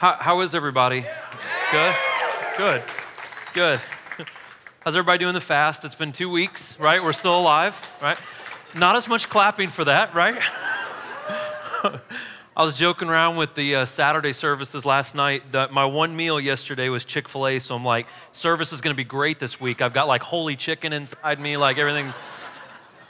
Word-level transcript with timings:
How, 0.00 0.16
how 0.18 0.40
is 0.40 0.54
everybody? 0.54 1.04
Good? 1.70 1.94
Good. 2.56 2.82
Good. 3.52 3.80
How's 4.80 4.96
everybody 4.96 5.18
doing 5.18 5.34
the 5.34 5.42
fast? 5.42 5.84
It's 5.84 5.94
been 5.94 6.10
two 6.10 6.30
weeks, 6.30 6.80
right? 6.80 7.04
We're 7.04 7.12
still 7.12 7.38
alive, 7.38 7.78
right? 8.00 8.16
Not 8.74 8.96
as 8.96 9.06
much 9.06 9.28
clapping 9.28 9.68
for 9.68 9.84
that, 9.84 10.14
right? 10.14 10.40
I 12.56 12.62
was 12.62 12.78
joking 12.78 13.10
around 13.10 13.36
with 13.36 13.54
the 13.54 13.74
uh, 13.74 13.84
Saturday 13.84 14.32
services 14.32 14.86
last 14.86 15.14
night. 15.14 15.52
The, 15.52 15.68
my 15.70 15.84
one 15.84 16.16
meal 16.16 16.40
yesterday 16.40 16.88
was 16.88 17.04
Chick 17.04 17.28
fil 17.28 17.46
A, 17.46 17.58
so 17.58 17.76
I'm 17.76 17.84
like, 17.84 18.06
service 18.32 18.72
is 18.72 18.80
gonna 18.80 18.94
be 18.94 19.04
great 19.04 19.38
this 19.38 19.60
week. 19.60 19.82
I've 19.82 19.92
got 19.92 20.08
like 20.08 20.22
holy 20.22 20.56
chicken 20.56 20.94
inside 20.94 21.38
me, 21.38 21.58
like 21.58 21.76
everything's, 21.76 22.18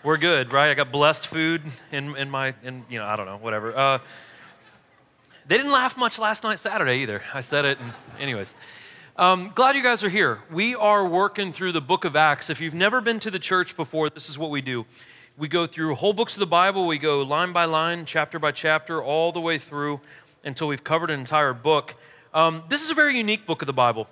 we're 0.03 0.17
good, 0.17 0.53
right? 0.53 0.71
I 0.71 0.75
got 0.75 0.91
blessed 0.91 1.29
food 1.29 1.63
in, 1.93 2.17
in 2.17 2.29
my, 2.29 2.53
in, 2.65 2.85
you 2.91 2.99
know, 2.99 3.07
I 3.07 3.15
don't 3.15 3.27
know, 3.27 3.37
whatever. 3.37 3.79
Uh, 3.79 3.99
they 5.51 5.57
didn't 5.57 5.73
laugh 5.73 5.97
much 5.97 6.17
last 6.17 6.45
night, 6.45 6.61
Saturday 6.61 6.99
either. 6.99 7.25
I 7.35 7.41
said 7.41 7.65
it, 7.65 7.81
and 7.81 7.93
anyways. 8.21 8.55
Um, 9.17 9.51
glad 9.53 9.75
you 9.75 9.83
guys 9.83 10.05
are 10.05 10.09
here. 10.09 10.39
We 10.49 10.77
are 10.77 11.05
working 11.05 11.53
through 11.53 11.73
the 11.73 11.81
book 11.81 12.05
of 12.05 12.15
Acts. 12.15 12.51
If 12.51 12.61
you've 12.61 12.73
never 12.73 13.01
been 13.01 13.19
to 13.19 13.33
the 13.33 13.41
church 13.41 13.77
before, 13.77 14.09
this 14.09 14.31
is 14.31 14.39
what 14.39 14.51
we 14.51 14.61
do. 14.61 14.87
We 15.37 15.49
go 15.49 15.67
through 15.67 15.97
whole 15.97 16.13
books 16.13 16.35
of 16.35 16.39
the 16.39 16.47
Bible, 16.47 16.87
we 16.87 16.99
go 16.99 17.23
line 17.23 17.53
by 17.53 17.65
line, 17.65 18.05
chapter 18.07 18.39
by 18.39 18.53
chapter, 18.53 19.03
all 19.03 19.33
the 19.33 19.41
way 19.41 19.59
through 19.59 20.01
until 20.45 20.69
we've 20.69 20.85
covered 20.85 21.11
an 21.11 21.19
entire 21.19 21.53
book. 21.53 21.97
Um, 22.33 22.63
this 22.69 22.85
is 22.85 22.91
a 22.91 22.95
very 22.95 23.17
unique 23.17 23.45
book 23.45 23.61
of 23.61 23.67
the 23.67 23.73
Bible. 23.73 24.07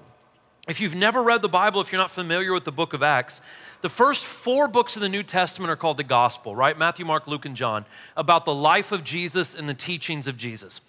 If 0.66 0.80
you've 0.80 0.96
never 0.96 1.22
read 1.22 1.40
the 1.42 1.48
Bible, 1.48 1.80
if 1.80 1.92
you're 1.92 2.00
not 2.00 2.10
familiar 2.10 2.52
with 2.52 2.64
the 2.64 2.72
book 2.72 2.94
of 2.94 3.04
Acts, 3.04 3.42
the 3.80 3.88
first 3.88 4.24
four 4.24 4.66
books 4.66 4.96
of 4.96 5.02
the 5.02 5.08
New 5.08 5.22
Testament 5.22 5.70
are 5.70 5.76
called 5.76 5.98
the 5.98 6.04
Gospel, 6.04 6.56
right? 6.56 6.76
Matthew, 6.76 7.04
Mark, 7.04 7.28
Luke, 7.28 7.46
and 7.46 7.54
John, 7.54 7.84
about 8.16 8.44
the 8.44 8.52
life 8.52 8.90
of 8.90 9.04
Jesus 9.04 9.54
and 9.54 9.68
the 9.68 9.74
teachings 9.74 10.26
of 10.26 10.36
Jesus. 10.36 10.80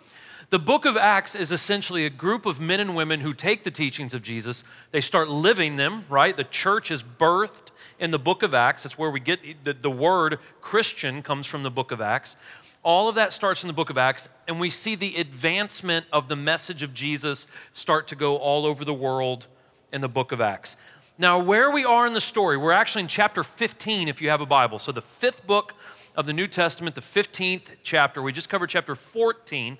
The 0.50 0.58
book 0.58 0.86
of 0.86 0.98
Acts 0.98 1.36
is 1.36 1.52
essentially 1.52 2.08
a 2.08 2.10
group 2.10 2.48
of 2.48 2.60
men 2.60 2.80
and 2.80 2.96
women 2.96 3.20
who 3.20 3.36
take 3.36 3.64
the 3.64 3.70
teachings 3.70 4.16
of 4.16 4.24
Jesus, 4.24 4.64
they 4.90 5.00
start 5.00 5.30
living 5.30 5.76
them, 5.76 6.06
right? 6.10 6.36
The 6.36 6.44
church 6.44 6.90
is 6.90 7.04
birthed 7.04 7.70
in 8.00 8.10
the 8.10 8.18
book 8.18 8.42
of 8.42 8.56
Acts. 8.56 8.82
That's 8.82 8.98
where 8.98 9.12
we 9.12 9.20
get 9.20 9.64
the, 9.64 9.74
the 9.74 9.92
word 9.92 10.40
Christian 10.60 11.22
comes 11.22 11.46
from 11.46 11.62
the 11.62 11.70
book 11.70 11.92
of 11.92 12.02
Acts. 12.02 12.36
All 12.82 13.08
of 13.08 13.14
that 13.14 13.32
starts 13.32 13.64
in 13.64 13.68
the 13.68 13.74
book 13.74 13.92
of 13.92 13.98
Acts, 14.00 14.28
and 14.48 14.60
we 14.60 14.72
see 14.72 14.96
the 14.96 15.18
advancement 15.18 16.08
of 16.12 16.30
the 16.30 16.36
message 16.36 16.82
of 16.82 16.96
Jesus 16.96 17.46
start 17.74 18.08
to 18.08 18.16
go 18.16 18.38
all 18.38 18.66
over 18.66 18.84
the 18.84 18.94
world 18.94 19.46
in 19.94 20.02
the 20.02 20.10
book 20.10 20.32
of 20.32 20.42
Acts. 20.42 20.78
Now, 21.20 21.38
where 21.38 21.70
we 21.70 21.86
are 21.86 22.08
in 22.08 22.14
the 22.14 22.22
story, 22.22 22.58
we're 22.58 22.72
actually 22.72 23.04
in 23.04 23.08
chapter 23.08 23.44
15 23.44 24.08
if 24.08 24.20
you 24.20 24.32
have 24.32 24.42
a 24.42 24.48
Bible. 24.48 24.80
So, 24.80 24.92
the 24.92 25.02
fifth 25.02 25.46
book 25.46 25.76
of 26.16 26.26
the 26.26 26.34
New 26.34 26.48
Testament, 26.48 26.96
the 26.96 27.02
15th 27.02 27.78
chapter. 27.84 28.22
We 28.22 28.32
just 28.32 28.50
covered 28.50 28.70
chapter 28.70 28.96
14. 28.96 29.78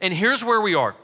And 0.00 0.14
here's 0.14 0.44
where 0.44 0.60
we 0.60 0.74
are. 0.74 0.94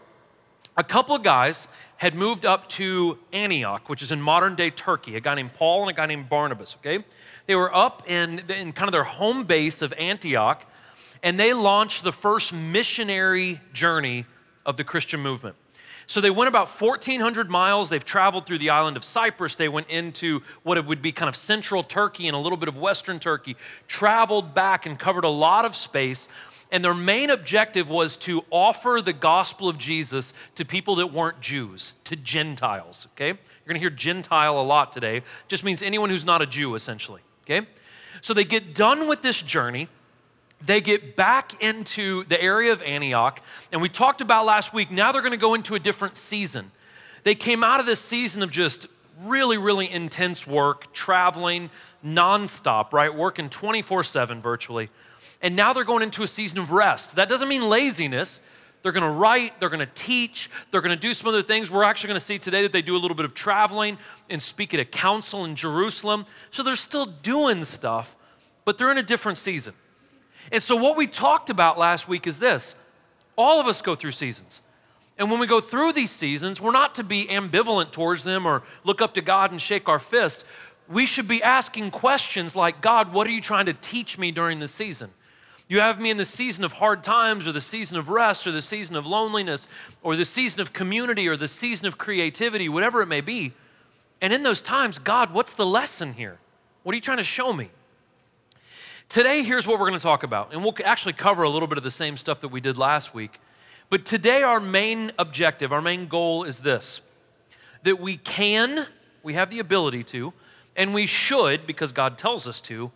A 0.77 0.85
couple 0.85 1.15
of 1.15 1.23
guys 1.23 1.69
had 1.97 2.15
moved 2.15 2.45
up 2.45 2.69
to 2.69 3.19
Antioch, 3.33 3.89
which 3.89 4.03
is 4.03 4.13
in 4.13 4.21
modern 4.21 4.55
day 4.55 4.71
Turkey, 4.71 5.17
a 5.17 5.21
guy 5.21 5.35
named 5.35 5.55
Paul 5.55 5.83
and 5.83 5.91
a 5.91 5.93
guy 5.93 6.07
named 6.07 6.29
Barnabas, 6.29 6.77
okay? 6.81 7.05
They 7.47 7.55
were 7.55 7.75
up 7.75 8.03
in, 8.09 8.41
in 8.51 8.73
kind 8.73 8.89
of 8.89 8.93
their 8.93 9.05
home 9.05 9.45
base 9.45 9.83
of 9.83 9.93
Antioch, 9.95 10.65
and 11.23 11.39
they 11.39 11.53
launched 11.53 12.05
the 12.05 12.13
first 12.13 12.53
missionary 12.53 13.61
journey 13.73 14.27
of 14.67 14.77
the 14.77 14.85
Christian 14.85 15.21
movement. 15.21 15.57
So 16.07 16.21
they 16.21 16.31
went 16.31 16.49
about 16.49 16.69
1,400 16.69 17.49
miles. 17.49 17.89
They've 17.89 18.05
traveled 18.05 18.45
through 18.45 18.59
the 18.59 18.71
island 18.71 18.97
of 18.97 19.05
Cyprus. 19.05 19.57
They 19.57 19.69
went 19.69 19.89
into 19.89 20.43
what 20.63 20.85
would 20.85 21.01
be 21.01 21.13
kind 21.13 21.29
of 21.29 21.37
central 21.37 21.83
Turkey 21.83 22.27
and 22.27 22.37
a 22.37 22.39
little 22.39 22.59
bit 22.59 22.69
of 22.69 22.77
western 22.77 23.19
Turkey, 23.19 23.57
traveled 23.89 24.53
back 24.53 24.85
and 24.85 24.99
covered 24.99 25.25
a 25.25 25.31
lot 25.31 25.65
of 25.65 25.75
space 25.75 26.29
and 26.75 26.85
their 26.85 26.93
main 26.93 27.31
objective 27.31 27.89
was 27.89 28.17
to 28.17 28.45
offer 28.51 29.01
the 29.01 29.13
gospel 29.13 29.69
of 29.69 29.79
Jesus 29.79 30.35
to 30.57 30.65
people 30.65 30.97
that 30.97 31.07
weren't 31.07 31.41
Jews, 31.41 31.93
to 32.03 32.17
Gentiles, 32.17 33.07
okay? 33.13 33.29
You're 33.29 33.69
gonna 33.69 33.79
hear 33.79 33.91
Gentile 33.91 34.61
a 34.61 34.67
lot 34.67 34.91
today. 34.91 35.23
Just 35.47 35.63
means 35.63 35.83
anyone 35.83 36.11
who's 36.11 36.25
not 36.25 36.43
a 36.43 36.47
Jew, 36.47 36.75
essentially, 36.75 37.21
okay? 37.45 37.69
So 38.23 38.35
they 38.35 38.43
get 38.43 38.75
done 38.75 39.07
with 39.07 39.23
this 39.23 39.41
journey. 39.41 39.87
They 40.67 40.81
get 40.81 41.15
back 41.15 41.63
into 41.63 42.25
the 42.25 42.43
area 42.43 42.73
of 42.73 42.83
Antioch, 42.83 43.41
and 43.71 43.81
we 43.81 43.89
talked 43.89 44.21
about 44.21 44.45
last 44.45 44.75
week, 44.75 44.91
now 44.91 45.13
they're 45.13 45.23
gonna 45.23 45.37
go 45.37 45.55
into 45.55 45.77
a 45.77 45.81
different 45.81 46.17
season. 46.17 46.73
They 47.23 47.37
came 47.37 47.63
out 47.63 47.79
of 47.79 47.87
this 47.87 48.01
season 48.01 48.43
of 48.43 48.51
just 48.51 48.89
really, 49.23 49.59
really 49.59 49.89
intense 49.89 50.45
work, 50.45 50.93
traveling 50.93 51.71
nonstop, 52.05 52.93
right? 52.93 53.15
Working 53.15 53.49
24 53.49 54.03
7 54.03 54.43
virtually 54.43 54.91
and 55.45 55.55
now 55.55 55.75
they're 55.75 55.85
going 55.85 56.03
into 56.03 56.23
a 56.23 56.27
season 56.27 56.59
of 56.59 56.73
rest. 56.73 57.17
That 57.17 57.29
doesn't 57.29 57.49
mean 57.49 57.69
laziness. 57.69 58.41
They're 58.81 58.93
going 58.93 59.05
to 59.05 59.11
write, 59.11 59.61
they're 59.61 59.69
going 59.69 59.87
to 59.87 59.93
teach, 59.95 60.51
they're 60.71 60.81
going 60.81 60.95
to 60.95 61.01
do 61.01 61.13
some 61.13 61.29
other 61.29 61.43
things. 61.43 61.71
We're 61.71 61.85
actually 61.85 62.09
going 62.09 62.19
to 62.19 62.25
see 62.25 62.39
today 62.39 62.63
that 62.63 62.73
they 62.73 62.81
do 62.81 62.97
a 62.97 62.99
little 62.99 63.15
bit 63.15 63.27
of 63.27 63.35
traveling 63.35 63.99
and 64.31 64.41
speak 64.41 64.73
at 64.73 64.81
a 64.81 64.87
council 64.87 65.45
in 65.45 65.55
Jerusalem. 65.55 66.25
So 66.51 66.63
they're 66.63 66.77
still 66.77 67.05
doing 67.05 67.63
stuff, 67.63 68.17
but 68.65 68.79
they're 68.79 68.91
in 68.91 68.97
a 68.97 69.03
different 69.03 69.37
season. 69.37 69.75
And 70.51 70.63
so, 70.63 70.77
what 70.77 70.97
we 70.97 71.07
talked 71.07 71.51
about 71.51 71.79
last 71.79 72.09
week 72.09 72.27
is 72.27 72.39
this 72.39 72.75
all 73.37 73.61
of 73.61 73.67
us 73.67 73.83
go 73.83 73.95
through 73.95 74.13
seasons. 74.13 74.63
And 75.19 75.31
when 75.31 75.41
we 75.41 75.47
go 75.47 75.61
through 75.61 75.93
these 75.93 76.11
seasons, 76.11 76.61
we're 76.61 76.73
not 76.73 76.95
to 76.97 77.05
be 77.05 77.27
ambivalent 77.27 77.93
towards 77.93 78.25
them 78.25 78.47
or 78.47 78.63
look 78.83 79.01
up 79.01 79.15
to 79.15 79.21
God 79.21 79.51
and 79.51 79.61
shake 79.61 79.89
our 79.89 79.99
fist. 79.99 80.47
We 80.89 81.07
should 81.07 81.29
be 81.29 81.43
asking 81.43 81.91
questions 81.91 82.57
like, 82.57 82.81
God, 82.81 83.13
what 83.13 83.27
are 83.27 83.31
you 83.31 83.41
trying 83.41 83.67
to 83.67 83.75
teach 83.75 84.19
me 84.19 84.31
during 84.31 84.59
this 84.59 84.73
season? 84.73 85.11
You 85.67 85.81
have 85.81 85.99
me 85.99 86.11
in 86.11 86.19
the 86.19 86.25
season 86.25 86.65
of 86.65 86.73
hard 86.73 87.03
times, 87.03 87.47
or 87.47 87.53
the 87.53 87.61
season 87.61 87.97
of 87.97 88.11
rest, 88.11 88.47
or 88.47 88.53
the 88.53 88.61
season 88.61 88.97
of 88.97 89.07
loneliness, 89.07 89.67
or 90.03 90.15
the 90.15 90.25
season 90.25 90.61
of 90.61 90.73
community, 90.73 91.27
or 91.27 91.37
the 91.37 91.49
season 91.49 91.87
of 91.87 91.97
creativity, 91.97 92.69
whatever 92.69 93.01
it 93.01 93.07
may 93.07 93.23
be. 93.23 93.53
And 94.21 94.33
in 94.33 94.43
those 94.43 94.61
times, 94.61 94.99
God, 94.99 95.33
what's 95.33 95.55
the 95.55 95.67
lesson 95.67 96.13
here? 96.13 96.39
What 96.83 96.93
are 96.93 96.97
you 96.97 97.03
trying 97.03 97.19
to 97.19 97.25
show 97.25 97.53
me? 97.53 97.71
Today, 99.09 99.43
here's 99.43 99.67
what 99.67 99.79
we're 99.79 99.89
going 99.89 99.99
to 99.99 100.03
talk 100.03 100.23
about. 100.23 100.53
And 100.53 100.63
we'll 100.63 100.75
actually 100.85 101.13
cover 101.15 101.43
a 101.43 101.51
little 101.51 101.69
bit 101.69 101.79
of 101.79 101.85
the 101.85 101.91
same 101.91 102.17
stuff 102.17 102.41
that 102.41 102.49
we 102.49 102.61
did 102.61 102.77
last 102.77 103.15
week. 103.15 103.41
But 103.91 104.05
today, 104.05 104.43
our 104.43 104.61
main 104.61 105.13
objective, 105.19 105.73
our 105.73 105.83
main 105.83 106.09
goal 106.09 106.45
is 106.45 106.61
this 106.61 107.01
that 107.85 108.01
we 108.01 108.17
can, 108.17 108.87
we 109.23 109.35
have 109.35 109.51
the 109.51 109.59
ability 109.59 110.03
to, 110.03 110.33
and 110.75 110.95
we 110.95 111.07
should, 111.07 111.67
because 111.67 111.93
God 111.93 112.17
tells 112.17 112.49
us 112.49 112.61
to, 112.63 112.91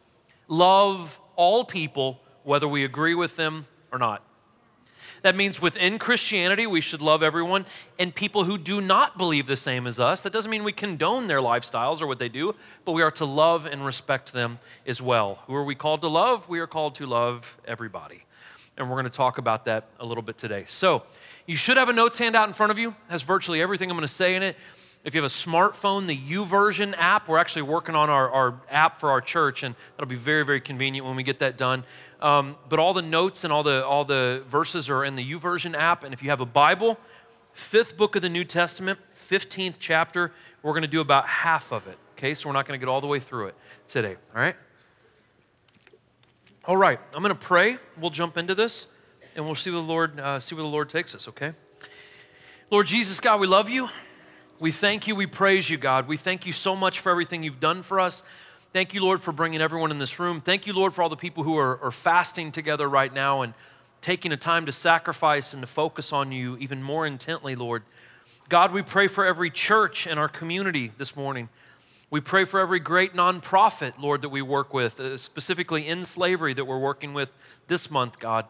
love 0.49 1.21
all 1.37 1.63
people 1.63 2.21
whether 2.49 2.67
we 2.67 2.83
agree 2.83 3.15
with 3.15 3.37
them 3.37 3.67
or 3.93 3.99
not. 3.99 4.23
That 5.21 5.37
means 5.37 5.61
within 5.61 5.99
Christianity, 5.99 6.67
we 6.67 6.81
should 6.81 7.03
love 7.03 7.23
everyone 7.23 7.67
and 7.99 8.15
people 8.15 8.45
who 8.45 8.57
do 8.57 8.81
not 8.81 9.19
believe 9.19 9.47
the 9.47 9.57
same 9.57 9.87
as 9.87 10.01
us. 10.01 10.23
That 10.23 10.33
doesn't 10.33 10.51
mean 10.51 10.65
we 10.65 10.73
condone 10.73 11.27
their 11.27 11.41
lifestyles 11.41 12.01
or 12.01 12.07
what 12.07 12.19
they 12.19 12.31
do, 12.31 12.55
but 12.87 12.93
we 12.93 13.03
are 13.03 13.11
to 13.13 13.27
love 13.27 13.67
and 13.67 13.85
respect 13.85 14.33
them 14.33 14.61
as 14.87 15.03
well. 15.03 15.41
Who 15.47 15.55
are 15.55 15.65
we 15.65 15.75
called 15.75 16.01
to 16.01 16.09
love? 16.09 16.49
We 16.49 16.59
are 16.61 16.67
called 16.67 16.95
to 16.97 17.07
love 17.07 17.59
everybody. 17.67 18.25
And 18.79 18.89
we're 18.89 18.97
going 18.97 19.05
to 19.05 19.11
talk 19.11 19.37
about 19.37 19.67
that 19.67 19.89
a 20.01 20.07
little 20.07 20.23
bit 20.23 20.39
today. 20.39 20.65
So, 20.69 21.03
you 21.47 21.57
should 21.57 21.77
have 21.77 21.89
a 21.89 21.93
notes 21.93 22.19
handout 22.19 22.49
in 22.49 22.55
front 22.55 22.71
of 22.71 22.79
you. 22.79 22.91
It 22.91 22.95
has 23.09 23.23
virtually 23.23 23.61
everything 23.61 23.91
I'm 23.91 23.97
going 23.97 24.07
to 24.07 24.13
say 24.13 24.37
in 24.37 24.43
it. 24.43 24.57
If 25.05 25.15
you 25.15 25.23
have 25.23 25.31
a 25.31 25.35
smartphone, 25.35 26.07
the 26.07 26.17
YouVersion 26.17 26.95
app, 26.99 27.29
we're 27.29 27.39
actually 27.39 27.63
working 27.63 27.95
on 27.95 28.11
our, 28.11 28.29
our 28.31 28.61
app 28.69 29.01
for 29.01 29.11
our 29.11 29.21
church, 29.21 29.63
and 29.63 29.75
that'll 29.97 30.09
be 30.09 30.17
very, 30.17 30.45
very 30.45 30.61
convenient 30.61 31.07
when 31.07 31.17
we 31.17 31.23
get 31.23 31.39
that 31.39 31.57
done. 31.57 31.85
Um, 32.21 32.57
but 32.69 32.79
all 32.79 32.95
the 32.95 33.03
notes 33.03 33.45
and 33.45 33.53
all 33.53 33.63
the, 33.63 33.87
all 33.87 34.05
the 34.05 34.43
verses 34.49 34.89
are 34.89 35.05
in 35.05 35.15
the 35.15 35.33
YouVersion 35.33 35.77
app. 35.77 36.03
And 36.03 36.13
if 36.13 36.23
you 36.23 36.31
have 36.31 36.41
a 36.41 36.47
Bible, 36.47 36.99
fifth 37.53 37.97
book 37.97 38.17
of 38.17 38.23
the 38.23 38.29
New 38.29 38.45
Testament, 38.45 38.99
15th 39.31 39.77
chapter, 39.79 40.33
we're 40.63 40.73
going 40.73 40.83
to 40.83 40.89
do 40.89 41.01
about 41.01 41.27
half 41.27 41.73
of 41.73 41.87
it. 41.87 41.99
Okay, 42.13 42.35
so 42.35 42.49
we're 42.49 42.55
not 42.55 42.67
going 42.67 42.79
to 42.79 42.85
get 42.85 42.91
all 42.91 43.01
the 43.01 43.07
way 43.07 43.21
through 43.21 43.47
it 43.47 43.55
today. 43.87 44.17
All 44.35 44.41
right? 44.41 44.57
All 46.65 46.77
right, 46.77 46.99
I'm 47.15 47.23
going 47.23 47.35
to 47.35 47.41
pray. 47.41 47.79
We'll 47.99 48.11
jump 48.11 48.37
into 48.37 48.55
this, 48.55 48.89
and 49.35 49.45
we'll 49.47 49.55
see 49.55 49.71
where 49.71 49.81
the 49.81 49.87
Lord 49.87 50.21
uh, 50.21 50.39
see 50.39 50.55
where 50.55 50.63
the 50.63 50.69
Lord 50.69 50.89
takes 50.89 51.15
us. 51.15 51.29
Okay, 51.29 51.53
Lord 52.71 52.87
Jesus, 52.87 53.21
God, 53.21 53.41
we 53.41 53.47
love 53.47 53.71
you. 53.71 53.89
We 54.59 54.73
thank 54.73 55.07
you. 55.07 55.15
We 55.15 55.27
praise 55.27 55.71
you, 55.71 55.79
God. 55.79 56.09
We 56.09 56.17
thank 56.17 56.45
you 56.45 56.53
so 56.53 56.75
much 56.75 56.99
for 56.99 57.11
everything 57.11 57.43
you've 57.43 57.61
done 57.61 57.83
for 57.83 58.01
us. 58.01 58.25
Thank 58.71 58.93
you, 58.93 59.01
Lord, 59.01 59.23
for 59.23 59.33
bringing 59.33 59.63
everyone 59.63 59.91
in 59.91 59.97
this 59.97 60.19
room. 60.19 60.43
Thank 60.43 60.67
you, 60.67 60.75
Lord, 60.75 60.93
for 60.93 61.03
all 61.03 61.09
the 61.09 61.17
people 61.17 61.43
who 61.43 61.57
are, 61.57 61.83
are 61.83 61.91
fasting 61.91 62.53
together 62.53 62.87
right 62.87 63.13
now 63.13 63.41
and 63.41 63.55
taking 64.03 64.31
a 64.31 64.37
time 64.37 64.67
to 64.67 64.73
sacrifice 64.73 65.55
and 65.55 65.63
to 65.63 65.67
focus 65.67 66.13
on 66.13 66.33
you 66.33 66.55
even 66.59 66.83
more 66.83 67.07
intently, 67.07 67.57
Lord. 67.57 67.83
God, 68.51 68.73
we 68.73 68.83
pray 68.83 69.09
for 69.09 69.25
every 69.25 69.49
church 69.49 70.07
in 70.07 70.19
our 70.19 70.29
community 70.29 70.93
this 70.99 71.17
morning. 71.17 71.49
We 72.11 72.21
pray 72.21 72.45
for 72.45 72.61
every 72.61 72.79
great 72.79 73.15
nonprofit, 73.15 73.95
Lord, 73.99 74.21
that 74.21 74.29
we 74.29 74.43
work 74.43 74.75
with, 74.75 75.01
uh, 75.01 75.17
specifically 75.17 75.89
in 75.89 76.05
slavery 76.05 76.53
that 76.53 76.67
we're 76.67 76.79
working 76.79 77.15
with 77.15 77.31
this 77.69 77.91
month, 77.91 78.19
God. 78.19 78.45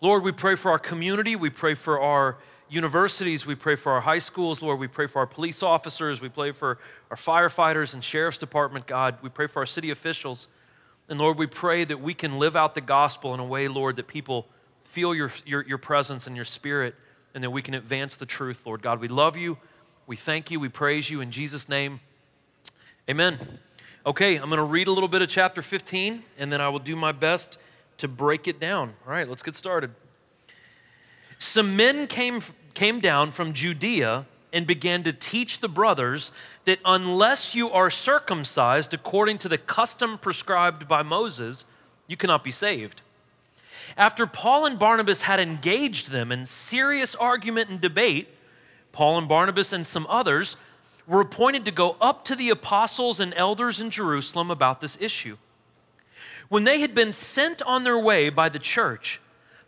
Lord, 0.00 0.24
we 0.24 0.32
pray 0.32 0.56
for 0.56 0.72
our 0.72 0.80
community. 0.80 1.36
We 1.36 1.50
pray 1.50 1.74
for 1.74 2.00
our 2.00 2.38
universities. 2.74 3.46
We 3.46 3.54
pray 3.54 3.76
for 3.76 3.92
our 3.92 4.00
high 4.00 4.18
schools, 4.18 4.60
Lord. 4.60 4.78
We 4.78 4.88
pray 4.88 5.06
for 5.06 5.20
our 5.20 5.26
police 5.26 5.62
officers. 5.62 6.20
We 6.20 6.28
pray 6.28 6.50
for 6.50 6.78
our 7.10 7.16
firefighters 7.16 7.94
and 7.94 8.02
sheriff's 8.02 8.38
department, 8.38 8.86
God. 8.86 9.16
We 9.22 9.28
pray 9.28 9.46
for 9.46 9.60
our 9.60 9.66
city 9.66 9.90
officials. 9.90 10.48
And 11.08 11.18
Lord, 11.18 11.38
we 11.38 11.46
pray 11.46 11.84
that 11.84 12.00
we 12.00 12.14
can 12.14 12.38
live 12.38 12.56
out 12.56 12.74
the 12.74 12.80
gospel 12.80 13.34
in 13.34 13.40
a 13.40 13.44
way, 13.44 13.68
Lord, 13.68 13.96
that 13.96 14.06
people 14.06 14.46
feel 14.84 15.14
your, 15.14 15.30
your, 15.46 15.62
your 15.62 15.78
presence 15.78 16.26
and 16.26 16.36
your 16.36 16.44
spirit 16.44 16.94
and 17.34 17.42
that 17.42 17.50
we 17.50 17.62
can 17.62 17.74
advance 17.74 18.16
the 18.16 18.26
truth, 18.26 18.62
Lord 18.64 18.82
God. 18.82 19.00
We 19.00 19.08
love 19.08 19.36
you. 19.36 19.58
We 20.06 20.16
thank 20.16 20.50
you. 20.50 20.60
We 20.60 20.68
praise 20.68 21.10
you 21.10 21.20
in 21.20 21.30
Jesus' 21.30 21.68
name. 21.68 22.00
Amen. 23.08 23.38
Okay, 24.06 24.36
I'm 24.36 24.48
going 24.48 24.58
to 24.58 24.64
read 24.64 24.86
a 24.86 24.92
little 24.92 25.08
bit 25.08 25.22
of 25.22 25.28
chapter 25.28 25.62
15, 25.62 26.22
and 26.38 26.52
then 26.52 26.60
I 26.60 26.68
will 26.68 26.78
do 26.78 26.94
my 26.94 27.12
best 27.12 27.58
to 27.98 28.08
break 28.08 28.46
it 28.46 28.60
down. 28.60 28.94
All 29.06 29.12
right, 29.12 29.28
let's 29.28 29.42
get 29.42 29.56
started. 29.56 29.90
Some 31.38 31.76
men 31.76 32.06
came, 32.06 32.40
came 32.74 33.00
down 33.00 33.30
from 33.30 33.52
Judea 33.52 34.26
and 34.52 34.66
began 34.66 35.02
to 35.02 35.12
teach 35.12 35.60
the 35.60 35.68
brothers 35.68 36.30
that 36.64 36.78
unless 36.84 37.54
you 37.54 37.70
are 37.70 37.90
circumcised 37.90 38.94
according 38.94 39.38
to 39.38 39.48
the 39.48 39.58
custom 39.58 40.18
prescribed 40.18 40.86
by 40.86 41.02
Moses, 41.02 41.64
you 42.06 42.16
cannot 42.16 42.44
be 42.44 42.52
saved. 42.52 43.00
After 43.96 44.26
Paul 44.26 44.66
and 44.66 44.78
Barnabas 44.78 45.22
had 45.22 45.40
engaged 45.40 46.10
them 46.10 46.32
in 46.32 46.46
serious 46.46 47.14
argument 47.14 47.70
and 47.70 47.80
debate, 47.80 48.28
Paul 48.92 49.18
and 49.18 49.28
Barnabas 49.28 49.72
and 49.72 49.86
some 49.86 50.06
others 50.08 50.56
were 51.06 51.20
appointed 51.20 51.64
to 51.64 51.70
go 51.70 51.96
up 52.00 52.24
to 52.26 52.36
the 52.36 52.50
apostles 52.50 53.20
and 53.20 53.34
elders 53.36 53.80
in 53.80 53.90
Jerusalem 53.90 54.50
about 54.50 54.80
this 54.80 54.96
issue. 55.00 55.36
When 56.48 56.64
they 56.64 56.80
had 56.80 56.94
been 56.94 57.12
sent 57.12 57.60
on 57.62 57.84
their 57.84 57.98
way 57.98 58.30
by 58.30 58.48
the 58.48 58.58
church, 58.58 59.20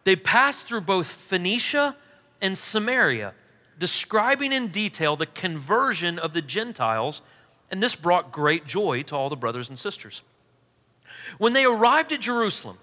they 0.04 0.16
passed 0.16 0.66
through 0.66 0.82
both 0.82 1.08
Phoenicia 1.08 1.96
and 2.40 2.56
Samaria, 2.56 3.34
describing 3.78 4.52
in 4.52 4.68
detail 4.68 5.16
the 5.16 5.26
conversion 5.26 6.18
of 6.18 6.32
the 6.32 6.42
Gentiles, 6.42 7.22
and 7.70 7.82
this 7.82 7.94
brought 7.94 8.32
great 8.32 8.66
joy 8.66 9.02
to 9.04 9.16
all 9.16 9.28
the 9.28 9.36
brothers 9.36 9.68
and 9.68 9.78
sisters. 9.78 10.22
When 11.38 11.52
they 11.52 11.64
arrived 11.64 12.12
at 12.12 12.20
Jerusalem, 12.20 12.78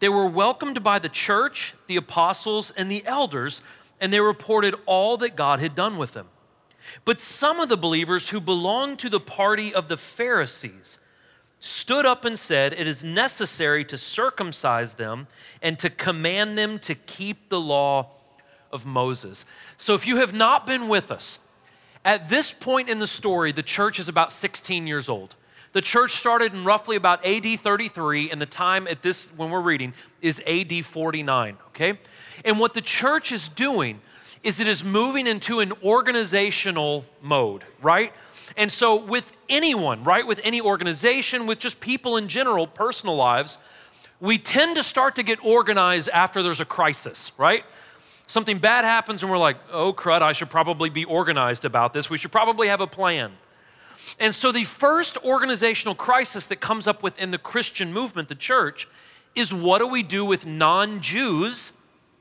they 0.00 0.08
were 0.08 0.26
welcomed 0.26 0.82
by 0.82 0.98
the 0.98 1.08
church, 1.08 1.74
the 1.86 1.96
apostles, 1.96 2.70
and 2.70 2.90
the 2.90 3.04
elders, 3.06 3.62
and 4.00 4.12
they 4.12 4.20
reported 4.20 4.74
all 4.84 5.16
that 5.18 5.36
God 5.36 5.60
had 5.60 5.74
done 5.74 5.96
with 5.96 6.12
them. 6.12 6.28
But 7.04 7.18
some 7.18 7.60
of 7.60 7.68
the 7.68 7.76
believers 7.76 8.28
who 8.28 8.40
belonged 8.40 8.98
to 9.00 9.08
the 9.08 9.20
party 9.20 9.74
of 9.74 9.88
the 9.88 9.96
Pharisees 9.96 10.98
stood 11.58 12.06
up 12.06 12.24
and 12.24 12.38
said, 12.38 12.72
It 12.72 12.86
is 12.86 13.02
necessary 13.02 13.84
to 13.86 13.98
circumcise 13.98 14.94
them 14.94 15.26
and 15.62 15.78
to 15.78 15.90
command 15.90 16.56
them 16.56 16.78
to 16.80 16.94
keep 16.94 17.48
the 17.48 17.60
law 17.60 18.10
of 18.72 18.86
Moses. 18.86 19.44
So 19.76 19.94
if 19.94 20.06
you 20.06 20.16
have 20.18 20.34
not 20.34 20.66
been 20.66 20.88
with 20.88 21.10
us, 21.10 21.38
at 22.04 22.28
this 22.28 22.52
point 22.52 22.88
in 22.88 22.98
the 22.98 23.06
story, 23.06 23.52
the 23.52 23.62
church 23.62 23.98
is 23.98 24.08
about 24.08 24.32
16 24.32 24.86
years 24.86 25.08
old. 25.08 25.34
The 25.72 25.82
church 25.82 26.12
started 26.12 26.54
in 26.54 26.64
roughly 26.64 26.96
about 26.96 27.24
AD 27.26 27.60
33, 27.60 28.30
and 28.30 28.40
the 28.40 28.46
time 28.46 28.86
at 28.88 29.02
this, 29.02 29.26
when 29.36 29.50
we're 29.50 29.60
reading, 29.60 29.92
is 30.22 30.40
AD 30.46 30.84
49, 30.84 31.58
okay? 31.68 31.98
And 32.44 32.58
what 32.58 32.74
the 32.74 32.80
church 32.80 33.32
is 33.32 33.48
doing 33.48 34.00
is 34.42 34.60
it 34.60 34.68
is 34.68 34.84
moving 34.84 35.26
into 35.26 35.60
an 35.60 35.72
organizational 35.82 37.04
mode, 37.20 37.64
right? 37.82 38.12
And 38.56 38.70
so, 38.70 38.96
with 38.96 39.30
anyone, 39.48 40.04
right, 40.04 40.26
with 40.26 40.40
any 40.44 40.60
organization, 40.60 41.46
with 41.46 41.58
just 41.58 41.80
people 41.80 42.16
in 42.16 42.28
general, 42.28 42.66
personal 42.66 43.16
lives, 43.16 43.58
we 44.20 44.38
tend 44.38 44.76
to 44.76 44.82
start 44.82 45.16
to 45.16 45.22
get 45.22 45.44
organized 45.44 46.08
after 46.10 46.42
there's 46.42 46.60
a 46.60 46.64
crisis, 46.64 47.32
right? 47.36 47.64
Something 48.26 48.58
bad 48.58 48.84
happens, 48.84 49.22
and 49.22 49.30
we're 49.30 49.38
like, 49.38 49.56
oh, 49.70 49.92
crud, 49.92 50.20
I 50.20 50.32
should 50.32 50.50
probably 50.50 50.90
be 50.90 51.04
organized 51.04 51.64
about 51.64 51.92
this. 51.92 52.10
We 52.10 52.18
should 52.18 52.32
probably 52.32 52.68
have 52.68 52.80
a 52.80 52.86
plan. 52.86 53.32
And 54.18 54.34
so, 54.34 54.50
the 54.50 54.64
first 54.64 55.16
organizational 55.24 55.94
crisis 55.94 56.46
that 56.46 56.60
comes 56.60 56.86
up 56.86 57.02
within 57.02 57.30
the 57.30 57.38
Christian 57.38 57.92
movement, 57.92 58.28
the 58.28 58.34
church, 58.34 58.88
is 59.34 59.52
what 59.52 59.78
do 59.78 59.86
we 59.86 60.02
do 60.02 60.24
with 60.24 60.46
non 60.46 61.00
Jews 61.00 61.72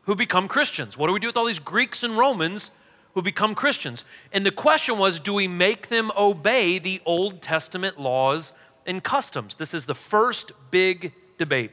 who 0.03 0.15
become 0.15 0.47
Christians? 0.47 0.97
What 0.97 1.07
do 1.07 1.13
we 1.13 1.19
do 1.19 1.27
with 1.27 1.37
all 1.37 1.45
these 1.45 1.59
Greeks 1.59 2.03
and 2.03 2.17
Romans 2.17 2.71
who 3.13 3.21
become 3.21 3.55
Christians? 3.55 4.03
And 4.31 4.45
the 4.45 4.51
question 4.51 4.97
was 4.97 5.19
do 5.19 5.33
we 5.33 5.47
make 5.47 5.89
them 5.89 6.11
obey 6.17 6.77
the 6.77 7.01
Old 7.05 7.41
Testament 7.41 7.99
laws 7.99 8.53
and 8.85 9.03
customs? 9.03 9.55
This 9.55 9.73
is 9.73 9.85
the 9.85 9.95
first 9.95 10.51
big 10.69 11.13
debate. 11.37 11.71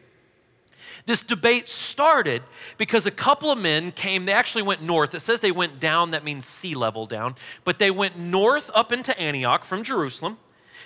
This 1.06 1.22
debate 1.22 1.68
started 1.68 2.42
because 2.78 3.06
a 3.06 3.10
couple 3.10 3.50
of 3.50 3.58
men 3.58 3.90
came, 3.92 4.24
they 4.24 4.32
actually 4.32 4.62
went 4.62 4.82
north. 4.82 5.14
It 5.14 5.20
says 5.20 5.40
they 5.40 5.50
went 5.50 5.80
down, 5.80 6.12
that 6.12 6.24
means 6.24 6.46
sea 6.46 6.74
level 6.74 7.06
down, 7.06 7.34
but 7.64 7.78
they 7.78 7.90
went 7.90 8.18
north 8.18 8.70
up 8.74 8.92
into 8.92 9.18
Antioch 9.18 9.64
from 9.64 9.82
Jerusalem. 9.82 10.38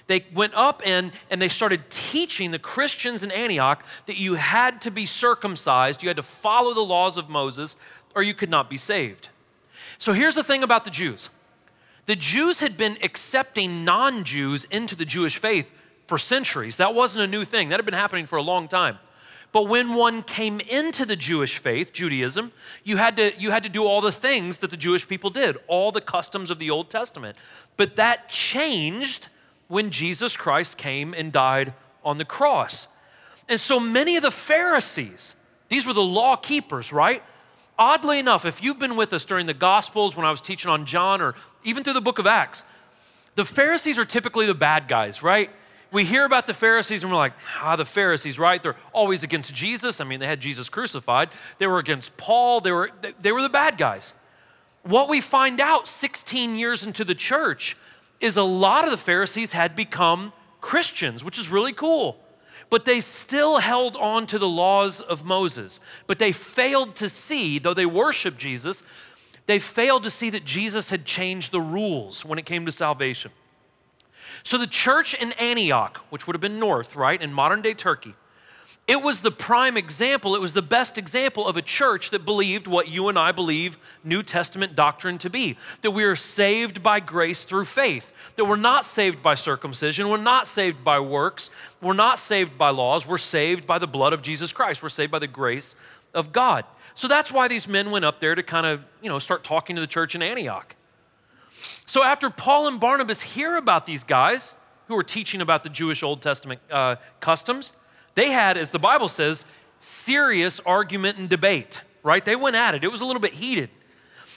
They 0.06 0.24
went 0.32 0.54
up 0.54 0.82
and, 0.86 1.12
and 1.30 1.42
they 1.42 1.48
started 1.48 1.90
teaching 1.90 2.50
the 2.50 2.58
Christians 2.58 3.22
in 3.22 3.30
Antioch 3.30 3.84
that 4.06 4.16
you 4.16 4.34
had 4.34 4.80
to 4.82 4.90
be 4.90 5.04
circumcised, 5.04 6.02
you 6.02 6.08
had 6.08 6.16
to 6.16 6.22
follow 6.22 6.72
the 6.72 6.82
laws 6.82 7.16
of 7.16 7.28
Moses, 7.28 7.76
or 8.14 8.22
you 8.22 8.34
could 8.34 8.50
not 8.50 8.70
be 8.70 8.76
saved. 8.76 9.28
So 9.98 10.12
here's 10.12 10.34
the 10.34 10.44
thing 10.44 10.62
about 10.62 10.84
the 10.84 10.90
Jews 10.90 11.30
the 12.06 12.16
Jews 12.16 12.60
had 12.60 12.76
been 12.76 12.96
accepting 13.02 13.84
non 13.84 14.24
Jews 14.24 14.64
into 14.70 14.94
the 14.94 15.04
Jewish 15.04 15.38
faith 15.38 15.72
for 16.06 16.18
centuries. 16.18 16.76
That 16.76 16.94
wasn't 16.94 17.24
a 17.24 17.26
new 17.26 17.44
thing, 17.44 17.68
that 17.68 17.78
had 17.78 17.84
been 17.84 17.94
happening 17.94 18.26
for 18.26 18.36
a 18.36 18.42
long 18.42 18.68
time. 18.68 18.98
But 19.52 19.68
when 19.68 19.94
one 19.94 20.22
came 20.22 20.60
into 20.60 21.06
the 21.06 21.16
Jewish 21.16 21.58
faith, 21.58 21.92
Judaism, 21.92 22.52
you 22.84 22.98
had, 22.98 23.16
to, 23.16 23.32
you 23.38 23.50
had 23.50 23.62
to 23.62 23.68
do 23.68 23.84
all 23.84 24.00
the 24.00 24.12
things 24.12 24.58
that 24.58 24.70
the 24.70 24.76
Jewish 24.76 25.08
people 25.08 25.30
did, 25.30 25.56
all 25.66 25.92
the 25.92 26.00
customs 26.00 26.50
of 26.50 26.58
the 26.58 26.70
Old 26.70 26.90
Testament. 26.90 27.36
But 27.76 27.96
that 27.96 28.28
changed 28.28 29.28
when 29.68 29.90
Jesus 29.90 30.36
Christ 30.36 30.76
came 30.76 31.14
and 31.14 31.32
died 31.32 31.72
on 32.04 32.18
the 32.18 32.24
cross. 32.24 32.88
And 33.48 33.58
so 33.60 33.80
many 33.80 34.16
of 34.16 34.22
the 34.22 34.30
Pharisees, 34.30 35.36
these 35.68 35.86
were 35.86 35.92
the 35.92 36.02
law 36.02 36.36
keepers, 36.36 36.92
right? 36.92 37.22
Oddly 37.78 38.18
enough, 38.18 38.44
if 38.44 38.62
you've 38.62 38.78
been 38.78 38.96
with 38.96 39.12
us 39.12 39.24
during 39.24 39.46
the 39.46 39.54
Gospels 39.54 40.16
when 40.16 40.24
I 40.26 40.30
was 40.30 40.40
teaching 40.40 40.70
on 40.70 40.86
John 40.86 41.20
or 41.20 41.34
even 41.64 41.84
through 41.84 41.92
the 41.92 42.00
book 42.00 42.18
of 42.18 42.26
Acts, 42.26 42.64
the 43.34 43.44
Pharisees 43.44 43.98
are 43.98 44.04
typically 44.04 44.46
the 44.46 44.54
bad 44.54 44.88
guys, 44.88 45.22
right? 45.22 45.50
We 45.92 46.04
hear 46.04 46.24
about 46.24 46.46
the 46.46 46.54
Pharisees 46.54 47.02
and 47.02 47.12
we're 47.12 47.18
like, 47.18 47.32
ah, 47.60 47.76
the 47.76 47.84
Pharisees, 47.84 48.38
right? 48.38 48.62
They're 48.62 48.76
always 48.92 49.22
against 49.22 49.54
Jesus. 49.54 50.00
I 50.00 50.04
mean, 50.04 50.20
they 50.20 50.26
had 50.26 50.40
Jesus 50.40 50.68
crucified. 50.68 51.30
They 51.58 51.66
were 51.66 51.78
against 51.78 52.16
Paul. 52.16 52.60
They 52.60 52.72
were, 52.72 52.90
they 53.20 53.32
were 53.32 53.42
the 53.42 53.48
bad 53.48 53.78
guys. 53.78 54.12
What 54.82 55.08
we 55.08 55.20
find 55.20 55.60
out 55.60 55.88
16 55.88 56.56
years 56.56 56.84
into 56.84 57.04
the 57.04 57.14
church 57.14 57.76
is 58.20 58.36
a 58.36 58.42
lot 58.42 58.84
of 58.84 58.90
the 58.90 58.96
Pharisees 58.96 59.52
had 59.52 59.74
become 59.74 60.32
Christians, 60.60 61.22
which 61.22 61.38
is 61.38 61.48
really 61.50 61.72
cool. 61.72 62.18
But 62.68 62.84
they 62.84 63.00
still 63.00 63.58
held 63.58 63.96
on 63.96 64.26
to 64.26 64.38
the 64.38 64.48
laws 64.48 65.00
of 65.00 65.24
Moses. 65.24 65.80
But 66.06 66.18
they 66.18 66.32
failed 66.32 66.96
to 66.96 67.08
see, 67.08 67.58
though 67.58 67.74
they 67.74 67.86
worshiped 67.86 68.38
Jesus, 68.38 68.82
they 69.46 69.60
failed 69.60 70.02
to 70.02 70.10
see 70.10 70.30
that 70.30 70.44
Jesus 70.44 70.90
had 70.90 71.04
changed 71.04 71.52
the 71.52 71.60
rules 71.60 72.24
when 72.24 72.38
it 72.38 72.46
came 72.46 72.66
to 72.66 72.72
salvation. 72.72 73.30
So 74.46 74.58
the 74.58 74.68
church 74.68 75.12
in 75.12 75.32
Antioch, 75.32 75.98
which 76.08 76.28
would 76.28 76.34
have 76.34 76.40
been 76.40 76.60
north, 76.60 76.94
right, 76.94 77.20
in 77.20 77.32
modern 77.32 77.62
day 77.62 77.74
Turkey, 77.74 78.14
it 78.86 79.02
was 79.02 79.22
the 79.22 79.32
prime 79.32 79.76
example, 79.76 80.36
it 80.36 80.40
was 80.40 80.52
the 80.52 80.62
best 80.62 80.96
example 80.96 81.48
of 81.48 81.56
a 81.56 81.62
church 81.62 82.10
that 82.10 82.24
believed 82.24 82.68
what 82.68 82.86
you 82.86 83.08
and 83.08 83.18
I 83.18 83.32
believe 83.32 83.76
New 84.04 84.22
Testament 84.22 84.76
doctrine 84.76 85.18
to 85.18 85.28
be 85.28 85.58
that 85.80 85.90
we 85.90 86.04
are 86.04 86.14
saved 86.14 86.80
by 86.80 87.00
grace 87.00 87.42
through 87.42 87.64
faith, 87.64 88.12
that 88.36 88.44
we're 88.44 88.54
not 88.54 88.86
saved 88.86 89.20
by 89.20 89.34
circumcision, 89.34 90.08
we're 90.08 90.16
not 90.16 90.46
saved 90.46 90.84
by 90.84 91.00
works, 91.00 91.50
we're 91.82 91.92
not 91.92 92.20
saved 92.20 92.56
by 92.56 92.70
laws, 92.70 93.04
we're 93.04 93.18
saved 93.18 93.66
by 93.66 93.80
the 93.80 93.88
blood 93.88 94.12
of 94.12 94.22
Jesus 94.22 94.52
Christ, 94.52 94.80
we're 94.80 94.90
saved 94.90 95.10
by 95.10 95.18
the 95.18 95.26
grace 95.26 95.74
of 96.14 96.32
God. 96.32 96.64
So 96.94 97.08
that's 97.08 97.32
why 97.32 97.48
these 97.48 97.66
men 97.66 97.90
went 97.90 98.04
up 98.04 98.20
there 98.20 98.36
to 98.36 98.44
kind 98.44 98.64
of, 98.64 98.84
you 99.02 99.08
know, 99.08 99.18
start 99.18 99.42
talking 99.42 99.74
to 99.74 99.80
the 99.80 99.88
church 99.88 100.14
in 100.14 100.22
Antioch. 100.22 100.76
So 101.86 102.02
after 102.02 102.30
Paul 102.30 102.68
and 102.68 102.80
Barnabas 102.80 103.22
hear 103.22 103.56
about 103.56 103.86
these 103.86 104.04
guys 104.04 104.54
who 104.88 104.94
were 104.94 105.02
teaching 105.02 105.40
about 105.40 105.62
the 105.62 105.68
Jewish 105.68 106.02
Old 106.02 106.22
Testament 106.22 106.60
uh, 106.70 106.96
customs, 107.20 107.72
they 108.14 108.30
had, 108.30 108.56
as 108.56 108.70
the 108.70 108.78
Bible 108.78 109.08
says, 109.08 109.44
serious 109.80 110.60
argument 110.60 111.18
and 111.18 111.28
debate, 111.28 111.82
right? 112.02 112.24
They 112.24 112.36
went 112.36 112.56
at 112.56 112.74
it. 112.74 112.84
It 112.84 112.90
was 112.90 113.00
a 113.00 113.04
little 113.04 113.20
bit 113.20 113.34
heated. 113.34 113.70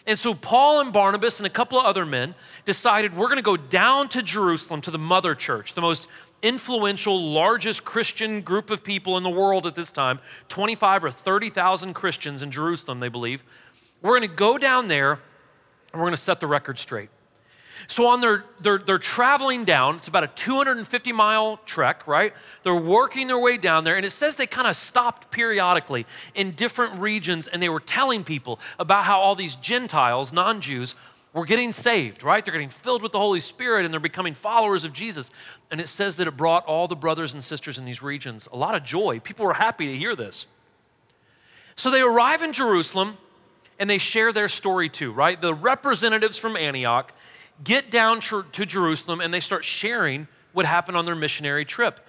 And 0.06 0.18
so 0.18 0.34
Paul 0.34 0.80
and 0.80 0.92
Barnabas 0.92 1.40
and 1.40 1.48
a 1.48 1.50
couple 1.50 1.80
of 1.80 1.86
other 1.86 2.06
men 2.06 2.34
decided 2.66 3.16
we're 3.16 3.28
going 3.28 3.38
to 3.38 3.44
go 3.44 3.58
down 3.58 4.10
to 4.10 4.24
Jerusalem 4.24 4.82
to 4.82 4.92
the 4.92 4.98
mother 4.98 5.36
church, 5.36 5.74
the 5.74 5.82
most 5.82 6.08
influential, 6.42 7.22
largest 7.32 7.84
Christian 7.84 8.42
group 8.42 8.70
of 8.70 8.84
people 8.84 9.18
in 9.18 9.24
the 9.24 9.30
world 9.30 9.68
at 9.68 9.76
this 9.76 9.92
time 9.92 10.20
25 10.48 11.04
or 11.04 11.12
30,000 11.12 11.94
Christians 11.94 12.42
in 12.42 12.52
Jerusalem, 12.52 13.00
they 13.00 13.10
believe. 13.10 13.44
We're 14.02 14.18
going 14.18 14.30
to 14.30 14.36
go 14.36 14.58
down 14.58 14.88
there 14.88 15.14
and 15.92 16.02
we're 16.02 16.08
going 16.08 16.12
to 16.12 16.18
set 16.18 16.40
the 16.40 16.48
record 16.48 16.80
straight. 16.80 17.10
So 17.88 18.08
on 18.08 18.22
their, 18.22 18.46
they're, 18.60 18.78
they're 18.78 18.98
traveling 18.98 19.66
down. 19.66 19.98
It's 19.98 20.08
about 20.08 20.24
a 20.24 20.28
250 20.28 21.12
mile 21.12 21.58
trek, 21.66 22.08
right? 22.08 22.34
They're 22.64 22.76
working 22.76 23.28
their 23.28 23.40
way 23.40 23.58
down 23.58 23.84
there, 23.84 23.96
and 23.96 24.06
it 24.06 24.12
says 24.12 24.36
they 24.36 24.48
kind 24.48 24.68
of 24.68 24.76
stopped 24.76 25.32
periodically 25.32 26.06
in 26.36 26.52
different 26.52 27.00
regions, 27.00 27.48
and 27.48 27.62
they 27.62 27.70
were 27.70 27.80
telling 27.80 28.24
people 28.24 28.60
about 28.78 29.06
how 29.06 29.20
all 29.20 29.36
these 29.36 29.56
Gentiles, 29.56 30.34
non-Jews, 30.34 30.96
were 31.34 31.46
getting 31.46 31.72
saved, 31.72 32.24
right? 32.24 32.44
They're 32.44 32.52
getting 32.52 32.70
filled 32.70 33.04
with 33.04 33.12
the 33.12 33.20
Holy 33.20 33.40
Spirit 33.40 33.86
and 33.86 33.94
they're 33.94 34.00
becoming 34.00 34.34
followers 34.34 34.84
of 34.84 34.94
Jesus. 34.94 35.30
And 35.70 35.80
it 35.80 35.88
says 35.88 36.16
that 36.16 36.28
it 36.28 36.36
brought 36.36 36.66
all 36.66 36.88
the 36.88 36.96
brothers 36.96 37.34
and 37.34 37.44
sisters 37.44 37.78
in 37.78 37.86
these 37.86 38.02
regions 38.02 38.48
a 38.52 38.58
lot 38.58 38.74
of 38.76 38.84
joy. 38.84 39.20
People 39.20 39.46
were 39.46 39.54
happy 39.54 39.86
to 39.88 39.96
hear 39.96 40.16
this. 40.16 40.48
So 41.76 41.92
they 41.92 42.02
arrive 42.02 42.42
in 42.42 42.52
Jerusalem 42.52 43.18
and 43.78 43.90
they 43.90 44.00
share 44.00 44.34
their 44.34 44.50
story 44.50 44.90
too, 44.90 45.12
right? 45.12 45.40
The 45.40 45.54
representatives 45.54 46.38
from 46.38 46.58
Antioch 46.58 47.14
get 47.64 47.92
down 47.92 48.22
to 48.22 48.66
Jerusalem 48.66 49.22
and 49.22 49.34
they 49.34 49.40
start 49.40 49.64
sharing 49.64 50.28
what 50.54 50.66
happened 50.66 50.98
on 50.98 51.06
their 51.06 51.16
missionary 51.16 51.66
trip. 51.66 52.00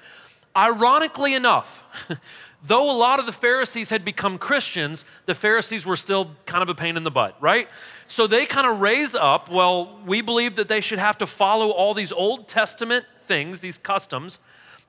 Ironically 0.57 1.35
enough, 1.35 1.85
though 2.65 2.91
a 2.91 2.97
lot 2.97 3.19
of 3.19 3.27
the 3.27 3.33
Pharisees 3.33 3.91
had 3.91 4.05
become 4.05 4.39
Christians, 4.39 5.05
the 5.27 5.35
Pharisees 5.35 5.87
were 5.87 5.97
still 5.97 6.31
kind 6.47 6.63
of 6.63 6.69
a 6.69 6.75
pain 6.75 6.97
in 6.97 7.05
the 7.05 7.11
butt, 7.11 7.37
right? 7.41 7.69
So 8.09 8.27
they 8.27 8.47
kind 8.47 8.67
of 8.67 8.81
raise 8.81 9.15
up, 9.15 9.49
well, 9.49 10.01
we 10.05 10.21
believe 10.21 10.57
that 10.57 10.69
they 10.69 10.81
should 10.81 10.99
have 10.99 11.19
to 11.19 11.27
follow 11.27 11.71
all 11.71 11.95
these 11.95 12.13
Old 12.13 12.49
Testament 12.49 13.05
things, 13.27 13.61
these 13.61 13.79
customs, 13.79 14.41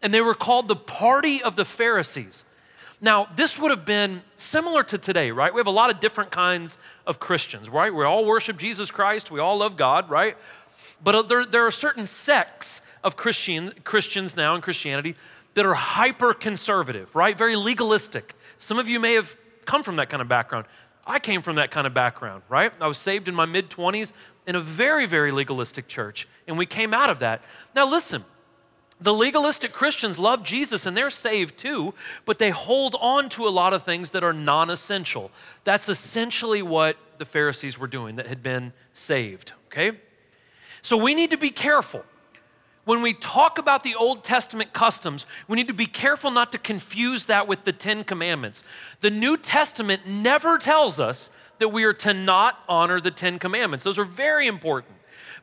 and 0.01 0.13
they 0.13 0.22
were 0.22 0.34
called 0.34 0.68
the 0.68 0.75
party 0.75 1.44
of 1.44 1.56
the 1.56 1.65
Pharisees. 1.65 2.46
Now, 3.03 3.27
this 3.36 3.58
would 3.58 3.72
have 3.72 3.84
been 3.84 4.22
similar 4.36 4.84
to 4.84 4.98
today, 4.98 5.31
right? 5.31 5.51
We 5.51 5.60
have 5.60 5.67
a 5.67 5.72
lot 5.72 5.89
of 5.89 6.00
different 6.00 6.29
kinds 6.29 6.77
of 7.08 7.20
Christians, 7.20 7.67
right? 7.67 7.93
We 7.93 8.05
all 8.05 8.25
worship 8.25 8.58
Jesus 8.58 8.91
Christ, 8.91 9.31
we 9.31 9.39
all 9.39 9.58
love 9.58 9.75
God, 9.75 10.10
right? 10.10 10.38
But 11.03 11.15
uh, 11.15 11.22
there, 11.24 11.46
there 11.46 11.65
are 11.65 11.72
certain 11.72 12.05
sects 12.05 12.81
of 13.03 13.17
Christian, 13.17 13.74
Christians 13.84 14.38
now 14.38 14.53
in 14.53 14.62
Christianity 14.62 15.15
that 15.55 15.65
are 15.65 15.74
hyper 15.74 16.36
conservative, 16.36 17.15
right? 17.15 17.36
Very 17.36 17.55
legalistic. 17.55 18.36
Some 18.60 18.77
of 18.77 18.88
you 18.88 19.00
may 19.00 19.13
have 19.13 19.36
come 19.65 19.81
from 19.81 19.96
that 19.96 20.10
kind 20.10 20.22
of 20.22 20.27
background. 20.27 20.67
I 21.05 21.17
came 21.17 21.41
from 21.41 21.55
that 21.55 21.72
kind 21.72 21.88
of 21.88 21.96
background, 21.96 22.43
right? 22.50 22.72
I 22.79 22.88
was 22.88 23.00
saved 23.00 23.27
in 23.27 23.34
my 23.34 23.48
mid 23.48 23.72
20s 23.72 24.13
in 24.46 24.55
a 24.55 24.62
very, 24.62 25.08
very 25.08 25.31
legalistic 25.31 25.88
church, 25.88 26.27
and 26.48 26.55
we 26.55 26.67
came 26.67 26.93
out 26.93 27.10
of 27.10 27.20
that. 27.20 27.43
Now, 27.75 27.89
listen, 27.89 28.24
the 29.01 29.13
legalistic 29.13 29.74
Christians 29.74 30.20
love 30.20 30.43
Jesus 30.43 30.86
and 30.86 30.96
they're 30.96 31.10
saved 31.10 31.58
too, 31.58 31.93
but 32.25 32.39
they 32.39 32.51
hold 32.51 32.96
on 33.00 33.29
to 33.29 33.48
a 33.48 33.50
lot 33.50 33.74
of 33.74 33.84
things 33.84 34.12
that 34.12 34.24
are 34.24 34.34
non 34.34 34.70
essential. 34.70 35.31
That's 35.63 35.89
essentially 35.89 36.62
what 36.62 36.98
the 37.17 37.25
Pharisees 37.25 37.77
were 37.79 37.88
doing 37.88 38.15
that 38.15 38.27
had 38.27 38.43
been 38.43 38.74
saved, 38.93 39.53
okay? 39.67 39.98
So 40.81 40.98
we 40.98 41.15
need 41.15 41.31
to 41.31 41.38
be 41.38 41.50
careful 41.50 42.05
when 42.86 43.01
we 43.01 43.13
talk 43.13 43.58
about 43.58 43.84
the 43.84 43.96
Old 43.96 44.24
Testament 44.24 44.74
customs, 44.74 45.25
we 45.48 45.55
need 45.55 45.67
to 45.67 45.74
be 45.74 45.86
careful 45.86 46.31
not 46.31 46.51
to 46.51 46.58
confuse 46.58 47.27
that 47.27 47.48
with 47.48 47.63
the 47.63 47.72
Ten 47.72 48.03
Commandments. 48.03 48.63
The 49.01 49.12
New 49.12 49.38
Testament 49.38 50.08
never 50.08 50.58
tells 50.58 51.00
us 51.00 51.29
that 51.60 51.70
we 51.70 51.84
are 51.84 51.93
to 51.93 52.13
not 52.13 52.63
honor 52.67 53.00
the 53.00 53.12
Ten 53.12 53.38
Commandments, 53.38 53.86
those 53.86 54.00
are 54.00 54.05
very 54.05 54.48
important. 54.48 54.96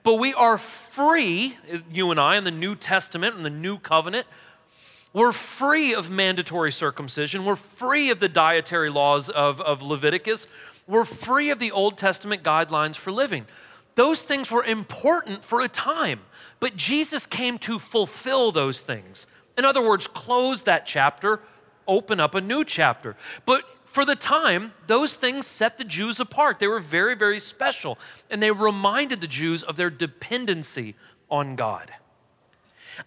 But 0.08 0.20
we 0.20 0.32
are 0.32 0.56
free, 0.56 1.58
you 1.92 2.10
and 2.10 2.18
I, 2.18 2.38
in 2.38 2.44
the 2.44 2.50
New 2.50 2.74
Testament 2.74 3.36
and 3.36 3.44
the 3.44 3.50
New 3.50 3.76
Covenant, 3.78 4.26
we're 5.12 5.32
free 5.32 5.92
of 5.92 6.08
mandatory 6.08 6.72
circumcision. 6.72 7.44
We're 7.44 7.56
free 7.56 8.08
of 8.08 8.18
the 8.18 8.30
dietary 8.30 8.88
laws 8.88 9.28
of, 9.28 9.60
of 9.60 9.82
Leviticus. 9.82 10.46
We're 10.86 11.04
free 11.04 11.50
of 11.50 11.58
the 11.58 11.72
Old 11.72 11.98
Testament 11.98 12.42
guidelines 12.42 12.96
for 12.96 13.12
living. 13.12 13.44
Those 13.96 14.22
things 14.22 14.50
were 14.50 14.64
important 14.64 15.44
for 15.44 15.60
a 15.60 15.68
time. 15.68 16.20
But 16.58 16.74
Jesus 16.74 17.26
came 17.26 17.58
to 17.58 17.78
fulfill 17.78 18.50
those 18.50 18.80
things. 18.80 19.26
In 19.58 19.66
other 19.66 19.86
words, 19.86 20.06
close 20.06 20.62
that 20.62 20.86
chapter, 20.86 21.40
open 21.86 22.18
up 22.18 22.34
a 22.34 22.40
new 22.40 22.64
chapter. 22.64 23.14
But 23.44 23.62
for 23.98 24.04
the 24.04 24.14
time, 24.14 24.72
those 24.86 25.16
things 25.16 25.44
set 25.44 25.76
the 25.76 25.82
Jews 25.82 26.20
apart. 26.20 26.60
They 26.60 26.68
were 26.68 26.78
very, 26.78 27.16
very 27.16 27.40
special, 27.40 27.98
and 28.30 28.40
they 28.40 28.52
reminded 28.52 29.20
the 29.20 29.26
Jews 29.26 29.64
of 29.64 29.74
their 29.74 29.90
dependency 29.90 30.94
on 31.28 31.56
God. 31.56 31.90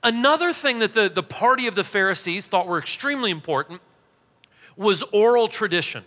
Another 0.03 0.51
thing 0.51 0.79
that 0.79 0.93
the, 0.93 1.07
the 1.07 1.23
party 1.23 1.67
of 1.67 1.75
the 1.75 1.85
Pharisees 1.85 2.47
thought 2.47 2.67
were 2.67 2.77
extremely 2.77 3.31
important 3.31 3.79
was 4.75 5.01
oral 5.13 5.47
tradition. 5.47 6.03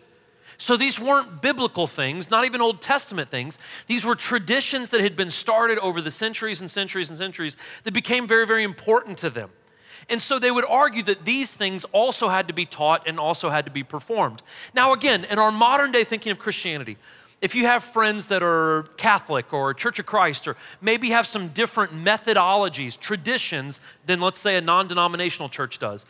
So 0.59 0.77
these 0.77 1.01
weren't 1.01 1.41
biblical 1.41 1.87
things, 1.87 2.31
not 2.31 2.45
even 2.45 2.61
Old 2.61 2.83
Testament 2.83 3.31
things. 3.31 3.59
These 3.87 4.05
were 4.05 4.15
traditions 4.15 4.91
that 4.91 5.01
had 5.01 5.17
been 5.17 5.31
started 5.31 5.79
over 5.79 6.03
the 6.03 6.11
centuries 6.11 6.61
and 6.61 6.71
centuries 6.71 7.09
and 7.09 7.17
centuries 7.17 7.57
that 7.85 7.95
became 7.95 8.29
very, 8.29 8.47
very 8.47 8.65
important 8.65 9.17
to 9.17 9.31
them. 9.31 9.49
And 10.09 10.21
so 10.21 10.39
they 10.39 10.51
would 10.51 10.65
argue 10.67 11.03
that 11.05 11.25
these 11.25 11.55
things 11.55 11.85
also 11.93 12.29
had 12.29 12.49
to 12.49 12.55
be 12.55 12.67
taught 12.67 13.07
and 13.09 13.19
also 13.19 13.51
had 13.51 13.65
to 13.65 13.71
be 13.71 13.83
performed. 13.83 14.43
Now, 14.75 14.93
again, 14.93 15.25
in 15.25 15.39
our 15.39 15.53
modern 15.53 15.93
day 15.93 16.05
thinking 16.05 16.33
of 16.33 16.39
Christianity, 16.39 16.97
if 17.41 17.55
you 17.55 17.67
have 17.67 17.85
friends 17.85 18.29
that 18.29 18.43
are 18.43 18.85
Catholic 18.97 19.53
or 19.53 19.75
Church 19.75 19.99
of 19.99 20.07
Christ, 20.07 20.49
or 20.49 20.57
maybe 20.81 21.11
have 21.11 21.27
some 21.27 21.49
different 21.49 21.93
methodologies, 21.93 22.99
traditions 22.99 23.81
than, 24.07 24.21
let's 24.21 24.39
say, 24.39 24.57
a 24.57 24.63
non 24.63 24.87
denominational 24.87 25.51
church 25.51 25.79
does. 25.79 26.07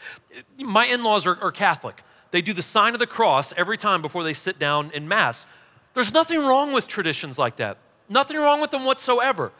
My 0.59 0.87
in 0.87 1.03
laws 1.03 1.27
are, 1.27 1.37
are 1.43 1.51
Catholic. 1.51 2.03
They 2.31 2.41
do 2.41 2.53
the 2.53 2.63
sign 2.63 2.95
of 2.95 3.01
the 3.01 3.07
cross 3.07 3.53
every 3.57 3.77
time 3.77 4.01
before 4.01 4.23
they 4.23 4.33
sit 4.33 4.59
down 4.59 4.91
in 4.93 5.09
Mass. 5.09 5.47
There's 5.95 6.13
nothing 6.13 6.39
wrong 6.41 6.73
with 6.73 6.87
traditions 6.87 7.39
like 7.39 7.57
that, 7.57 7.79
nothing 8.09 8.37
wrong 8.37 8.61
with 8.61 8.71
them 8.71 8.85
whatsoever. 8.85 9.53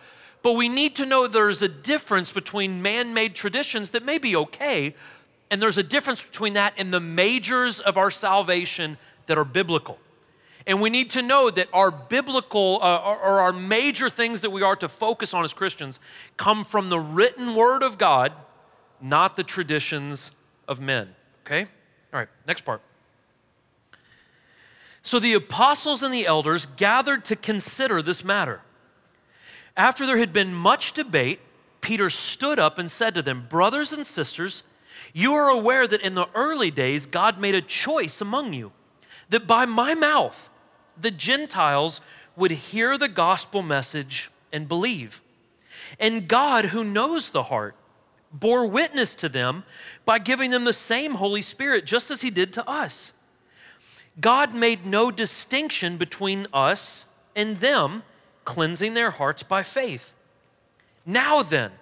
But 0.45 0.53
we 0.53 0.69
need 0.69 0.95
to 0.97 1.07
know 1.07 1.27
there's 1.27 1.63
a 1.63 1.69
difference 1.69 2.31
between 2.31 2.83
man 2.83 3.15
made 3.15 3.35
traditions 3.35 3.91
that 3.91 4.05
may 4.05 4.19
be 4.19 4.37
okay, 4.37 4.95
and 5.51 5.61
there's 5.61 5.79
a 5.79 5.83
difference 5.83 6.23
between 6.23 6.53
that 6.53 6.75
and 6.77 6.93
the 6.93 7.01
majors 7.01 7.81
of 7.81 7.97
our 7.97 8.11
salvation 8.11 8.99
that 9.27 9.39
are 9.39 9.45
biblical. 9.47 9.99
And 10.67 10.83
we 10.83 10.91
need 10.91 11.09
to 11.11 11.23
know 11.23 11.49
that 11.49 11.69
our 11.73 11.91
biblical 11.91 12.79
uh, 12.83 12.99
or 12.99 13.41
our 13.41 13.55
major 13.55 14.11
things 14.11 14.43
that 14.43 14.51
we 14.51 14.61
are 14.61 14.77
to 14.77 14.89
focus 14.89 15.33
on 15.33 15.45
as 15.45 15.55
Christians 15.55 15.99
come 16.37 16.67
from 16.67 16.91
the 16.91 17.01
written 17.01 17.55
word 17.55 17.83
of 17.83 17.97
God, 17.97 18.31
not 19.01 19.37
the 19.37 19.45
traditions 19.45 20.31
of 20.69 20.79
men. 20.79 21.15
Okay? 21.47 21.63
All 22.13 22.21
right, 22.21 22.29
next 22.47 22.67
part. 22.67 22.83
So 25.03 25.19
the 25.19 25.33
apostles 25.33 26.03
and 26.03 26.13
the 26.13 26.27
elders 26.27 26.67
gathered 26.77 27.25
to 27.27 27.37
consider 27.37 28.03
this 28.03 28.23
matter. 28.23 28.61
After 29.77 30.07
there 30.07 30.19
had 30.19 30.33
been 30.33 30.55
much 30.55 30.93
debate, 30.93 31.41
Peter 31.81 32.09
stood 32.09 32.59
up 32.59 32.79
and 32.79 32.91
said 32.91 33.15
to 33.15 33.23
them, 33.23 33.47
Brothers 33.49 33.93
and 33.93 34.07
sisters, 34.07 34.63
you 35.13 35.35
are 35.35 35.49
aware 35.49 35.87
that 35.87 36.01
in 36.01 36.15
the 36.15 36.29
early 36.35 36.71
days 36.71 37.07
God 37.07 37.39
made 37.39 37.55
a 37.55 37.61
choice 37.61 38.21
among 38.21 38.53
you, 38.53 38.73
that 39.29 39.47
by 39.47 39.67
my 39.67 39.95
mouth 39.95 40.49
the 41.01 41.11
Gentiles 41.11 42.01
would 42.37 42.51
hear 42.51 42.97
the 42.97 43.09
gospel 43.09 43.63
message 43.63 44.31
and 44.53 44.69
believe. 44.69 45.21
And 45.99 46.29
God, 46.29 46.67
who 46.67 46.85
knows 46.85 47.31
the 47.31 47.45
heart, 47.45 47.77
bore 48.33 48.67
witness 48.67 49.15
to 49.17 49.29
them 49.29 49.65
by 50.05 50.19
giving 50.19 50.51
them 50.51 50.65
the 50.65 50.73
same 50.73 51.15
Holy 51.15 51.43
Spirit, 51.43 51.85
just 51.85 52.11
as 52.11 52.21
He 52.21 52.31
did 52.31 52.53
to 52.55 52.69
us. 52.69 53.13
God 54.21 54.55
made 54.55 54.87
no 54.87 55.11
distinction 55.11 55.97
between 55.97 56.47
us 56.53 57.07
and 57.37 57.59
them, 57.59 58.03
cleansing 58.45 58.95
their 58.95 59.11
hearts 59.11 59.43
by 59.43 59.63
faith. 59.63 60.13
Now 61.07 61.43
then, 61.43 61.73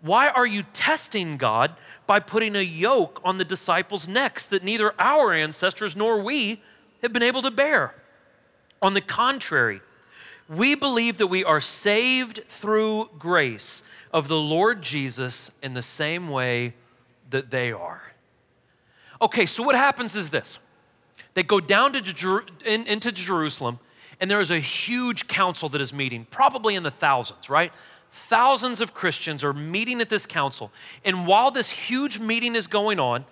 why 0.00 0.28
are 0.28 0.46
you 0.46 0.62
testing 0.72 1.36
God 1.36 1.72
by 2.06 2.20
putting 2.20 2.54
a 2.54 2.60
yoke 2.60 3.20
on 3.24 3.38
the 3.38 3.44
disciples' 3.44 4.06
necks 4.06 4.46
that 4.46 4.62
neither 4.62 4.94
our 4.98 5.32
ancestors 5.32 5.96
nor 5.96 6.22
we 6.22 6.62
have 7.02 7.12
been 7.12 7.22
able 7.22 7.42
to 7.42 7.50
bear? 7.50 7.94
On 8.82 8.94
the 8.94 9.00
contrary, 9.00 9.80
we 10.48 10.74
believe 10.74 11.18
that 11.18 11.26
we 11.26 11.44
are 11.44 11.60
saved 11.60 12.44
through 12.48 13.10
grace 13.18 13.82
of 14.12 14.28
the 14.28 14.36
Lord 14.36 14.82
Jesus 14.82 15.50
in 15.62 15.74
the 15.74 15.82
same 15.82 16.28
way 16.28 16.74
that 17.30 17.50
they 17.50 17.72
are. 17.72 18.12
Okay, 19.20 19.46
so 19.46 19.62
what 19.62 19.74
happens 19.74 20.14
is 20.14 20.30
this 20.30 20.58
they 21.34 21.42
go 21.42 21.60
down 21.60 21.92
to 21.94 22.00
Jer- 22.00 22.44
in, 22.64 22.86
into 22.86 23.12
Jerusalem, 23.12 23.78
and 24.20 24.30
there 24.30 24.40
is 24.40 24.50
a 24.50 24.58
huge 24.58 25.28
council 25.28 25.68
that 25.70 25.80
is 25.80 25.92
meeting, 25.92 26.26
probably 26.30 26.74
in 26.74 26.82
the 26.82 26.90
thousands, 26.90 27.50
right? 27.50 27.72
Thousands 28.10 28.80
of 28.80 28.94
Christians 28.94 29.44
are 29.44 29.52
meeting 29.52 30.00
at 30.00 30.08
this 30.08 30.26
council. 30.26 30.72
And 31.04 31.26
while 31.26 31.50
this 31.50 31.70
huge 31.70 32.18
meeting 32.18 32.54
is 32.54 32.66
going 32.66 32.98
on, 32.98 33.24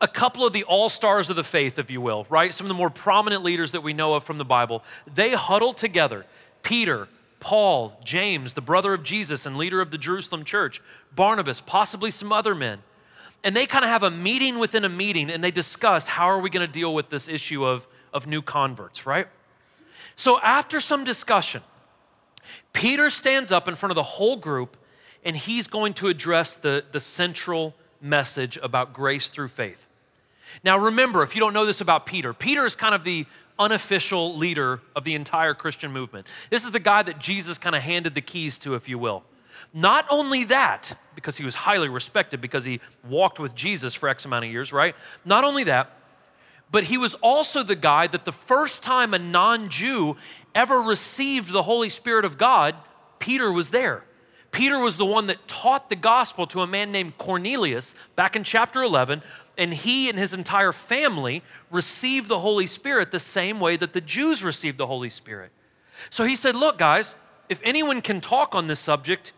a 0.00 0.08
couple 0.08 0.46
of 0.46 0.52
the 0.52 0.62
all 0.64 0.88
stars 0.88 1.28
of 1.28 1.36
the 1.36 1.44
faith, 1.44 1.78
if 1.78 1.90
you 1.90 2.00
will, 2.00 2.26
right? 2.30 2.54
Some 2.54 2.66
of 2.66 2.68
the 2.68 2.74
more 2.74 2.90
prominent 2.90 3.42
leaders 3.42 3.72
that 3.72 3.82
we 3.82 3.92
know 3.92 4.14
of 4.14 4.22
from 4.22 4.38
the 4.38 4.44
Bible, 4.44 4.84
they 5.12 5.32
huddle 5.32 5.72
together. 5.72 6.24
Peter, 6.62 7.08
Paul, 7.40 8.00
James, 8.04 8.54
the 8.54 8.60
brother 8.60 8.94
of 8.94 9.02
Jesus 9.02 9.44
and 9.44 9.56
leader 9.56 9.80
of 9.80 9.90
the 9.90 9.98
Jerusalem 9.98 10.44
church, 10.44 10.80
Barnabas, 11.14 11.60
possibly 11.60 12.10
some 12.10 12.32
other 12.32 12.54
men. 12.54 12.78
And 13.42 13.56
they 13.56 13.66
kind 13.66 13.84
of 13.84 13.90
have 13.90 14.02
a 14.02 14.10
meeting 14.10 14.58
within 14.58 14.84
a 14.84 14.88
meeting 14.88 15.30
and 15.30 15.42
they 15.42 15.50
discuss 15.50 16.06
how 16.06 16.26
are 16.26 16.38
we 16.38 16.50
going 16.50 16.66
to 16.66 16.72
deal 16.72 16.94
with 16.94 17.08
this 17.08 17.28
issue 17.28 17.64
of, 17.64 17.86
of 18.12 18.26
new 18.26 18.42
converts, 18.42 19.06
right? 19.06 19.28
So 20.18 20.40
after 20.40 20.80
some 20.80 21.04
discussion, 21.04 21.62
Peter 22.72 23.08
stands 23.08 23.52
up 23.52 23.68
in 23.68 23.76
front 23.76 23.92
of 23.92 23.94
the 23.94 24.02
whole 24.02 24.36
group 24.36 24.76
and 25.24 25.36
he's 25.36 25.68
going 25.68 25.94
to 25.94 26.08
address 26.08 26.56
the, 26.56 26.84
the 26.90 26.98
central 26.98 27.76
message 28.00 28.58
about 28.60 28.92
grace 28.92 29.30
through 29.30 29.46
faith. 29.46 29.86
Now, 30.64 30.76
remember, 30.76 31.22
if 31.22 31.36
you 31.36 31.40
don't 31.40 31.54
know 31.54 31.64
this 31.64 31.80
about 31.80 32.04
Peter, 32.04 32.34
Peter 32.34 32.66
is 32.66 32.74
kind 32.74 32.96
of 32.96 33.04
the 33.04 33.26
unofficial 33.60 34.36
leader 34.36 34.80
of 34.96 35.04
the 35.04 35.14
entire 35.14 35.54
Christian 35.54 35.92
movement. 35.92 36.26
This 36.50 36.64
is 36.64 36.72
the 36.72 36.80
guy 36.80 37.04
that 37.04 37.20
Jesus 37.20 37.56
kind 37.56 37.76
of 37.76 37.82
handed 37.82 38.16
the 38.16 38.20
keys 38.20 38.58
to, 38.60 38.74
if 38.74 38.88
you 38.88 38.98
will. 38.98 39.22
Not 39.72 40.04
only 40.10 40.42
that, 40.44 40.98
because 41.14 41.36
he 41.36 41.44
was 41.44 41.54
highly 41.54 41.88
respected 41.88 42.40
because 42.40 42.64
he 42.64 42.80
walked 43.08 43.38
with 43.38 43.54
Jesus 43.54 43.94
for 43.94 44.08
X 44.08 44.24
amount 44.24 44.46
of 44.46 44.50
years, 44.50 44.72
right? 44.72 44.96
Not 45.24 45.44
only 45.44 45.62
that, 45.64 45.92
but 46.70 46.84
he 46.84 46.98
was 46.98 47.14
also 47.14 47.62
the 47.62 47.76
guy 47.76 48.06
that 48.06 48.24
the 48.24 48.32
first 48.32 48.82
time 48.82 49.14
a 49.14 49.18
non 49.18 49.68
Jew 49.68 50.16
ever 50.54 50.80
received 50.80 51.50
the 51.50 51.62
Holy 51.62 51.88
Spirit 51.88 52.24
of 52.24 52.38
God, 52.38 52.74
Peter 53.18 53.50
was 53.50 53.70
there. 53.70 54.04
Peter 54.50 54.78
was 54.78 54.96
the 54.96 55.06
one 55.06 55.26
that 55.26 55.46
taught 55.46 55.88
the 55.88 55.96
gospel 55.96 56.46
to 56.46 56.62
a 56.62 56.66
man 56.66 56.90
named 56.90 57.18
Cornelius 57.18 57.94
back 58.16 58.34
in 58.34 58.44
chapter 58.44 58.82
11, 58.82 59.22
and 59.58 59.74
he 59.74 60.08
and 60.08 60.18
his 60.18 60.32
entire 60.32 60.72
family 60.72 61.42
received 61.70 62.28
the 62.28 62.40
Holy 62.40 62.66
Spirit 62.66 63.10
the 63.10 63.20
same 63.20 63.60
way 63.60 63.76
that 63.76 63.92
the 63.92 64.00
Jews 64.00 64.42
received 64.42 64.78
the 64.78 64.86
Holy 64.86 65.10
Spirit. 65.10 65.50
So 66.10 66.24
he 66.24 66.36
said, 66.36 66.56
Look, 66.56 66.78
guys, 66.78 67.14
if 67.48 67.60
anyone 67.64 68.00
can 68.00 68.20
talk 68.20 68.54
on 68.54 68.66
this 68.66 68.80
subject, 68.80 69.32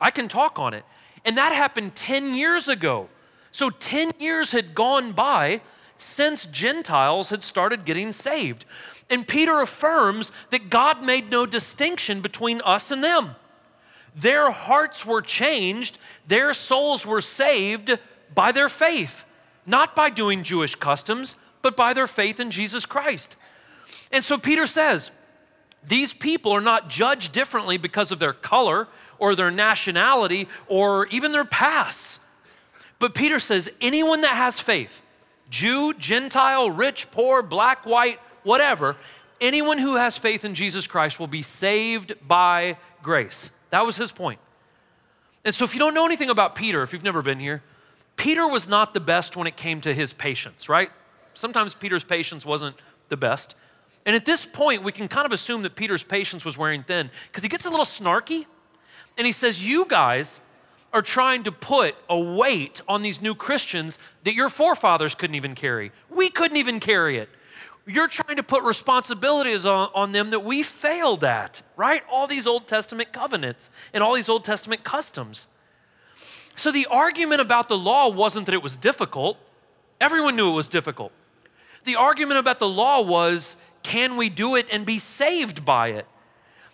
I 0.00 0.10
can 0.10 0.28
talk 0.28 0.58
on 0.58 0.74
it. 0.74 0.84
And 1.24 1.36
that 1.36 1.52
happened 1.52 1.94
10 1.94 2.34
years 2.34 2.68
ago. 2.68 3.08
So 3.52 3.70
10 3.70 4.12
years 4.18 4.52
had 4.52 4.74
gone 4.74 5.12
by 5.12 5.60
since 6.00 6.46
Gentiles 6.46 7.30
had 7.30 7.42
started 7.42 7.84
getting 7.84 8.12
saved. 8.12 8.64
And 9.08 9.26
Peter 9.26 9.60
affirms 9.60 10.32
that 10.50 10.70
God 10.70 11.02
made 11.02 11.30
no 11.30 11.46
distinction 11.46 12.20
between 12.20 12.60
us 12.62 12.90
and 12.90 13.02
them. 13.02 13.34
Their 14.14 14.50
hearts 14.50 15.06
were 15.06 15.22
changed, 15.22 15.98
their 16.26 16.52
souls 16.52 17.06
were 17.06 17.20
saved 17.20 17.98
by 18.34 18.52
their 18.52 18.68
faith, 18.68 19.24
not 19.66 19.94
by 19.94 20.10
doing 20.10 20.42
Jewish 20.42 20.74
customs, 20.74 21.34
but 21.62 21.76
by 21.76 21.92
their 21.92 22.06
faith 22.06 22.40
in 22.40 22.50
Jesus 22.50 22.86
Christ. 22.86 23.36
And 24.12 24.24
so 24.24 24.38
Peter 24.38 24.66
says, 24.66 25.10
these 25.86 26.12
people 26.12 26.52
are 26.52 26.60
not 26.60 26.88
judged 26.88 27.32
differently 27.32 27.78
because 27.78 28.12
of 28.12 28.18
their 28.18 28.32
color 28.32 28.88
or 29.18 29.34
their 29.34 29.50
nationality 29.50 30.48
or 30.66 31.06
even 31.06 31.32
their 31.32 31.44
pasts. 31.44 32.20
But 32.98 33.14
Peter 33.14 33.40
says 33.40 33.70
anyone 33.80 34.20
that 34.22 34.36
has 34.36 34.60
faith, 34.60 35.02
Jew, 35.50 35.92
Gentile, 35.94 36.70
rich, 36.70 37.10
poor, 37.10 37.42
black, 37.42 37.84
white, 37.84 38.18
whatever, 38.42 38.96
anyone 39.40 39.78
who 39.78 39.96
has 39.96 40.16
faith 40.16 40.44
in 40.44 40.54
Jesus 40.54 40.86
Christ 40.86 41.18
will 41.18 41.26
be 41.26 41.42
saved 41.42 42.14
by 42.26 42.76
grace. 43.02 43.50
That 43.70 43.84
was 43.84 43.96
his 43.96 44.12
point. 44.12 44.40
And 45.44 45.54
so, 45.54 45.64
if 45.64 45.74
you 45.74 45.80
don't 45.80 45.94
know 45.94 46.04
anything 46.04 46.30
about 46.30 46.54
Peter, 46.54 46.82
if 46.82 46.92
you've 46.92 47.02
never 47.02 47.22
been 47.22 47.40
here, 47.40 47.62
Peter 48.16 48.46
was 48.46 48.68
not 48.68 48.94
the 48.94 49.00
best 49.00 49.36
when 49.36 49.46
it 49.46 49.56
came 49.56 49.80
to 49.80 49.94
his 49.94 50.12
patience, 50.12 50.68
right? 50.68 50.90
Sometimes 51.34 51.74
Peter's 51.74 52.04
patience 52.04 52.44
wasn't 52.44 52.76
the 53.08 53.16
best. 53.16 53.56
And 54.04 54.16
at 54.16 54.26
this 54.26 54.44
point, 54.44 54.82
we 54.82 54.92
can 54.92 55.08
kind 55.08 55.26
of 55.26 55.32
assume 55.32 55.62
that 55.62 55.76
Peter's 55.76 56.02
patience 56.02 56.44
was 56.44 56.56
wearing 56.58 56.82
thin 56.82 57.10
because 57.28 57.42
he 57.42 57.48
gets 57.48 57.64
a 57.64 57.70
little 57.70 57.84
snarky 57.84 58.46
and 59.16 59.26
he 59.26 59.32
says, 59.32 59.64
You 59.64 59.86
guys 59.86 60.40
are 60.92 61.02
trying 61.02 61.44
to 61.44 61.52
put 61.52 61.94
a 62.08 62.18
weight 62.18 62.82
on 62.88 63.02
these 63.02 63.22
new 63.22 63.34
Christians 63.34 63.98
that 64.24 64.34
your 64.34 64.48
forefathers 64.48 65.14
couldn't 65.14 65.36
even 65.36 65.54
carry. 65.54 65.92
We 66.08 66.30
couldn't 66.30 66.56
even 66.56 66.80
carry 66.80 67.18
it. 67.18 67.28
You're 67.86 68.08
trying 68.08 68.36
to 68.36 68.42
put 68.42 68.62
responsibilities 68.62 69.64
on, 69.64 69.90
on 69.94 70.12
them 70.12 70.30
that 70.30 70.44
we 70.44 70.62
failed 70.62 71.24
at, 71.24 71.62
right? 71.76 72.02
All 72.10 72.26
these 72.26 72.46
Old 72.46 72.66
Testament 72.66 73.12
covenants 73.12 73.70
and 73.92 74.02
all 74.02 74.14
these 74.14 74.28
Old 74.28 74.44
Testament 74.44 74.84
customs. 74.84 75.46
So 76.56 76.70
the 76.70 76.86
argument 76.86 77.40
about 77.40 77.68
the 77.68 77.78
law 77.78 78.08
wasn't 78.08 78.46
that 78.46 78.54
it 78.54 78.62
was 78.62 78.76
difficult, 78.76 79.38
everyone 80.00 80.36
knew 80.36 80.50
it 80.50 80.54
was 80.54 80.68
difficult. 80.68 81.12
The 81.84 81.96
argument 81.96 82.38
about 82.38 82.58
the 82.58 82.68
law 82.68 83.00
was 83.00 83.56
can 83.82 84.16
we 84.16 84.28
do 84.28 84.56
it 84.56 84.68
and 84.70 84.84
be 84.84 84.98
saved 84.98 85.64
by 85.64 85.88
it? 85.88 86.06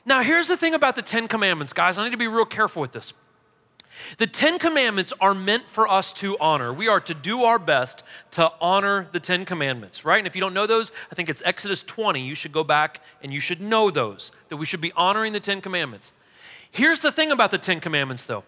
Now, 0.05 0.23
here's 0.23 0.49
the 0.49 0.57
thing 0.57 0.75
about 0.75 0.97
the 0.97 1.03
Ten 1.03 1.29
Commandments, 1.29 1.73
guys. 1.73 1.99
I 1.99 2.05
need 2.05 2.11
to 2.11 2.17
be 2.17 2.29
real 2.29 2.45
careful 2.45 2.81
with 2.81 2.93
this. 2.93 3.13
The 4.19 4.27
Ten 4.27 4.59
Commandments 4.59 5.13
are 5.21 5.35
meant 5.35 5.69
for 5.69 5.89
us 5.89 6.13
to 6.15 6.37
honor. 6.39 6.73
We 6.73 6.89
are 6.89 7.01
to 7.01 7.15
do 7.15 7.45
our 7.45 7.59
best 7.59 8.03
to 8.33 8.53
honor 8.61 9.09
the 9.13 9.21
Ten 9.21 9.45
Commandments, 9.45 10.05
right? 10.05 10.19
And 10.19 10.27
if 10.27 10.35
you 10.35 10.41
don't 10.41 10.55
know 10.55 10.67
those, 10.67 10.93
I 11.11 11.15
think 11.15 11.29
it's 11.29 11.43
Exodus 11.45 11.83
20. 11.83 12.21
You 12.21 12.35
should 12.35 12.53
go 12.53 12.65
back 12.65 13.01
and 13.23 13.33
you 13.33 13.41
should 13.41 13.61
know 13.61 13.91
those, 13.91 14.33
that 14.49 14.57
we 14.57 14.67
should 14.67 14.81
be 14.81 14.93
honoring 14.93 15.33
the 15.33 15.41
Ten 15.41 15.61
Commandments. 15.61 16.13
Here's 16.71 17.01
the 17.01 17.13
thing 17.13 17.33
about 17.33 17.51
the 17.51 17.59
Ten 17.59 17.81
Commandments, 17.81 18.25
though. 18.25 18.45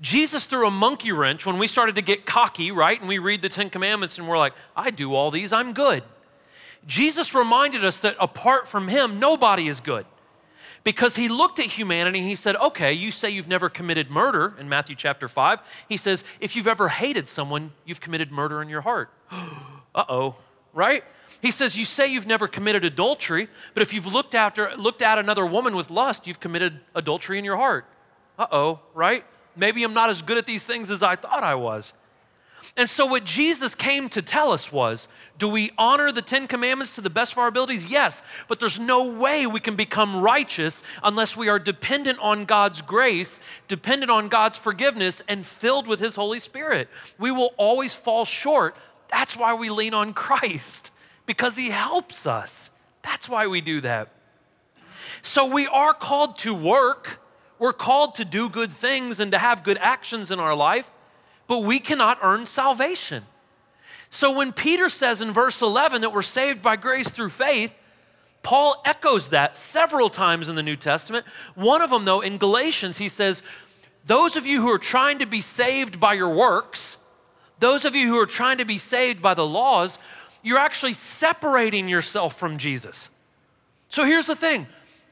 Jesus 0.00 0.46
threw 0.46 0.66
a 0.66 0.70
monkey 0.70 1.12
wrench 1.12 1.44
when 1.44 1.58
we 1.58 1.66
started 1.66 1.94
to 1.96 2.02
get 2.02 2.24
cocky, 2.24 2.70
right? 2.70 2.98
And 2.98 3.08
we 3.08 3.18
read 3.18 3.42
the 3.42 3.48
Ten 3.48 3.68
Commandments 3.68 4.18
and 4.18 4.26
we're 4.26 4.38
like, 4.38 4.54
I 4.74 4.90
do 4.90 5.14
all 5.14 5.30
these, 5.30 5.52
I'm 5.52 5.72
good. 5.72 6.02
Jesus 6.86 7.34
reminded 7.34 7.84
us 7.84 8.00
that 8.00 8.16
apart 8.18 8.66
from 8.66 8.88
him, 8.88 9.18
nobody 9.18 9.68
is 9.68 9.80
good 9.80 10.06
because 10.84 11.16
he 11.16 11.28
looked 11.28 11.58
at 11.58 11.66
humanity 11.66 12.18
and 12.18 12.28
he 12.28 12.34
said, 12.34 12.56
Okay, 12.56 12.92
you 12.92 13.10
say 13.10 13.30
you've 13.30 13.48
never 13.48 13.68
committed 13.68 14.10
murder 14.10 14.54
in 14.58 14.68
Matthew 14.68 14.96
chapter 14.96 15.28
5. 15.28 15.60
He 15.88 15.96
says, 15.96 16.24
If 16.40 16.56
you've 16.56 16.66
ever 16.66 16.88
hated 16.88 17.28
someone, 17.28 17.72
you've 17.84 18.00
committed 18.00 18.32
murder 18.32 18.62
in 18.62 18.68
your 18.68 18.80
heart. 18.80 19.10
uh 19.30 20.04
oh, 20.08 20.36
right? 20.72 21.04
He 21.42 21.50
says, 21.50 21.76
You 21.76 21.84
say 21.84 22.06
you've 22.06 22.26
never 22.26 22.48
committed 22.48 22.84
adultery, 22.84 23.48
but 23.74 23.82
if 23.82 23.92
you've 23.92 24.06
looked, 24.06 24.34
after, 24.34 24.72
looked 24.76 25.02
at 25.02 25.18
another 25.18 25.46
woman 25.46 25.76
with 25.76 25.90
lust, 25.90 26.26
you've 26.26 26.40
committed 26.40 26.80
adultery 26.94 27.38
in 27.38 27.44
your 27.44 27.56
heart. 27.56 27.86
Uh 28.38 28.46
oh, 28.50 28.80
right? 28.94 29.24
Maybe 29.56 29.82
I'm 29.84 29.94
not 29.94 30.10
as 30.10 30.22
good 30.22 30.38
at 30.38 30.46
these 30.46 30.64
things 30.64 30.90
as 30.90 31.02
I 31.02 31.16
thought 31.16 31.44
I 31.44 31.54
was. 31.54 31.92
And 32.76 32.88
so, 32.88 33.06
what 33.06 33.24
Jesus 33.24 33.74
came 33.74 34.08
to 34.10 34.22
tell 34.22 34.52
us 34.52 34.72
was 34.72 35.08
do 35.38 35.48
we 35.48 35.70
honor 35.78 36.12
the 36.12 36.22
Ten 36.22 36.46
Commandments 36.46 36.94
to 36.94 37.00
the 37.00 37.10
best 37.10 37.32
of 37.32 37.38
our 37.38 37.48
abilities? 37.48 37.90
Yes, 37.90 38.22
but 38.48 38.60
there's 38.60 38.78
no 38.78 39.10
way 39.10 39.46
we 39.46 39.60
can 39.60 39.76
become 39.76 40.20
righteous 40.20 40.82
unless 41.02 41.36
we 41.36 41.48
are 41.48 41.58
dependent 41.58 42.18
on 42.20 42.44
God's 42.44 42.82
grace, 42.82 43.40
dependent 43.66 44.10
on 44.10 44.28
God's 44.28 44.58
forgiveness, 44.58 45.22
and 45.28 45.44
filled 45.44 45.86
with 45.86 46.00
His 46.00 46.14
Holy 46.14 46.38
Spirit. 46.38 46.88
We 47.18 47.30
will 47.30 47.54
always 47.56 47.94
fall 47.94 48.24
short. 48.24 48.76
That's 49.10 49.36
why 49.36 49.54
we 49.54 49.70
lean 49.70 49.94
on 49.94 50.12
Christ, 50.12 50.90
because 51.26 51.56
He 51.56 51.70
helps 51.70 52.26
us. 52.26 52.70
That's 53.02 53.28
why 53.28 53.46
we 53.46 53.60
do 53.60 53.80
that. 53.80 54.08
So, 55.22 55.52
we 55.52 55.66
are 55.66 55.94
called 55.94 56.38
to 56.38 56.54
work, 56.54 57.20
we're 57.58 57.72
called 57.72 58.14
to 58.16 58.24
do 58.24 58.48
good 58.48 58.72
things 58.72 59.20
and 59.20 59.32
to 59.32 59.38
have 59.38 59.64
good 59.64 59.78
actions 59.80 60.30
in 60.30 60.38
our 60.38 60.54
life 60.54 60.90
but 61.50 61.64
we 61.64 61.80
cannot 61.80 62.16
earn 62.22 62.46
salvation. 62.46 63.24
So 64.08 64.30
when 64.30 64.52
Peter 64.52 64.88
says 64.88 65.20
in 65.20 65.32
verse 65.32 65.60
11 65.60 66.02
that 66.02 66.12
we're 66.12 66.22
saved 66.22 66.62
by 66.62 66.76
grace 66.76 67.08
through 67.08 67.30
faith, 67.30 67.74
Paul 68.44 68.80
echoes 68.84 69.30
that 69.30 69.56
several 69.56 70.10
times 70.10 70.48
in 70.48 70.54
the 70.54 70.62
New 70.62 70.76
Testament. 70.76 71.26
One 71.56 71.82
of 71.82 71.90
them, 71.90 72.04
though, 72.04 72.20
in 72.20 72.38
Galatians, 72.38 72.98
he 72.98 73.08
says, 73.08 73.42
Those 74.06 74.36
of 74.36 74.46
you 74.46 74.60
who 74.60 74.68
are 74.68 74.78
trying 74.78 75.18
to 75.18 75.26
be 75.26 75.40
saved 75.40 75.98
by 75.98 76.14
your 76.14 76.32
works, 76.32 76.98
those 77.58 77.84
of 77.84 77.96
you 77.96 78.06
who 78.06 78.20
are 78.20 78.26
trying 78.26 78.58
to 78.58 78.64
be 78.64 78.78
saved 78.78 79.20
by 79.20 79.34
the 79.34 79.44
laws, 79.44 79.98
you're 80.44 80.56
actually 80.56 80.92
separating 80.92 81.88
yourself 81.88 82.36
from 82.36 82.58
Jesus. 82.58 83.08
So 83.88 84.04
here's 84.04 84.28
the 84.28 84.36
thing 84.36 84.68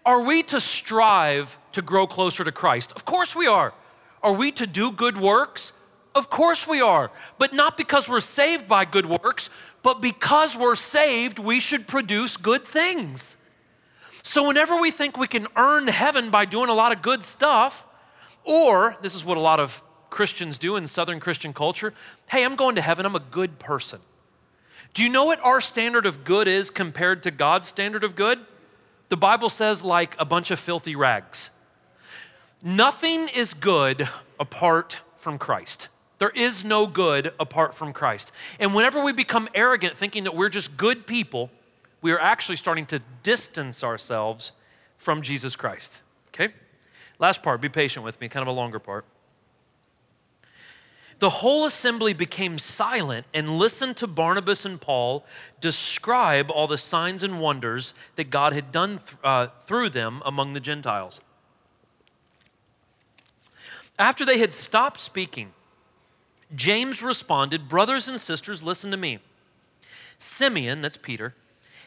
Are 0.06 0.22
we 0.22 0.44
to 0.44 0.60
strive 0.60 1.58
to 1.72 1.82
grow 1.82 2.06
closer 2.06 2.44
to 2.44 2.52
Christ? 2.52 2.92
Of 2.94 3.04
course 3.04 3.34
we 3.34 3.48
are. 3.48 3.74
Are 4.22 4.32
we 4.32 4.52
to 4.52 4.68
do 4.68 4.92
good 4.92 5.16
works? 5.16 5.72
Of 6.18 6.30
course 6.30 6.66
we 6.66 6.80
are, 6.80 7.12
but 7.38 7.52
not 7.52 7.76
because 7.76 8.08
we're 8.08 8.18
saved 8.18 8.66
by 8.66 8.84
good 8.84 9.06
works, 9.06 9.50
but 9.84 10.00
because 10.00 10.56
we're 10.56 10.74
saved, 10.74 11.38
we 11.38 11.60
should 11.60 11.86
produce 11.86 12.36
good 12.36 12.66
things. 12.66 13.36
So, 14.24 14.48
whenever 14.48 14.80
we 14.80 14.90
think 14.90 15.16
we 15.16 15.28
can 15.28 15.46
earn 15.54 15.86
heaven 15.86 16.30
by 16.30 16.44
doing 16.44 16.70
a 16.70 16.74
lot 16.74 16.90
of 16.90 17.02
good 17.02 17.22
stuff, 17.22 17.86
or 18.42 18.96
this 19.00 19.14
is 19.14 19.24
what 19.24 19.36
a 19.36 19.40
lot 19.40 19.60
of 19.60 19.80
Christians 20.10 20.58
do 20.58 20.74
in 20.74 20.88
Southern 20.88 21.20
Christian 21.20 21.52
culture 21.52 21.94
hey, 22.26 22.44
I'm 22.44 22.56
going 22.56 22.74
to 22.74 22.82
heaven, 22.82 23.06
I'm 23.06 23.14
a 23.14 23.20
good 23.20 23.60
person. 23.60 24.00
Do 24.94 25.04
you 25.04 25.08
know 25.08 25.26
what 25.26 25.38
our 25.44 25.60
standard 25.60 26.04
of 26.04 26.24
good 26.24 26.48
is 26.48 26.68
compared 26.68 27.22
to 27.22 27.30
God's 27.30 27.68
standard 27.68 28.02
of 28.02 28.16
good? 28.16 28.40
The 29.08 29.16
Bible 29.16 29.50
says, 29.50 29.84
like 29.84 30.16
a 30.18 30.24
bunch 30.24 30.50
of 30.50 30.58
filthy 30.58 30.96
rags. 30.96 31.50
Nothing 32.60 33.28
is 33.28 33.54
good 33.54 34.08
apart 34.40 34.98
from 35.16 35.38
Christ. 35.38 35.88
There 36.18 36.30
is 36.30 36.64
no 36.64 36.86
good 36.86 37.32
apart 37.38 37.74
from 37.74 37.92
Christ. 37.92 38.32
And 38.58 38.74
whenever 38.74 39.02
we 39.02 39.12
become 39.12 39.48
arrogant, 39.54 39.96
thinking 39.96 40.24
that 40.24 40.34
we're 40.34 40.48
just 40.48 40.76
good 40.76 41.06
people, 41.06 41.50
we 42.02 42.12
are 42.12 42.20
actually 42.20 42.56
starting 42.56 42.86
to 42.86 43.00
distance 43.22 43.84
ourselves 43.84 44.52
from 44.96 45.22
Jesus 45.22 45.54
Christ. 45.56 46.02
Okay? 46.28 46.52
Last 47.18 47.42
part, 47.42 47.60
be 47.60 47.68
patient 47.68 48.04
with 48.04 48.20
me, 48.20 48.28
kind 48.28 48.42
of 48.42 48.48
a 48.48 48.52
longer 48.52 48.78
part. 48.78 49.04
The 51.20 51.30
whole 51.30 51.66
assembly 51.66 52.12
became 52.12 52.58
silent 52.58 53.26
and 53.34 53.58
listened 53.58 53.96
to 53.96 54.06
Barnabas 54.06 54.64
and 54.64 54.80
Paul 54.80 55.24
describe 55.60 56.48
all 56.50 56.68
the 56.68 56.78
signs 56.78 57.24
and 57.24 57.40
wonders 57.40 57.92
that 58.14 58.30
God 58.30 58.52
had 58.52 58.70
done 58.70 58.98
th- 58.98 59.16
uh, 59.24 59.48
through 59.66 59.88
them 59.90 60.22
among 60.24 60.52
the 60.52 60.60
Gentiles. 60.60 61.20
After 63.98 64.24
they 64.24 64.38
had 64.38 64.54
stopped 64.54 65.00
speaking, 65.00 65.50
James 66.54 67.02
responded, 67.02 67.68
Brothers 67.68 68.08
and 68.08 68.20
sisters, 68.20 68.62
listen 68.62 68.90
to 68.90 68.96
me. 68.96 69.18
Simeon, 70.18 70.80
that's 70.80 70.96
Peter, 70.96 71.34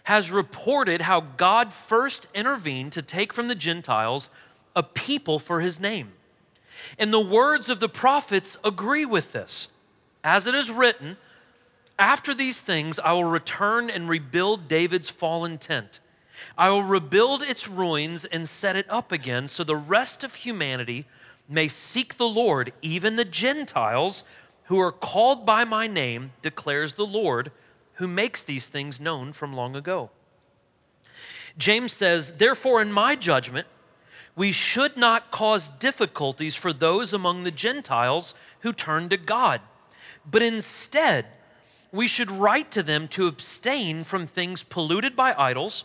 has 0.04 0.32
reported 0.32 1.02
how 1.02 1.22
God 1.22 1.74
first 1.74 2.28
intervened 2.34 2.92
to 2.94 3.02
take 3.02 3.34
from 3.34 3.48
the 3.48 3.56
Gentiles 3.56 4.30
a 4.76 4.84
people 4.84 5.40
for 5.40 5.62
his 5.62 5.80
name. 5.80 6.14
And 6.98 7.14
the 7.14 7.20
words 7.20 7.70
of 7.70 7.80
the 7.80 7.90
prophets 7.90 8.58
agree 8.64 9.06
with 9.06 9.32
this. 9.32 9.68
As 10.24 10.48
it 10.48 10.56
is 10.56 10.72
written, 10.72 11.18
After 12.00 12.34
these 12.34 12.62
things, 12.62 13.00
I 13.00 13.14
will 13.14 13.26
return 13.26 13.90
and 13.90 14.08
rebuild 14.10 14.68
David's 14.68 15.10
fallen 15.10 15.58
tent. 15.58 16.00
I 16.58 16.70
will 16.70 16.84
rebuild 16.84 17.44
its 17.44 17.68
ruins 17.68 18.26
and 18.26 18.48
set 18.50 18.76
it 18.76 18.90
up 18.90 19.12
again 19.12 19.48
so 19.48 19.64
the 19.64 19.76
rest 19.76 20.24
of 20.24 20.36
humanity 20.36 21.06
may 21.48 21.68
seek 21.68 22.18
the 22.18 22.28
Lord, 22.30 22.74
even 22.82 23.16
the 23.16 23.26
Gentiles 23.26 24.24
who 24.72 24.80
are 24.80 24.94
called 24.94 25.46
by 25.46 25.66
my 25.66 25.86
name, 25.86 26.32
declares 26.42 26.94
the 26.94 27.06
Lord, 27.06 27.52
who 27.96 28.08
makes 28.08 28.42
these 28.42 28.70
things 28.70 29.02
known 29.02 29.34
from 29.34 29.52
long 29.52 29.76
ago. 29.76 30.12
James 31.58 31.92
says, 31.92 32.38
Therefore, 32.38 32.82
in 32.82 32.90
my 32.90 33.18
judgment, 33.18 33.68
we 34.34 34.54
should 34.54 34.96
not 34.96 35.30
cause 35.30 35.68
difficulties 35.68 36.56
for 36.56 36.72
those 36.72 37.14
among 37.14 37.44
the 37.44 37.52
Gentiles 37.52 38.34
who 38.62 38.72
turn 38.72 39.10
to 39.10 39.18
God, 39.18 39.60
but 40.26 40.42
instead, 40.42 41.26
we 41.92 42.08
should 42.08 42.32
write 42.32 42.72
to 42.72 42.82
them 42.82 43.10
to 43.10 43.28
abstain 43.28 44.06
from 44.06 44.26
things 44.26 44.64
polluted 44.64 45.18
by 45.18 45.36
idols, 45.38 45.84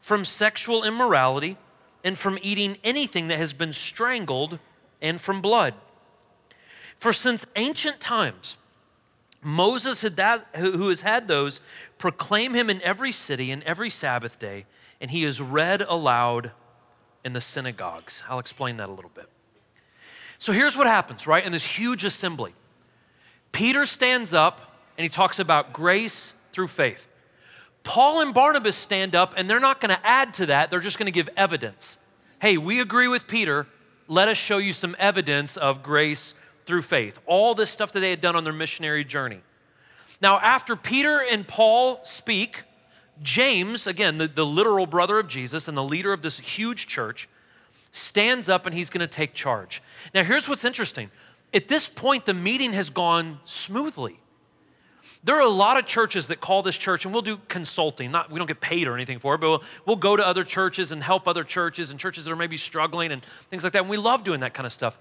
from 0.00 0.24
sexual 0.24 0.82
immorality, 0.82 1.56
and 2.02 2.18
from 2.18 2.36
eating 2.42 2.78
anything 2.82 3.28
that 3.28 3.38
has 3.38 3.52
been 3.52 3.72
strangled, 3.72 4.58
and 5.00 5.20
from 5.20 5.40
blood. 5.40 5.74
For 6.98 7.12
since 7.12 7.46
ancient 7.56 8.00
times, 8.00 8.56
Moses, 9.40 10.02
had 10.02 10.16
that, 10.16 10.44
who 10.56 10.88
has 10.88 11.02
had 11.02 11.28
those, 11.28 11.60
proclaim 11.96 12.54
him 12.54 12.68
in 12.68 12.82
every 12.82 13.12
city 13.12 13.50
and 13.50 13.62
every 13.62 13.90
Sabbath 13.90 14.38
day, 14.38 14.66
and 15.00 15.10
he 15.10 15.24
is 15.24 15.40
read 15.40 15.82
aloud 15.82 16.50
in 17.24 17.32
the 17.32 17.40
synagogues. 17.40 18.22
I'll 18.28 18.40
explain 18.40 18.78
that 18.78 18.88
a 18.88 18.92
little 18.92 19.12
bit. 19.14 19.28
So 20.38 20.52
here's 20.52 20.76
what 20.76 20.86
happens, 20.86 21.26
right? 21.26 21.44
In 21.44 21.52
this 21.52 21.64
huge 21.64 22.04
assembly, 22.04 22.54
Peter 23.52 23.86
stands 23.86 24.32
up 24.32 24.76
and 24.96 25.02
he 25.02 25.08
talks 25.08 25.38
about 25.38 25.72
grace 25.72 26.32
through 26.52 26.68
faith. 26.68 27.06
Paul 27.82 28.20
and 28.20 28.34
Barnabas 28.34 28.76
stand 28.76 29.14
up 29.14 29.34
and 29.36 29.48
they're 29.48 29.60
not 29.60 29.80
going 29.80 29.94
to 29.94 30.06
add 30.06 30.34
to 30.34 30.46
that, 30.46 30.70
they're 30.70 30.80
just 30.80 30.98
going 30.98 31.06
to 31.06 31.12
give 31.12 31.28
evidence. 31.36 31.98
Hey, 32.40 32.56
we 32.56 32.80
agree 32.80 33.08
with 33.08 33.26
Peter. 33.26 33.66
Let 34.06 34.28
us 34.28 34.38
show 34.38 34.58
you 34.58 34.72
some 34.72 34.94
evidence 34.98 35.56
of 35.56 35.82
grace 35.82 36.34
through 36.68 36.82
faith. 36.82 37.18
All 37.24 37.54
this 37.54 37.70
stuff 37.70 37.92
that 37.92 38.00
they 38.00 38.10
had 38.10 38.20
done 38.20 38.36
on 38.36 38.44
their 38.44 38.52
missionary 38.52 39.02
journey. 39.02 39.40
Now, 40.20 40.38
after 40.38 40.76
Peter 40.76 41.18
and 41.18 41.48
Paul 41.48 42.00
speak, 42.04 42.64
James, 43.22 43.86
again, 43.86 44.18
the, 44.18 44.28
the 44.28 44.44
literal 44.44 44.86
brother 44.86 45.18
of 45.18 45.28
Jesus 45.28 45.66
and 45.66 45.74
the 45.74 45.82
leader 45.82 46.12
of 46.12 46.20
this 46.20 46.38
huge 46.38 46.86
church, 46.86 47.26
stands 47.90 48.50
up 48.50 48.66
and 48.66 48.74
he's 48.74 48.90
going 48.90 49.00
to 49.00 49.06
take 49.06 49.32
charge. 49.32 49.82
Now, 50.14 50.24
here's 50.24 50.46
what's 50.46 50.62
interesting. 50.62 51.10
At 51.54 51.68
this 51.68 51.88
point, 51.88 52.26
the 52.26 52.34
meeting 52.34 52.74
has 52.74 52.90
gone 52.90 53.40
smoothly. 53.46 54.20
There 55.24 55.36
are 55.36 55.40
a 55.40 55.48
lot 55.48 55.78
of 55.78 55.86
churches 55.86 56.28
that 56.28 56.42
call 56.42 56.62
this 56.62 56.76
church, 56.76 57.06
and 57.06 57.14
we'll 57.14 57.22
do 57.22 57.40
consulting. 57.48 58.10
Not 58.10 58.30
we 58.30 58.38
don't 58.38 58.46
get 58.46 58.60
paid 58.60 58.86
or 58.86 58.94
anything 58.94 59.18
for 59.18 59.34
it, 59.34 59.38
but 59.38 59.48
we'll, 59.48 59.62
we'll 59.86 59.96
go 59.96 60.16
to 60.16 60.26
other 60.26 60.44
churches 60.44 60.92
and 60.92 61.02
help 61.02 61.26
other 61.26 61.44
churches 61.44 61.90
and 61.90 61.98
churches 61.98 62.24
that 62.24 62.30
are 62.30 62.36
maybe 62.36 62.58
struggling 62.58 63.10
and 63.10 63.24
things 63.48 63.64
like 63.64 63.72
that. 63.72 63.80
And 63.80 63.88
we 63.88 63.96
love 63.96 64.22
doing 64.22 64.40
that 64.40 64.52
kind 64.52 64.66
of 64.66 64.72
stuff. 64.72 64.98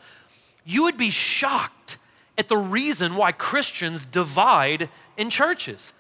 You 0.67 0.83
would 0.83 0.97
be 0.97 1.09
shocked 1.09 1.97
at 2.37 2.49
the 2.49 2.57
reason 2.57 3.15
why 3.15 3.31
Christians 3.31 4.05
divide 4.05 4.89
in 5.15 5.29
churches. 5.29 5.93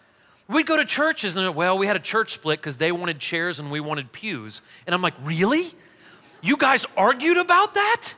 We'd 0.49 0.67
go 0.67 0.75
to 0.75 0.83
churches 0.83 1.37
and 1.37 1.55
well, 1.55 1.77
we 1.77 1.87
had 1.87 1.95
a 1.95 2.01
church 2.01 2.33
split 2.33 2.59
because 2.59 2.75
they 2.75 2.91
wanted 2.91 3.19
chairs 3.19 3.59
and 3.59 3.71
we 3.71 3.79
wanted 3.79 4.11
pews. 4.11 4.61
And 4.85 4.93
I'm 4.93 5.01
like, 5.01 5.13
really? 5.23 5.73
You 6.41 6.57
guys 6.57 6.85
argued 6.97 7.37
about 7.37 7.75
that? 7.75 8.13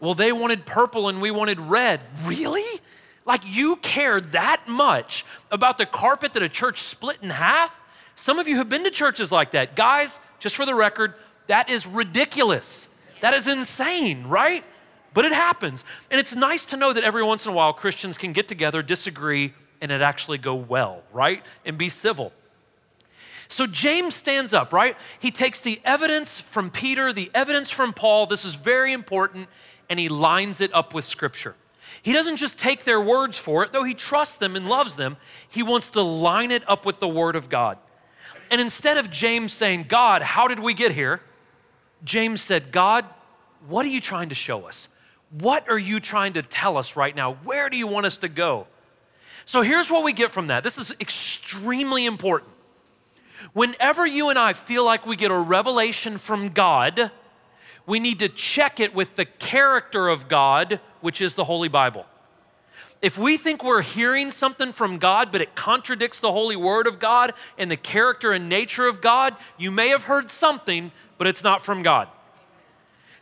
Well, 0.00 0.14
they 0.14 0.32
wanted 0.32 0.64
purple 0.64 1.10
and 1.10 1.20
we 1.20 1.30
wanted 1.30 1.60
red. 1.60 2.00
Really? 2.24 2.80
Like 3.26 3.42
you 3.46 3.76
cared 3.76 4.32
that 4.32 4.66
much 4.66 5.26
about 5.50 5.76
the 5.76 5.84
carpet 5.84 6.32
that 6.32 6.42
a 6.42 6.48
church 6.48 6.80
split 6.80 7.18
in 7.20 7.28
half? 7.28 7.78
Some 8.14 8.38
of 8.38 8.48
you 8.48 8.56
have 8.56 8.70
been 8.70 8.84
to 8.84 8.90
churches 8.90 9.30
like 9.30 9.50
that. 9.50 9.76
Guys, 9.76 10.20
just 10.38 10.56
for 10.56 10.64
the 10.64 10.74
record, 10.74 11.12
that 11.48 11.68
is 11.68 11.86
ridiculous. 11.86 12.88
That 13.20 13.34
is 13.34 13.46
insane, 13.46 14.26
right? 14.26 14.64
But 15.12 15.24
it 15.24 15.32
happens. 15.32 15.84
And 16.10 16.20
it's 16.20 16.34
nice 16.34 16.64
to 16.66 16.76
know 16.76 16.92
that 16.92 17.04
every 17.04 17.22
once 17.22 17.44
in 17.46 17.52
a 17.52 17.54
while 17.54 17.72
Christians 17.72 18.16
can 18.16 18.32
get 18.32 18.48
together, 18.48 18.82
disagree, 18.82 19.52
and 19.80 19.90
it 19.90 20.00
actually 20.00 20.38
go 20.38 20.54
well, 20.54 21.02
right? 21.12 21.42
And 21.64 21.76
be 21.76 21.88
civil. 21.88 22.32
So 23.48 23.66
James 23.66 24.14
stands 24.14 24.52
up, 24.52 24.72
right? 24.72 24.96
He 25.18 25.32
takes 25.32 25.60
the 25.60 25.80
evidence 25.84 26.40
from 26.40 26.70
Peter, 26.70 27.12
the 27.12 27.30
evidence 27.34 27.68
from 27.68 27.92
Paul, 27.92 28.26
this 28.26 28.44
is 28.44 28.54
very 28.54 28.92
important, 28.92 29.48
and 29.88 29.98
he 29.98 30.08
lines 30.08 30.60
it 30.60 30.72
up 30.72 30.94
with 30.94 31.04
Scripture. 31.04 31.56
He 32.02 32.12
doesn't 32.12 32.36
just 32.36 32.58
take 32.58 32.84
their 32.84 33.00
words 33.00 33.36
for 33.36 33.64
it, 33.64 33.72
though 33.72 33.82
he 33.82 33.94
trusts 33.94 34.36
them 34.36 34.54
and 34.54 34.68
loves 34.68 34.94
them, 34.94 35.16
he 35.48 35.64
wants 35.64 35.90
to 35.90 36.00
line 36.00 36.52
it 36.52 36.62
up 36.68 36.86
with 36.86 37.00
the 37.00 37.08
Word 37.08 37.34
of 37.34 37.48
God. 37.48 37.76
And 38.52 38.60
instead 38.60 38.96
of 38.96 39.10
James 39.10 39.52
saying, 39.52 39.86
God, 39.88 40.22
how 40.22 40.46
did 40.46 40.60
we 40.60 40.72
get 40.72 40.92
here? 40.92 41.20
James 42.04 42.40
said, 42.40 42.70
God, 42.70 43.04
what 43.68 43.84
are 43.84 43.90
you 43.90 44.00
trying 44.00 44.28
to 44.28 44.34
show 44.34 44.64
us? 44.66 44.88
What 45.30 45.68
are 45.68 45.78
you 45.78 46.00
trying 46.00 46.32
to 46.34 46.42
tell 46.42 46.76
us 46.76 46.96
right 46.96 47.14
now? 47.14 47.34
Where 47.44 47.70
do 47.70 47.76
you 47.76 47.86
want 47.86 48.06
us 48.06 48.18
to 48.18 48.28
go? 48.28 48.66
So 49.44 49.62
here's 49.62 49.90
what 49.90 50.04
we 50.04 50.12
get 50.12 50.32
from 50.32 50.48
that. 50.48 50.62
This 50.62 50.78
is 50.78 50.92
extremely 51.00 52.04
important. 52.04 52.50
Whenever 53.52 54.06
you 54.06 54.28
and 54.28 54.38
I 54.38 54.52
feel 54.52 54.84
like 54.84 55.06
we 55.06 55.16
get 55.16 55.30
a 55.30 55.38
revelation 55.38 56.18
from 56.18 56.50
God, 56.50 57.10
we 57.86 57.98
need 58.00 58.18
to 58.18 58.28
check 58.28 58.80
it 58.80 58.94
with 58.94 59.16
the 59.16 59.24
character 59.24 60.08
of 60.08 60.28
God, 60.28 60.80
which 61.00 61.20
is 61.20 61.34
the 61.34 61.44
Holy 61.44 61.68
Bible. 61.68 62.06
If 63.02 63.16
we 63.16 63.38
think 63.38 63.64
we're 63.64 63.82
hearing 63.82 64.30
something 64.30 64.72
from 64.72 64.98
God, 64.98 65.32
but 65.32 65.40
it 65.40 65.54
contradicts 65.54 66.20
the 66.20 66.32
holy 66.32 66.56
word 66.56 66.86
of 66.86 66.98
God 66.98 67.32
and 67.56 67.70
the 67.70 67.76
character 67.76 68.32
and 68.32 68.48
nature 68.48 68.86
of 68.86 69.00
God, 69.00 69.34
you 69.56 69.70
may 69.70 69.88
have 69.88 70.02
heard 70.02 70.30
something, 70.30 70.92
but 71.16 71.26
it's 71.26 71.42
not 71.42 71.62
from 71.62 71.82
God. 71.82 72.08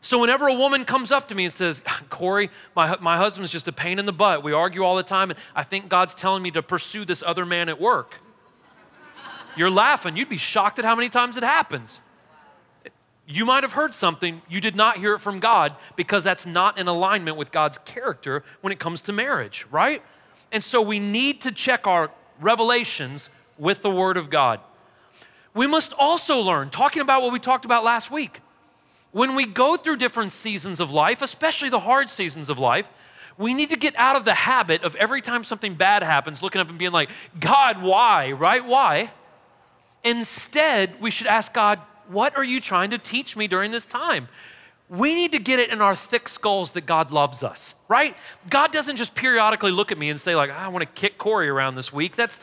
So, 0.00 0.20
whenever 0.20 0.46
a 0.46 0.54
woman 0.54 0.84
comes 0.84 1.10
up 1.10 1.28
to 1.28 1.34
me 1.34 1.44
and 1.44 1.52
says, 1.52 1.82
Corey, 2.08 2.50
my, 2.76 2.96
my 3.00 3.16
husband's 3.16 3.50
just 3.50 3.66
a 3.66 3.72
pain 3.72 3.98
in 3.98 4.06
the 4.06 4.12
butt, 4.12 4.42
we 4.42 4.52
argue 4.52 4.82
all 4.82 4.96
the 4.96 5.02
time, 5.02 5.30
and 5.30 5.38
I 5.56 5.64
think 5.64 5.88
God's 5.88 6.14
telling 6.14 6.42
me 6.42 6.50
to 6.52 6.62
pursue 6.62 7.04
this 7.04 7.22
other 7.26 7.44
man 7.44 7.68
at 7.68 7.80
work. 7.80 8.14
You're 9.56 9.70
laughing. 9.70 10.16
You'd 10.16 10.28
be 10.28 10.36
shocked 10.36 10.78
at 10.78 10.84
how 10.84 10.94
many 10.94 11.08
times 11.08 11.36
it 11.36 11.42
happens. 11.42 12.00
You 13.26 13.44
might 13.44 13.62
have 13.64 13.72
heard 13.72 13.92
something, 13.92 14.40
you 14.48 14.60
did 14.60 14.74
not 14.74 14.96
hear 14.96 15.14
it 15.14 15.18
from 15.18 15.38
God 15.38 15.74
because 15.96 16.24
that's 16.24 16.46
not 16.46 16.78
in 16.78 16.86
alignment 16.86 17.36
with 17.36 17.52
God's 17.52 17.76
character 17.76 18.42
when 18.62 18.72
it 18.72 18.78
comes 18.78 19.02
to 19.02 19.12
marriage, 19.12 19.66
right? 19.70 20.02
And 20.50 20.64
so 20.64 20.80
we 20.80 20.98
need 20.98 21.42
to 21.42 21.52
check 21.52 21.86
our 21.86 22.10
revelations 22.40 23.28
with 23.58 23.82
the 23.82 23.90
Word 23.90 24.16
of 24.16 24.30
God. 24.30 24.60
We 25.52 25.66
must 25.66 25.92
also 25.92 26.40
learn, 26.40 26.70
talking 26.70 27.02
about 27.02 27.20
what 27.20 27.32
we 27.32 27.38
talked 27.38 27.64
about 27.64 27.84
last 27.84 28.10
week, 28.10 28.40
when 29.12 29.34
we 29.34 29.46
go 29.46 29.76
through 29.76 29.96
different 29.96 30.32
seasons 30.32 30.80
of 30.80 30.90
life, 30.90 31.22
especially 31.22 31.70
the 31.70 31.80
hard 31.80 32.10
seasons 32.10 32.48
of 32.48 32.58
life, 32.58 32.90
we 33.38 33.54
need 33.54 33.70
to 33.70 33.76
get 33.76 33.94
out 33.96 34.16
of 34.16 34.24
the 34.24 34.34
habit 34.34 34.82
of 34.82 34.94
every 34.96 35.22
time 35.22 35.44
something 35.44 35.74
bad 35.74 36.02
happens, 36.02 36.42
looking 36.42 36.60
up 36.60 36.68
and 36.68 36.78
being 36.78 36.92
like, 36.92 37.08
God, 37.38 37.80
why, 37.80 38.32
right? 38.32 38.64
Why? 38.64 39.12
Instead, 40.02 41.00
we 41.00 41.10
should 41.10 41.28
ask 41.28 41.54
God, 41.54 41.80
what 42.08 42.36
are 42.36 42.44
you 42.44 42.60
trying 42.60 42.90
to 42.90 42.98
teach 42.98 43.36
me 43.36 43.46
during 43.46 43.70
this 43.70 43.86
time? 43.86 44.28
We 44.88 45.14
need 45.14 45.32
to 45.32 45.38
get 45.38 45.60
it 45.60 45.70
in 45.70 45.80
our 45.80 45.94
thick 45.94 46.28
skulls 46.28 46.72
that 46.72 46.86
God 46.86 47.10
loves 47.12 47.42
us, 47.42 47.74
right? 47.88 48.16
God 48.48 48.72
doesn't 48.72 48.96
just 48.96 49.14
periodically 49.14 49.70
look 49.70 49.92
at 49.92 49.98
me 49.98 50.10
and 50.10 50.18
say, 50.18 50.34
like, 50.34 50.50
I 50.50 50.68
want 50.68 50.82
to 50.82 51.00
kick 51.00 51.18
Corey 51.18 51.48
around 51.48 51.76
this 51.76 51.92
week. 51.92 52.16
That's, 52.16 52.40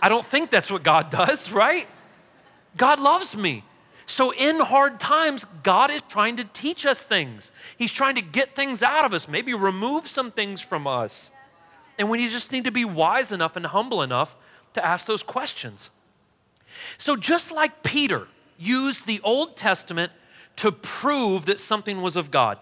I 0.00 0.08
don't 0.08 0.24
think 0.24 0.50
that's 0.50 0.70
what 0.70 0.82
God 0.82 1.10
does, 1.10 1.52
right? 1.52 1.86
God 2.76 3.00
loves 3.00 3.36
me. 3.36 3.64
So, 4.08 4.32
in 4.32 4.58
hard 4.60 4.98
times, 4.98 5.44
God 5.62 5.90
is 5.90 6.00
trying 6.08 6.36
to 6.36 6.44
teach 6.44 6.86
us 6.86 7.02
things. 7.02 7.52
He's 7.76 7.92
trying 7.92 8.14
to 8.14 8.22
get 8.22 8.56
things 8.56 8.82
out 8.82 9.04
of 9.04 9.12
us, 9.12 9.28
maybe 9.28 9.52
remove 9.52 10.08
some 10.08 10.30
things 10.30 10.62
from 10.62 10.86
us. 10.86 11.30
And 11.98 12.08
we 12.08 12.26
just 12.26 12.50
need 12.50 12.64
to 12.64 12.72
be 12.72 12.86
wise 12.86 13.32
enough 13.32 13.54
and 13.54 13.66
humble 13.66 14.02
enough 14.02 14.34
to 14.72 14.84
ask 14.84 15.06
those 15.06 15.22
questions. 15.22 15.90
So, 16.96 17.16
just 17.16 17.52
like 17.52 17.82
Peter, 17.82 18.28
used 18.56 19.06
the 19.06 19.20
Old 19.22 19.56
Testament 19.56 20.10
to 20.56 20.72
prove 20.72 21.44
that 21.44 21.60
something 21.60 22.00
was 22.00 22.16
of 22.16 22.30
God. 22.30 22.58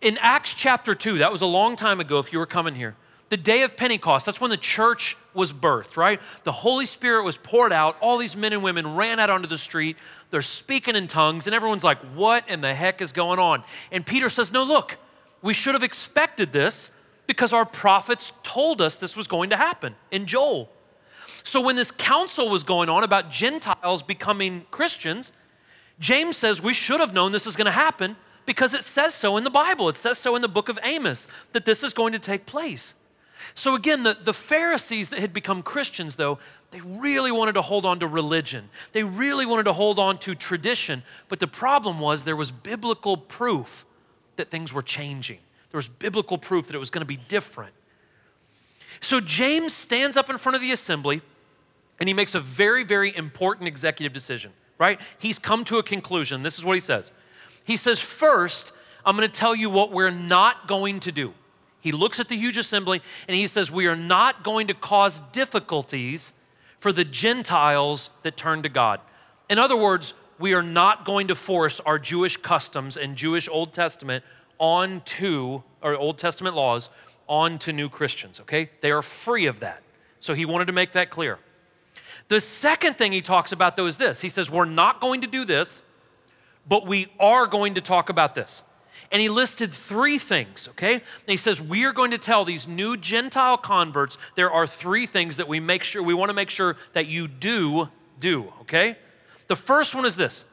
In 0.00 0.16
Acts 0.22 0.54
chapter 0.54 0.94
2, 0.94 1.18
that 1.18 1.30
was 1.30 1.42
a 1.42 1.46
long 1.46 1.76
time 1.76 2.00
ago 2.00 2.18
if 2.18 2.32
you 2.32 2.38
were 2.38 2.46
coming 2.46 2.74
here, 2.74 2.96
the 3.28 3.36
day 3.36 3.62
of 3.64 3.76
Pentecost, 3.76 4.24
that's 4.24 4.40
when 4.40 4.50
the 4.50 4.56
church 4.56 5.18
was 5.34 5.52
birthed, 5.52 5.96
right? 5.96 6.20
The 6.44 6.52
Holy 6.52 6.86
Spirit 6.86 7.24
was 7.24 7.36
poured 7.36 7.72
out. 7.72 7.96
All 8.00 8.18
these 8.18 8.36
men 8.36 8.52
and 8.52 8.62
women 8.62 8.94
ran 8.94 9.18
out 9.18 9.30
onto 9.30 9.48
the 9.48 9.58
street. 9.58 9.96
They're 10.30 10.42
speaking 10.42 10.96
in 10.96 11.06
tongues, 11.06 11.46
and 11.46 11.54
everyone's 11.54 11.84
like, 11.84 11.98
What 12.14 12.48
in 12.48 12.60
the 12.60 12.74
heck 12.74 13.00
is 13.00 13.12
going 13.12 13.38
on? 13.38 13.64
And 13.92 14.04
Peter 14.04 14.28
says, 14.28 14.52
No, 14.52 14.62
look, 14.62 14.96
we 15.42 15.54
should 15.54 15.74
have 15.74 15.82
expected 15.82 16.52
this 16.52 16.90
because 17.26 17.52
our 17.52 17.64
prophets 17.64 18.32
told 18.42 18.80
us 18.80 18.96
this 18.96 19.16
was 19.16 19.26
going 19.26 19.50
to 19.50 19.56
happen 19.56 19.94
in 20.10 20.26
Joel. 20.26 20.70
So 21.42 21.60
when 21.60 21.76
this 21.76 21.90
council 21.90 22.48
was 22.48 22.62
going 22.62 22.88
on 22.88 23.04
about 23.04 23.30
Gentiles 23.30 24.02
becoming 24.02 24.64
Christians, 24.70 25.32
James 26.00 26.36
says 26.36 26.62
we 26.62 26.74
should 26.74 27.00
have 27.00 27.12
known 27.12 27.32
this 27.32 27.46
is 27.46 27.56
going 27.56 27.66
to 27.66 27.70
happen 27.70 28.16
because 28.46 28.74
it 28.74 28.82
says 28.82 29.14
so 29.14 29.36
in 29.36 29.44
the 29.44 29.50
Bible. 29.50 29.88
It 29.88 29.96
says 29.96 30.18
so 30.18 30.36
in 30.36 30.42
the 30.42 30.48
book 30.48 30.68
of 30.68 30.78
Amos 30.82 31.28
that 31.52 31.64
this 31.64 31.82
is 31.82 31.92
going 31.92 32.12
to 32.12 32.18
take 32.18 32.46
place. 32.46 32.94
So, 33.52 33.74
again, 33.74 34.02
the, 34.02 34.14
the 34.14 34.32
Pharisees 34.32 35.10
that 35.10 35.18
had 35.18 35.32
become 35.32 35.62
Christians, 35.62 36.16
though, 36.16 36.38
they 36.70 36.80
really 36.80 37.30
wanted 37.30 37.52
to 37.52 37.62
hold 37.62 37.84
on 37.84 38.00
to 38.00 38.06
religion. 38.06 38.70
They 38.92 39.04
really 39.04 39.44
wanted 39.44 39.64
to 39.64 39.72
hold 39.72 39.98
on 39.98 40.18
to 40.18 40.34
tradition. 40.34 41.02
But 41.28 41.40
the 41.40 41.46
problem 41.46 42.00
was 42.00 42.24
there 42.24 42.34
was 42.34 42.50
biblical 42.50 43.16
proof 43.16 43.84
that 44.36 44.50
things 44.50 44.72
were 44.72 44.82
changing, 44.82 45.38
there 45.70 45.78
was 45.78 45.88
biblical 45.88 46.38
proof 46.38 46.66
that 46.68 46.74
it 46.74 46.80
was 46.80 46.90
going 46.90 47.02
to 47.02 47.06
be 47.06 47.16
different. 47.16 47.74
So, 49.00 49.20
James 49.20 49.72
stands 49.72 50.16
up 50.16 50.30
in 50.30 50.38
front 50.38 50.56
of 50.56 50.62
the 50.62 50.72
assembly 50.72 51.20
and 52.00 52.08
he 52.08 52.14
makes 52.14 52.34
a 52.34 52.40
very, 52.40 52.84
very 52.84 53.16
important 53.16 53.68
executive 53.68 54.12
decision, 54.12 54.52
right? 54.78 55.00
He's 55.18 55.38
come 55.38 55.64
to 55.64 55.78
a 55.78 55.82
conclusion. 55.82 56.42
This 56.42 56.58
is 56.58 56.64
what 56.64 56.74
he 56.74 56.80
says. 56.80 57.10
He 57.64 57.76
says, 57.76 58.00
First, 58.00 58.72
I'm 59.04 59.16
going 59.16 59.28
to 59.30 59.38
tell 59.38 59.54
you 59.54 59.70
what 59.70 59.92
we're 59.92 60.10
not 60.10 60.66
going 60.66 61.00
to 61.00 61.12
do. 61.12 61.34
He 61.84 61.92
looks 61.92 62.18
at 62.18 62.28
the 62.28 62.36
huge 62.36 62.56
assembly 62.56 63.02
and 63.28 63.36
he 63.36 63.46
says, 63.46 63.70
We 63.70 63.86
are 63.86 63.94
not 63.94 64.42
going 64.42 64.68
to 64.68 64.74
cause 64.74 65.20
difficulties 65.20 66.32
for 66.78 66.94
the 66.94 67.04
Gentiles 67.04 68.08
that 68.22 68.38
turn 68.38 68.62
to 68.62 68.70
God. 68.70 69.00
In 69.50 69.58
other 69.58 69.76
words, 69.76 70.14
we 70.38 70.54
are 70.54 70.62
not 70.62 71.04
going 71.04 71.28
to 71.28 71.34
force 71.34 71.80
our 71.80 71.98
Jewish 71.98 72.38
customs 72.38 72.96
and 72.96 73.16
Jewish 73.16 73.50
Old 73.50 73.74
Testament 73.74 74.24
onto, 74.58 75.60
or 75.82 75.94
Old 75.94 76.16
Testament 76.16 76.56
laws 76.56 76.88
onto 77.28 77.70
new 77.70 77.90
Christians, 77.90 78.40
okay? 78.40 78.70
They 78.80 78.90
are 78.90 79.02
free 79.02 79.44
of 79.44 79.60
that. 79.60 79.82
So 80.20 80.32
he 80.32 80.46
wanted 80.46 80.68
to 80.68 80.72
make 80.72 80.92
that 80.92 81.10
clear. 81.10 81.38
The 82.28 82.40
second 82.40 82.96
thing 82.96 83.12
he 83.12 83.20
talks 83.20 83.52
about, 83.52 83.76
though, 83.76 83.86
is 83.86 83.98
this. 83.98 84.22
He 84.22 84.30
says, 84.30 84.50
We're 84.50 84.64
not 84.64 85.02
going 85.02 85.20
to 85.20 85.26
do 85.26 85.44
this, 85.44 85.82
but 86.66 86.86
we 86.86 87.08
are 87.20 87.46
going 87.46 87.74
to 87.74 87.82
talk 87.82 88.08
about 88.08 88.34
this. 88.34 88.62
And 89.12 89.20
he 89.20 89.28
listed 89.28 89.72
three 89.72 90.18
things, 90.18 90.68
okay? 90.70 90.94
And 90.94 91.02
he 91.26 91.36
says, 91.36 91.60
We 91.60 91.84
are 91.84 91.92
going 91.92 92.10
to 92.10 92.18
tell 92.18 92.44
these 92.44 92.66
new 92.66 92.96
Gentile 92.96 93.56
converts 93.56 94.18
there 94.34 94.50
are 94.50 94.66
three 94.66 95.06
things 95.06 95.36
that 95.36 95.48
we 95.48 95.60
make 95.60 95.82
sure, 95.82 96.02
we 96.02 96.14
want 96.14 96.30
to 96.30 96.34
make 96.34 96.50
sure 96.50 96.76
that 96.92 97.06
you 97.06 97.28
do 97.28 97.88
do, 98.18 98.52
okay? 98.62 98.96
The 99.46 99.56
first 99.56 99.94
one 99.94 100.04
is 100.04 100.16
this 100.16 100.44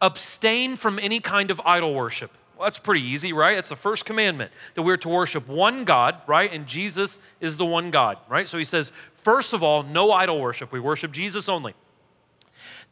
abstain 0.00 0.76
from 0.76 0.98
any 0.98 1.20
kind 1.20 1.50
of 1.50 1.60
idol 1.64 1.94
worship. 1.94 2.30
Well, 2.56 2.66
that's 2.66 2.78
pretty 2.78 3.02
easy, 3.02 3.32
right? 3.32 3.58
It's 3.58 3.68
the 3.68 3.76
first 3.76 4.04
commandment 4.04 4.52
that 4.74 4.82
we're 4.82 4.96
to 4.98 5.08
worship 5.08 5.48
one 5.48 5.84
God, 5.84 6.16
right? 6.26 6.52
And 6.52 6.66
Jesus 6.66 7.20
is 7.40 7.56
the 7.56 7.66
one 7.66 7.90
God, 7.90 8.18
right? 8.28 8.48
So 8.48 8.58
he 8.58 8.64
says, 8.64 8.92
first 9.14 9.52
of 9.52 9.62
all, 9.62 9.82
no 9.82 10.12
idol 10.12 10.40
worship. 10.40 10.70
We 10.70 10.78
worship 10.78 11.10
Jesus 11.10 11.48
only. 11.48 11.74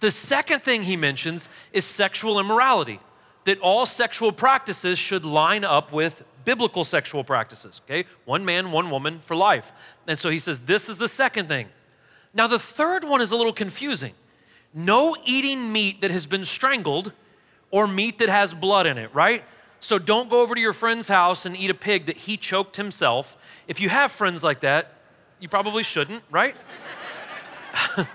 The 0.00 0.10
second 0.10 0.64
thing 0.64 0.82
he 0.82 0.96
mentions 0.96 1.48
is 1.72 1.84
sexual 1.84 2.40
immorality 2.40 2.98
that 3.44 3.58
all 3.60 3.86
sexual 3.86 4.32
practices 4.32 4.98
should 4.98 5.24
line 5.24 5.64
up 5.64 5.92
with 5.92 6.22
biblical 6.44 6.84
sexual 6.84 7.24
practices, 7.24 7.80
okay? 7.84 8.06
One 8.24 8.44
man, 8.44 8.72
one 8.72 8.90
woman 8.90 9.18
for 9.20 9.36
life. 9.36 9.72
And 10.06 10.18
so 10.18 10.30
he 10.30 10.38
says, 10.38 10.60
this 10.60 10.88
is 10.88 10.98
the 10.98 11.08
second 11.08 11.48
thing. 11.48 11.68
Now, 12.34 12.46
the 12.46 12.58
third 12.58 13.04
one 13.04 13.20
is 13.20 13.30
a 13.30 13.36
little 13.36 13.52
confusing. 13.52 14.14
No 14.74 15.16
eating 15.24 15.72
meat 15.72 16.00
that 16.00 16.10
has 16.10 16.26
been 16.26 16.44
strangled 16.44 17.12
or 17.70 17.86
meat 17.86 18.18
that 18.18 18.28
has 18.28 18.54
blood 18.54 18.86
in 18.86 18.98
it, 18.98 19.14
right? 19.14 19.44
So 19.80 19.98
don't 19.98 20.30
go 20.30 20.40
over 20.42 20.54
to 20.54 20.60
your 20.60 20.72
friend's 20.72 21.08
house 21.08 21.44
and 21.44 21.56
eat 21.56 21.70
a 21.70 21.74
pig 21.74 22.06
that 22.06 22.16
he 22.16 22.36
choked 22.36 22.76
himself. 22.76 23.36
If 23.66 23.80
you 23.80 23.88
have 23.88 24.12
friends 24.12 24.42
like 24.42 24.60
that, 24.60 24.94
you 25.40 25.48
probably 25.48 25.82
shouldn't, 25.82 26.22
right? 26.30 26.54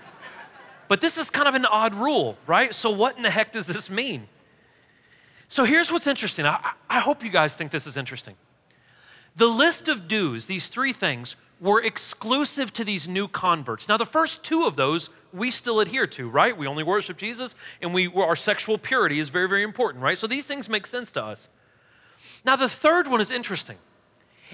but 0.88 1.02
this 1.02 1.18
is 1.18 1.30
kind 1.30 1.48
of 1.48 1.56
an 1.56 1.66
odd 1.66 1.94
rule, 1.94 2.38
right? 2.48 2.74
So, 2.74 2.90
what 2.90 3.18
in 3.18 3.24
the 3.24 3.30
heck 3.30 3.52
does 3.52 3.68
this 3.68 3.90
mean? 3.90 4.28
So 5.48 5.64
here's 5.64 5.92
what's 5.92 6.08
interesting. 6.08 6.46
I, 6.46 6.74
I, 6.90 7.00
hope 7.00 7.24
you 7.24 7.30
guys 7.30 7.56
think 7.56 7.72
this 7.72 7.88
is 7.88 7.98
interesting. 7.98 8.36
The 9.36 9.48
list 9.48 9.88
of 9.88 10.08
do's, 10.08 10.46
these 10.48 10.68
three 10.68 10.94
things, 10.94 11.36
were 11.60 11.82
exclusive 11.82 12.72
to 12.74 12.84
these 12.84 13.08
new 13.08 13.28
converts. 13.28 13.88
Now, 13.88 13.98
the 13.98 14.06
first 14.06 14.44
two 14.44 14.66
of 14.66 14.76
those 14.76 15.10
we 15.34 15.52
still 15.52 15.80
adhere 15.80 16.08
to, 16.08 16.30
right? 16.30 16.56
We 16.56 16.68
only 16.68 16.84
worship 16.84 17.18
Jesus, 17.18 17.56
and 17.82 17.94
we, 17.94 18.08
our 18.08 18.36
sexual 18.36 18.78
purity 18.78 19.20
is 19.20 19.30
very, 19.30 19.48
very 19.48 19.64
important, 19.64 20.04
right? 20.04 20.18
So 20.18 20.28
these 20.28 20.46
things 20.46 20.70
make 20.70 20.86
sense 20.86 21.12
to 21.14 21.24
us. 21.24 21.50
Now, 22.46 22.56
the 22.56 22.70
third 22.70 23.08
one 23.08 23.22
is 23.22 23.32
interesting. 23.32 23.78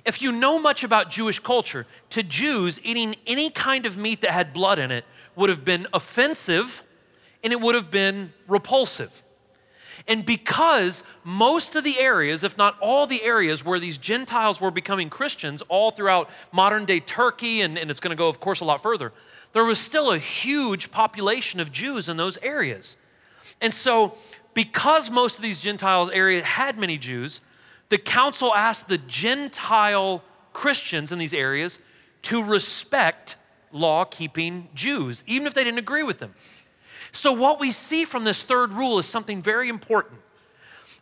If 0.06 0.22
you 0.22 0.32
know 0.32 0.60
much 0.60 0.84
about 0.84 1.12
Jewish 1.12 1.40
culture, 1.40 1.86
to 2.10 2.24
Jews, 2.24 2.80
eating 2.84 3.16
any 3.28 3.50
kind 3.50 3.86
of 3.86 3.98
meat 3.98 4.22
that 4.22 4.32
had 4.32 4.54
blood 4.54 4.80
in 4.80 4.92
it 4.92 5.06
would 5.36 5.50
have 5.50 5.64
been 5.64 5.88
offensive 5.94 6.84
and 7.44 7.52
it 7.52 7.60
would 7.60 7.76
have 7.76 7.92
been 7.92 8.34
repulsive. 8.48 9.23
And 10.08 10.26
because 10.26 11.04
most 11.24 11.76
of 11.76 11.84
the 11.84 11.98
areas, 12.00 12.44
if 12.44 12.58
not 12.58 12.78
all 12.82 13.08
the 13.08 13.24
areas 13.24 13.64
where 13.64 13.80
these 13.80 13.98
Gentiles 13.98 14.60
were 14.60 14.72
becoming 14.72 15.10
Christians, 15.10 15.62
all 15.70 15.92
throughout 15.92 16.30
modern 16.52 16.86
day 16.86 17.00
Turkey, 17.00 17.62
and, 17.62 17.78
and 17.78 17.90
it's 17.90 18.02
going 18.02 18.16
to 18.16 18.18
go, 18.18 18.28
of 18.28 18.40
course, 18.40 18.60
a 18.60 18.66
lot 18.66 18.82
further, 18.82 19.14
there 19.54 19.64
was 19.64 19.80
still 19.80 20.12
a 20.12 20.18
huge 20.18 20.92
population 20.92 21.60
of 21.60 21.72
Jews 21.72 22.10
in 22.10 22.18
those 22.18 22.38
areas. 22.40 22.98
And 23.62 23.74
so, 23.74 24.18
because 24.54 25.10
most 25.10 25.38
of 25.38 25.42
these 25.42 25.62
Gentiles 25.62 26.10
areas 26.10 26.44
had 26.44 26.78
many 26.78 26.98
Jews, 26.98 27.40
the 27.90 27.98
council 27.98 28.54
asked 28.54 28.90
the 28.90 28.98
Gentile 28.98 30.24
Christians 30.52 31.12
in 31.12 31.20
these 31.20 31.34
areas 31.34 31.80
to 32.24 32.44
respect 32.44 33.36
law 33.72 34.06
keeping 34.06 34.70
Jews, 34.74 35.24
even 35.28 35.48
if 35.48 35.54
they 35.54 35.64
didn't 35.64 35.80
agree 35.80 36.04
with 36.04 36.20
them. 36.20 36.34
So, 37.14 37.32
what 37.32 37.60
we 37.60 37.72
see 37.72 38.06
from 38.06 38.24
this 38.24 38.44
third 38.44 38.74
rule 38.74 38.98
is 38.98 39.06
something 39.06 39.42
very 39.42 39.70
important 39.70 40.20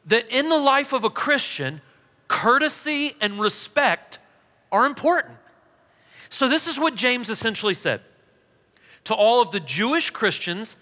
that 0.06 0.28
in 0.30 0.50
the 0.50 0.58
life 0.58 0.92
of 0.92 1.06
a 1.06 1.10
Christian, 1.10 1.82
courtesy 2.28 3.16
and 3.22 3.40
respect 3.40 4.20
are 4.72 4.86
important. 4.86 5.38
So, 6.30 6.50
this 6.50 6.68
is 6.68 6.78
what 6.78 6.96
James 6.96 7.30
essentially 7.30 7.74
said 7.74 8.02
to 9.06 9.16
all 9.16 9.42
of 9.42 9.52
the 9.52 9.62
Jewish 9.62 10.10
Christians 10.10 10.76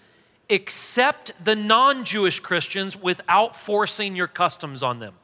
accept 0.50 1.30
the 1.42 1.54
non 1.54 2.04
Jewish 2.04 2.40
Christians 2.40 2.96
without 2.96 3.54
forcing 3.54 4.16
your 4.16 4.26
customs 4.26 4.82
on 4.82 4.98
them. 4.98 5.14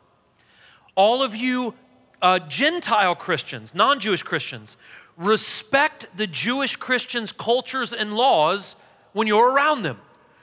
All 0.94 1.20
of 1.20 1.34
you 1.34 1.74
uh, 2.22 2.38
Gentile 2.38 3.16
Christians, 3.16 3.74
non 3.74 3.98
Jewish 3.98 4.22
Christians, 4.22 4.76
respect 5.16 6.06
the 6.16 6.28
Jewish 6.28 6.76
Christians' 6.76 7.32
cultures 7.32 7.92
and 7.92 8.14
laws 8.14 8.76
when 9.16 9.26
you're 9.26 9.50
around 9.50 9.80
them. 9.80 9.98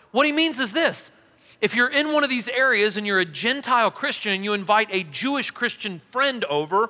What 0.10 0.26
he 0.26 0.32
means 0.32 0.60
is 0.60 0.74
this 0.74 1.12
if 1.62 1.76
you're 1.76 1.92
in 1.92 2.12
one 2.12 2.24
of 2.24 2.32
these 2.32 2.48
areas 2.48 2.98
and 2.98 3.06
you're 3.06 3.20
a 3.20 3.26
Gentile 3.26 3.92
Christian 3.92 4.34
and 4.34 4.44
you 4.44 4.54
invite 4.54 4.88
a 4.90 5.04
Jewish 5.04 5.52
Christian 5.52 6.00
friend 6.00 6.44
over, 6.46 6.90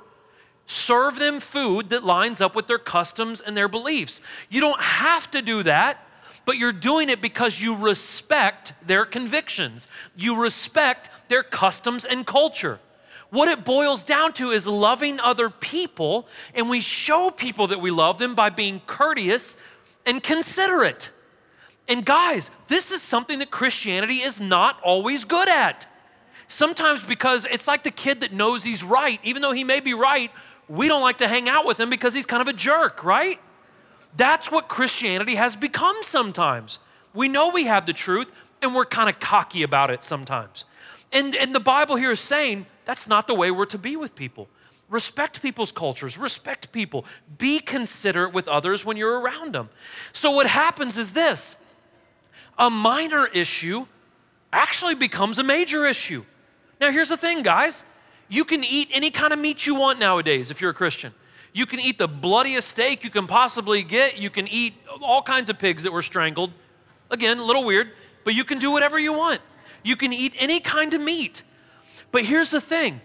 serve 0.66 1.18
them 1.18 1.40
food 1.40 1.90
that 1.90 2.02
lines 2.02 2.40
up 2.40 2.56
with 2.56 2.68
their 2.68 2.78
customs 2.78 3.42
and 3.42 3.54
their 3.54 3.68
beliefs. 3.68 4.22
You 4.48 4.62
don't 4.62 4.80
have 4.80 5.30
to 5.32 5.42
do 5.42 5.62
that, 5.64 5.98
but 6.46 6.56
you're 6.56 6.72
doing 6.72 7.10
it 7.10 7.20
because 7.20 7.60
you 7.60 7.76
respect 7.76 8.72
their 8.86 9.04
convictions, 9.04 9.86
you 10.16 10.40
respect 10.42 11.10
their 11.28 11.42
customs 11.42 12.06
and 12.06 12.26
culture. 12.26 12.80
What 13.28 13.50
it 13.50 13.62
boils 13.66 14.02
down 14.02 14.32
to 14.34 14.52
is 14.52 14.66
loving 14.66 15.20
other 15.20 15.50
people, 15.50 16.28
and 16.54 16.70
we 16.70 16.80
show 16.80 17.30
people 17.30 17.66
that 17.66 17.82
we 17.82 17.90
love 17.90 18.16
them 18.16 18.34
by 18.34 18.48
being 18.48 18.80
courteous 18.86 19.58
and 20.06 20.22
considerate. 20.22 21.10
And 21.88 22.04
guys, 22.04 22.50
this 22.68 22.90
is 22.90 23.02
something 23.02 23.38
that 23.40 23.50
Christianity 23.50 24.20
is 24.20 24.40
not 24.40 24.80
always 24.82 25.24
good 25.24 25.48
at. 25.48 25.86
Sometimes 26.48 27.02
because 27.02 27.46
it's 27.46 27.66
like 27.66 27.82
the 27.82 27.90
kid 27.90 28.20
that 28.20 28.32
knows 28.32 28.64
he's 28.64 28.82
right, 28.82 29.18
even 29.22 29.42
though 29.42 29.52
he 29.52 29.64
may 29.64 29.80
be 29.80 29.94
right, 29.94 30.30
we 30.68 30.88
don't 30.88 31.02
like 31.02 31.18
to 31.18 31.28
hang 31.28 31.48
out 31.48 31.66
with 31.66 31.78
him 31.78 31.90
because 31.90 32.14
he's 32.14 32.26
kind 32.26 32.40
of 32.40 32.48
a 32.48 32.52
jerk, 32.52 33.04
right? 33.04 33.40
That's 34.16 34.50
what 34.50 34.68
Christianity 34.68 35.34
has 35.34 35.56
become 35.56 35.96
sometimes. 36.02 36.78
We 37.12 37.28
know 37.28 37.50
we 37.50 37.64
have 37.64 37.86
the 37.86 37.92
truth 37.92 38.30
and 38.62 38.74
we're 38.74 38.84
kind 38.86 39.08
of 39.08 39.20
cocky 39.20 39.62
about 39.62 39.90
it 39.90 40.02
sometimes. 40.02 40.64
And, 41.12 41.36
and 41.36 41.54
the 41.54 41.60
Bible 41.60 41.96
here 41.96 42.12
is 42.12 42.20
saying 42.20 42.66
that's 42.84 43.06
not 43.06 43.26
the 43.26 43.34
way 43.34 43.50
we're 43.50 43.66
to 43.66 43.78
be 43.78 43.96
with 43.96 44.14
people. 44.14 44.48
Respect 44.90 45.42
people's 45.42 45.72
cultures, 45.72 46.18
respect 46.18 46.70
people, 46.70 47.04
be 47.38 47.58
considerate 47.58 48.32
with 48.32 48.48
others 48.48 48.84
when 48.84 48.96
you're 48.96 49.18
around 49.18 49.54
them. 49.54 49.70
So, 50.12 50.30
what 50.30 50.46
happens 50.46 50.98
is 50.98 51.12
this 51.12 51.56
a 52.58 52.70
minor 52.70 53.26
issue 53.26 53.86
actually 54.52 54.94
becomes 54.94 55.38
a 55.38 55.42
major 55.42 55.86
issue. 55.86 56.24
Now, 56.80 56.90
here's 56.90 57.08
the 57.08 57.16
thing, 57.16 57.42
guys 57.42 57.84
you 58.28 58.44
can 58.44 58.64
eat 58.64 58.88
any 58.92 59.10
kind 59.10 59.32
of 59.32 59.38
meat 59.38 59.66
you 59.66 59.74
want 59.74 59.98
nowadays 59.98 60.50
if 60.50 60.60
you're 60.60 60.70
a 60.70 60.74
Christian. 60.74 61.12
You 61.52 61.66
can 61.66 61.78
eat 61.78 61.98
the 61.98 62.08
bloodiest 62.08 62.68
steak 62.68 63.04
you 63.04 63.10
can 63.10 63.26
possibly 63.26 63.82
get. 63.82 64.18
You 64.18 64.28
can 64.30 64.48
eat 64.48 64.74
all 65.00 65.22
kinds 65.22 65.50
of 65.50 65.58
pigs 65.58 65.84
that 65.84 65.92
were 65.92 66.02
strangled. 66.02 66.50
Again, 67.10 67.38
a 67.38 67.44
little 67.44 67.64
weird, 67.64 67.92
but 68.24 68.34
you 68.34 68.44
can 68.44 68.58
do 68.58 68.72
whatever 68.72 68.98
you 68.98 69.12
want. 69.12 69.40
You 69.84 69.94
can 69.94 70.12
eat 70.12 70.34
any 70.38 70.58
kind 70.58 70.94
of 70.94 71.00
meat. 71.00 71.42
But 72.10 72.24
here's 72.24 72.50
the 72.50 72.60
thing 72.60 73.00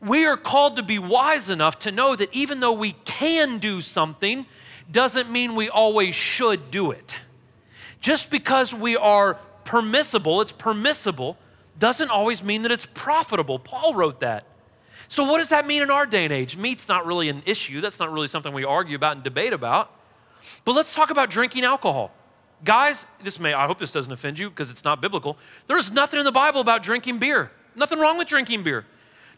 we 0.00 0.26
are 0.26 0.36
called 0.36 0.76
to 0.76 0.82
be 0.82 0.98
wise 0.98 1.50
enough 1.50 1.78
to 1.80 1.92
know 1.92 2.16
that 2.16 2.32
even 2.34 2.60
though 2.60 2.72
we 2.72 2.92
can 3.04 3.58
do 3.58 3.80
something, 3.80 4.46
doesn't 4.90 5.30
mean 5.30 5.54
we 5.54 5.68
always 5.68 6.14
should 6.14 6.70
do 6.70 6.90
it. 6.90 7.16
Just 8.00 8.30
because 8.30 8.74
we 8.74 8.96
are 8.96 9.34
permissible, 9.64 10.40
it's 10.40 10.52
permissible, 10.52 11.36
doesn't 11.78 12.10
always 12.10 12.42
mean 12.42 12.62
that 12.62 12.72
it's 12.72 12.86
profitable. 12.86 13.58
Paul 13.58 13.94
wrote 13.94 14.20
that. 14.20 14.44
So, 15.08 15.24
what 15.24 15.38
does 15.38 15.48
that 15.48 15.66
mean 15.66 15.82
in 15.82 15.90
our 15.90 16.06
day 16.06 16.24
and 16.24 16.32
age? 16.32 16.56
Meat's 16.56 16.88
not 16.88 17.04
really 17.04 17.28
an 17.28 17.42
issue. 17.44 17.80
That's 17.80 17.98
not 17.98 18.12
really 18.12 18.28
something 18.28 18.52
we 18.52 18.64
argue 18.64 18.96
about 18.96 19.16
and 19.16 19.24
debate 19.24 19.52
about. 19.52 19.90
But 20.64 20.74
let's 20.74 20.94
talk 20.94 21.10
about 21.10 21.30
drinking 21.30 21.64
alcohol. 21.64 22.12
Guys, 22.64 23.06
this 23.22 23.40
may, 23.40 23.52
I 23.52 23.66
hope 23.66 23.78
this 23.78 23.92
doesn't 23.92 24.12
offend 24.12 24.38
you 24.38 24.50
because 24.50 24.70
it's 24.70 24.84
not 24.84 25.00
biblical. 25.00 25.36
There 25.66 25.78
is 25.78 25.90
nothing 25.90 26.20
in 26.20 26.24
the 26.24 26.32
Bible 26.32 26.60
about 26.60 26.82
drinking 26.82 27.18
beer. 27.18 27.50
Nothing 27.74 27.98
wrong 27.98 28.18
with 28.18 28.28
drinking 28.28 28.62
beer. 28.62 28.84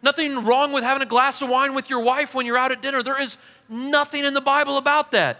Nothing 0.03 0.44
wrong 0.44 0.72
with 0.72 0.83
having 0.83 1.03
a 1.03 1.07
glass 1.07 1.40
of 1.40 1.48
wine 1.48 1.75
with 1.75 1.88
your 1.88 2.01
wife 2.01 2.35
when 2.35 2.44
you're 2.44 2.59
out 2.59 2.72
at 2.72 2.83
dinner. 2.83 3.03
There 3.03 3.20
is 3.20 3.38
nothing 3.68 4.25
in 4.25 4.35
the 4.35 4.40
Bible 4.40 4.77
about 4.77 5.12
that. 5.12 5.38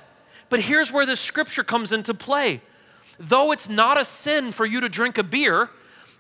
But 0.49 0.61
here's 0.61 0.93
where 0.93 1.05
this 1.05 1.21
scripture 1.21 1.65
comes 1.65 1.91
into 1.91 2.15
play. 2.15 2.63
Though 3.19 3.53
it's 3.53 3.69
not 3.69 4.01
a 4.01 4.05
sin 4.05 4.53
for 4.53 4.67
you 4.67 4.81
to 4.81 4.89
drink 4.89 5.19
a 5.19 5.23
beer, 5.23 5.71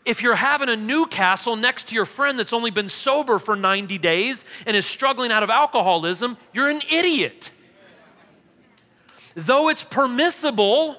if 0.05 0.22
you're 0.22 0.35
having 0.35 0.68
a 0.68 0.76
Newcastle 0.76 1.57
next 1.57 1.88
to 1.88 1.94
your 1.94 2.07
friend 2.07 2.38
that's 2.38 2.52
only 2.52 2.70
been 2.70 2.88
sober 2.88 3.38
for 3.38 3.55
90 3.55 3.98
days 3.98 4.44
and 4.66 4.76
is 4.76 4.85
struggling 4.85 5.31
out 5.31 5.42
of 5.42 5.50
alcoholism, 5.50 6.37
you're 6.52 6.68
an 6.68 6.83
idiot. 6.90 7.52
Though 9.35 9.68
it's 9.68 9.83
permissible, 9.83 10.96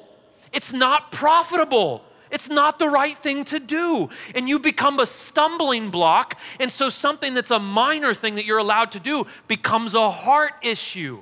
it's 0.52 0.74
not 0.74 1.12
profitable. 1.12 2.04
It's 2.32 2.50
not 2.50 2.80
the 2.80 2.90
right 2.90 3.18
thing 3.18 3.44
to 3.46 3.60
do. 3.60 4.10
And 4.34 4.50
you 4.50 4.58
become 4.58 5.00
a 5.00 5.06
stumbling 5.06 5.92
block. 5.92 6.40
And 6.60 6.72
so 6.72 6.90
something 6.90 7.34
that's 7.36 7.52
a 7.52 7.60
minor 7.60 8.14
thing 8.14 8.36
that 8.36 8.46
you're 8.46 8.58
allowed 8.58 8.92
to 8.94 9.00
do 9.00 9.28
becomes 9.48 9.94
a 9.94 10.10
heart 10.10 10.54
issue. 10.64 11.22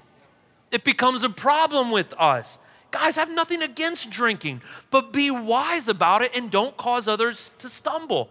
It 0.71 0.85
becomes 0.85 1.23
a 1.23 1.29
problem 1.29 1.91
with 1.91 2.13
us. 2.17 2.57
Guys, 2.91 3.15
have 3.15 3.31
nothing 3.31 3.61
against 3.61 4.09
drinking, 4.09 4.61
but 4.89 5.13
be 5.13 5.31
wise 5.31 5.87
about 5.87 6.21
it 6.21 6.31
and 6.35 6.51
don't 6.51 6.75
cause 6.75 7.07
others 7.07 7.51
to 7.57 7.69
stumble. 7.69 8.29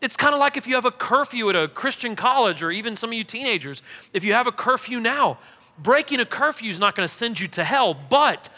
It's 0.00 0.16
kind 0.16 0.34
of 0.34 0.40
like 0.40 0.56
if 0.56 0.66
you 0.66 0.74
have 0.76 0.84
a 0.84 0.90
curfew 0.90 1.48
at 1.50 1.56
a 1.56 1.68
Christian 1.68 2.16
college 2.16 2.62
or 2.62 2.70
even 2.70 2.96
some 2.96 3.10
of 3.10 3.14
you 3.14 3.24
teenagers, 3.24 3.82
if 4.12 4.24
you 4.24 4.32
have 4.32 4.46
a 4.46 4.52
curfew 4.52 5.00
now, 5.00 5.38
breaking 5.78 6.20
a 6.20 6.24
curfew 6.24 6.70
is 6.70 6.78
not 6.78 6.94
going 6.96 7.06
to 7.06 7.12
send 7.12 7.38
you 7.38 7.48
to 7.48 7.64
hell, 7.64 7.94
but 7.94 8.48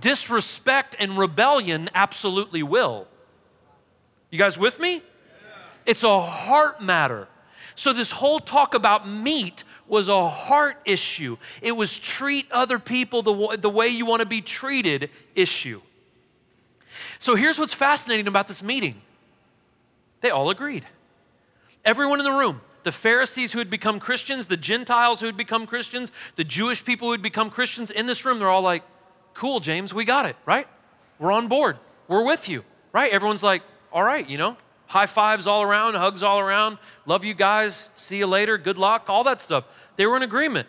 disrespect 0.00 0.96
and 0.98 1.16
rebellion 1.16 1.88
absolutely 1.94 2.62
will. 2.62 3.06
You 4.30 4.38
guys 4.38 4.58
with 4.58 4.78
me? 4.78 5.02
It's 5.86 6.04
a 6.04 6.20
heart 6.20 6.82
matter. 6.82 7.28
So, 7.74 7.92
this 7.92 8.10
whole 8.10 8.40
talk 8.40 8.74
about 8.74 9.08
meat 9.08 9.64
was 9.90 10.08
a 10.08 10.28
heart 10.28 10.76
issue. 10.84 11.36
It 11.60 11.72
was 11.72 11.98
treat 11.98 12.50
other 12.50 12.78
people 12.78 13.22
the, 13.22 13.56
the 13.56 13.68
way 13.68 13.88
you 13.88 14.06
want 14.06 14.20
to 14.20 14.26
be 14.26 14.40
treated 14.40 15.10
issue. 15.34 15.80
So, 17.18 17.34
here's 17.34 17.58
what's 17.58 17.72
fascinating 17.72 18.26
about 18.28 18.48
this 18.48 18.62
meeting 18.62 19.00
they 20.20 20.30
all 20.30 20.50
agreed. 20.50 20.86
Everyone 21.84 22.20
in 22.20 22.24
the 22.24 22.32
room, 22.32 22.60
the 22.82 22.92
Pharisees 22.92 23.52
who 23.52 23.58
had 23.58 23.70
become 23.70 24.00
Christians, 24.00 24.46
the 24.46 24.56
Gentiles 24.56 25.20
who 25.20 25.26
had 25.26 25.36
become 25.36 25.66
Christians, 25.66 26.12
the 26.36 26.44
Jewish 26.44 26.84
people 26.84 27.08
who 27.08 27.12
had 27.12 27.22
become 27.22 27.50
Christians 27.50 27.90
in 27.90 28.06
this 28.06 28.24
room, 28.24 28.38
they're 28.38 28.48
all 28.48 28.62
like, 28.62 28.82
cool, 29.34 29.60
James, 29.60 29.94
we 29.94 30.04
got 30.04 30.26
it, 30.26 30.36
right? 30.44 30.66
We're 31.18 31.32
on 31.32 31.48
board. 31.48 31.78
We're 32.08 32.24
with 32.24 32.48
you, 32.48 32.64
right? 32.92 33.12
Everyone's 33.12 33.42
like, 33.42 33.62
all 33.92 34.02
right, 34.02 34.28
you 34.28 34.36
know, 34.36 34.56
high 34.86 35.06
fives 35.06 35.46
all 35.46 35.62
around, 35.62 35.94
hugs 35.94 36.22
all 36.22 36.38
around, 36.38 36.78
love 37.06 37.24
you 37.24 37.34
guys, 37.34 37.90
see 37.96 38.18
you 38.18 38.26
later, 38.26 38.58
good 38.58 38.78
luck, 38.78 39.04
all 39.08 39.24
that 39.24 39.40
stuff. 39.40 39.64
They 40.00 40.06
were 40.06 40.16
in 40.16 40.22
agreement. 40.22 40.66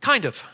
Kind 0.00 0.24
of. 0.24 0.46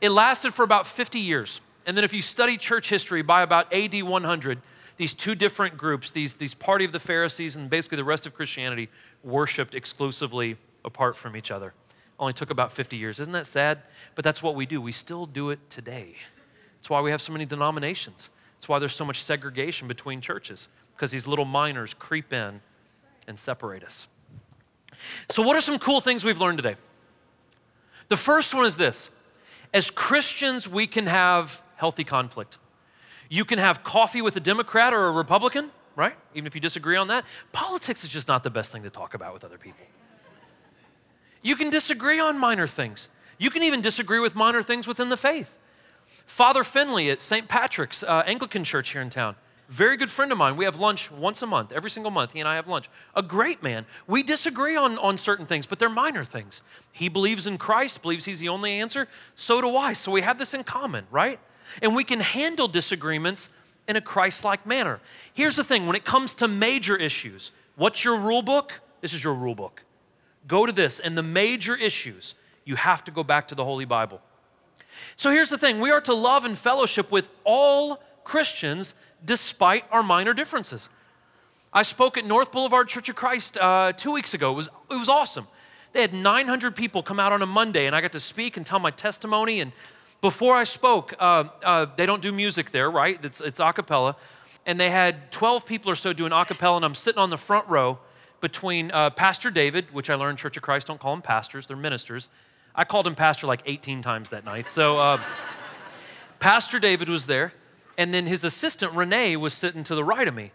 It 0.00 0.08
lasted 0.08 0.54
for 0.54 0.62
about 0.62 0.86
50 0.86 1.18
years. 1.18 1.60
And 1.84 1.94
then 1.94 2.04
if 2.04 2.14
you 2.14 2.22
study 2.22 2.56
church 2.56 2.88
history, 2.88 3.20
by 3.20 3.42
about 3.42 3.70
AD 3.70 4.02
100, 4.02 4.62
these 4.96 5.12
two 5.12 5.34
different 5.34 5.76
groups, 5.76 6.10
these, 6.10 6.36
these 6.36 6.54
party 6.54 6.86
of 6.86 6.92
the 6.92 6.98
Pharisees 6.98 7.54
and 7.54 7.68
basically 7.68 7.96
the 7.96 8.04
rest 8.04 8.26
of 8.26 8.32
Christianity, 8.32 8.88
worshiped 9.22 9.74
exclusively 9.74 10.56
apart 10.82 11.18
from 11.18 11.36
each 11.36 11.50
other. 11.50 11.74
Only 12.18 12.32
took 12.32 12.48
about 12.48 12.72
50 12.72 12.96
years. 12.96 13.20
Isn't 13.20 13.34
that 13.34 13.46
sad? 13.46 13.82
But 14.14 14.24
that's 14.24 14.42
what 14.42 14.54
we 14.54 14.64
do. 14.64 14.80
We 14.80 14.92
still 14.92 15.26
do 15.26 15.50
it 15.50 15.58
today. 15.68 16.14
That's 16.78 16.88
why 16.88 17.02
we 17.02 17.10
have 17.10 17.20
so 17.20 17.30
many 17.30 17.44
denominations. 17.44 18.30
That's 18.54 18.70
why 18.70 18.78
there's 18.78 18.96
so 18.96 19.04
much 19.04 19.22
segregation 19.22 19.86
between 19.86 20.22
churches, 20.22 20.68
because 20.94 21.10
these 21.10 21.26
little 21.26 21.44
minors 21.44 21.92
creep 21.92 22.32
in 22.32 22.62
and 23.26 23.38
separate 23.38 23.84
us. 23.84 24.08
So, 25.30 25.42
what 25.42 25.56
are 25.56 25.60
some 25.60 25.78
cool 25.78 26.00
things 26.00 26.24
we've 26.24 26.40
learned 26.40 26.58
today? 26.58 26.76
The 28.08 28.16
first 28.16 28.54
one 28.54 28.64
is 28.64 28.76
this 28.76 29.10
as 29.72 29.90
Christians, 29.90 30.68
we 30.68 30.86
can 30.86 31.06
have 31.06 31.62
healthy 31.76 32.04
conflict. 32.04 32.58
You 33.28 33.44
can 33.44 33.58
have 33.58 33.84
coffee 33.84 34.20
with 34.20 34.36
a 34.36 34.40
Democrat 34.40 34.92
or 34.92 35.06
a 35.06 35.12
Republican, 35.12 35.70
right? 35.94 36.14
Even 36.34 36.46
if 36.46 36.54
you 36.54 36.60
disagree 36.60 36.96
on 36.96 37.08
that. 37.08 37.24
Politics 37.52 38.02
is 38.02 38.10
just 38.10 38.26
not 38.26 38.42
the 38.42 38.50
best 38.50 38.72
thing 38.72 38.82
to 38.82 38.90
talk 38.90 39.14
about 39.14 39.32
with 39.32 39.44
other 39.44 39.58
people. 39.58 39.86
You 41.42 41.56
can 41.56 41.70
disagree 41.70 42.18
on 42.18 42.38
minor 42.38 42.66
things. 42.66 43.08
You 43.38 43.50
can 43.50 43.62
even 43.62 43.80
disagree 43.80 44.18
with 44.18 44.34
minor 44.34 44.62
things 44.62 44.86
within 44.86 45.08
the 45.08 45.16
faith. 45.16 45.54
Father 46.26 46.64
Finley 46.64 47.10
at 47.10 47.20
St. 47.20 47.48
Patrick's 47.48 48.02
uh, 48.02 48.22
Anglican 48.26 48.64
Church 48.64 48.90
here 48.90 49.00
in 49.00 49.10
town, 49.10 49.36
very 49.70 49.96
good 49.96 50.10
friend 50.10 50.32
of 50.32 50.38
mine. 50.38 50.56
We 50.56 50.64
have 50.64 50.80
lunch 50.80 51.12
once 51.12 51.42
a 51.42 51.46
month, 51.46 51.70
every 51.70 51.90
single 51.90 52.10
month. 52.10 52.32
He 52.32 52.40
and 52.40 52.48
I 52.48 52.56
have 52.56 52.66
lunch. 52.66 52.90
A 53.14 53.22
great 53.22 53.62
man. 53.62 53.86
We 54.08 54.24
disagree 54.24 54.76
on, 54.76 54.98
on 54.98 55.16
certain 55.16 55.46
things, 55.46 55.64
but 55.64 55.78
they're 55.78 55.88
minor 55.88 56.24
things. 56.24 56.62
He 56.90 57.08
believes 57.08 57.46
in 57.46 57.56
Christ, 57.56 58.02
believes 58.02 58.24
he's 58.24 58.40
the 58.40 58.48
only 58.48 58.72
answer. 58.72 59.06
So 59.36 59.60
do 59.60 59.76
I. 59.76 59.92
So 59.92 60.10
we 60.10 60.22
have 60.22 60.38
this 60.38 60.54
in 60.54 60.64
common, 60.64 61.06
right? 61.12 61.38
And 61.80 61.94
we 61.94 62.02
can 62.02 62.18
handle 62.18 62.66
disagreements 62.66 63.48
in 63.86 63.94
a 63.94 64.00
Christ 64.00 64.44
like 64.44 64.66
manner. 64.66 64.98
Here's 65.32 65.54
the 65.54 65.64
thing 65.64 65.86
when 65.86 65.94
it 65.94 66.04
comes 66.04 66.34
to 66.36 66.48
major 66.48 66.96
issues, 66.96 67.52
what's 67.76 68.04
your 68.04 68.16
rule 68.16 68.42
book? 68.42 68.80
This 69.00 69.12
is 69.14 69.22
your 69.22 69.34
rule 69.34 69.54
book. 69.54 69.82
Go 70.48 70.66
to 70.66 70.72
this. 70.72 70.98
And 70.98 71.16
the 71.16 71.22
major 71.22 71.76
issues, 71.76 72.34
you 72.64 72.74
have 72.74 73.04
to 73.04 73.12
go 73.12 73.22
back 73.22 73.46
to 73.48 73.54
the 73.54 73.64
Holy 73.64 73.84
Bible. 73.84 74.20
So 75.14 75.30
here's 75.30 75.48
the 75.48 75.58
thing 75.58 75.80
we 75.80 75.92
are 75.92 76.00
to 76.00 76.12
love 76.12 76.44
and 76.44 76.58
fellowship 76.58 77.12
with 77.12 77.28
all 77.44 78.02
Christians 78.24 78.94
despite 79.24 79.84
our 79.90 80.02
minor 80.02 80.34
differences. 80.34 80.88
I 81.72 81.82
spoke 81.82 82.18
at 82.18 82.24
North 82.24 82.50
Boulevard 82.50 82.88
Church 82.88 83.08
of 83.08 83.16
Christ 83.16 83.56
uh, 83.58 83.92
two 83.92 84.12
weeks 84.12 84.34
ago. 84.34 84.52
It 84.52 84.56
was, 84.56 84.68
it 84.90 84.96
was 84.96 85.08
awesome. 85.08 85.46
They 85.92 86.00
had 86.00 86.12
900 86.12 86.74
people 86.74 87.02
come 87.02 87.20
out 87.20 87.32
on 87.32 87.42
a 87.42 87.46
Monday, 87.46 87.86
and 87.86 87.94
I 87.94 88.00
got 88.00 88.12
to 88.12 88.20
speak 88.20 88.56
and 88.56 88.64
tell 88.64 88.78
my 88.78 88.90
testimony. 88.90 89.60
And 89.60 89.72
before 90.20 90.54
I 90.54 90.64
spoke, 90.64 91.14
uh, 91.18 91.44
uh, 91.62 91.86
they 91.96 92.06
don't 92.06 92.22
do 92.22 92.32
music 92.32 92.70
there, 92.70 92.90
right? 92.90 93.24
It's, 93.24 93.40
it's 93.40 93.60
a 93.60 93.72
cappella. 93.72 94.16
And 94.66 94.78
they 94.78 94.90
had 94.90 95.30
12 95.32 95.64
people 95.64 95.90
or 95.90 95.96
so 95.96 96.12
doing 96.12 96.32
a 96.32 96.44
cappella, 96.44 96.76
and 96.76 96.84
I'm 96.84 96.94
sitting 96.94 97.18
on 97.18 97.30
the 97.30 97.38
front 97.38 97.68
row 97.68 97.98
between 98.40 98.90
uh, 98.90 99.10
Pastor 99.10 99.50
David, 99.50 99.92
which 99.92 100.10
I 100.10 100.14
learned 100.14 100.38
Church 100.38 100.56
of 100.56 100.62
Christ 100.62 100.86
don't 100.86 101.00
call 101.00 101.14
them 101.14 101.22
pastors, 101.22 101.66
they're 101.66 101.76
ministers, 101.76 102.28
I 102.74 102.84
called 102.84 103.06
him 103.06 103.14
pastor 103.14 103.46
like 103.46 103.62
18 103.66 104.00
times 104.00 104.30
that 104.30 104.44
night. 104.44 104.68
So, 104.68 104.98
uh, 104.98 105.20
Pastor 106.38 106.78
David 106.78 107.08
was 107.08 107.26
there, 107.26 107.52
and 108.00 108.12
then 108.14 108.26
his 108.26 108.44
assistant, 108.44 108.94
Renee, 108.94 109.36
was 109.36 109.52
sitting 109.52 109.82
to 109.82 109.94
the 109.94 110.02
right 110.02 110.26
of 110.26 110.34
me. 110.34 110.52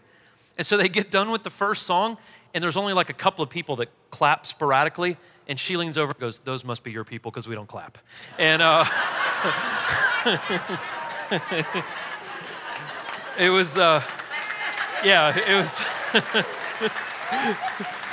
And 0.58 0.66
so 0.66 0.76
they 0.76 0.88
get 0.88 1.12
done 1.12 1.30
with 1.30 1.44
the 1.44 1.50
first 1.50 1.84
song, 1.84 2.18
and 2.52 2.64
there's 2.64 2.76
only 2.76 2.92
like 2.92 3.08
a 3.08 3.12
couple 3.12 3.44
of 3.44 3.50
people 3.50 3.76
that 3.76 3.88
clap 4.10 4.46
sporadically. 4.46 5.16
And 5.46 5.60
she 5.60 5.76
leans 5.76 5.96
over 5.96 6.10
and 6.10 6.18
goes, 6.18 6.40
Those 6.40 6.64
must 6.64 6.82
be 6.82 6.90
your 6.90 7.04
people 7.04 7.30
because 7.30 7.46
we 7.46 7.54
don't 7.54 7.68
clap. 7.68 7.98
And 8.36 8.62
uh, 8.62 8.84
it 13.38 13.50
was, 13.50 13.76
uh, 13.76 14.02
yeah, 15.04 15.32
it 15.36 15.54
was. 15.54 15.70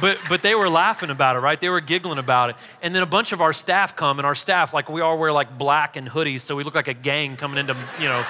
but 0.00 0.18
but 0.28 0.42
they 0.42 0.54
were 0.54 0.68
laughing 0.68 1.10
about 1.10 1.36
it, 1.36 1.40
right? 1.40 1.60
They 1.60 1.68
were 1.68 1.80
giggling 1.80 2.18
about 2.18 2.50
it. 2.50 2.56
And 2.80 2.94
then 2.94 3.02
a 3.02 3.06
bunch 3.06 3.32
of 3.32 3.40
our 3.40 3.52
staff 3.52 3.96
come, 3.96 4.18
and 4.18 4.26
our 4.26 4.34
staff, 4.34 4.72
like 4.72 4.88
we 4.88 5.00
all 5.00 5.18
wear 5.18 5.32
like 5.32 5.58
black 5.58 5.96
and 5.96 6.08
hoodies, 6.08 6.40
so 6.40 6.56
we 6.56 6.64
look 6.64 6.74
like 6.74 6.88
a 6.88 6.94
gang 6.94 7.36
coming 7.36 7.58
into, 7.58 7.76
you 7.98 8.08
know, 8.08 8.24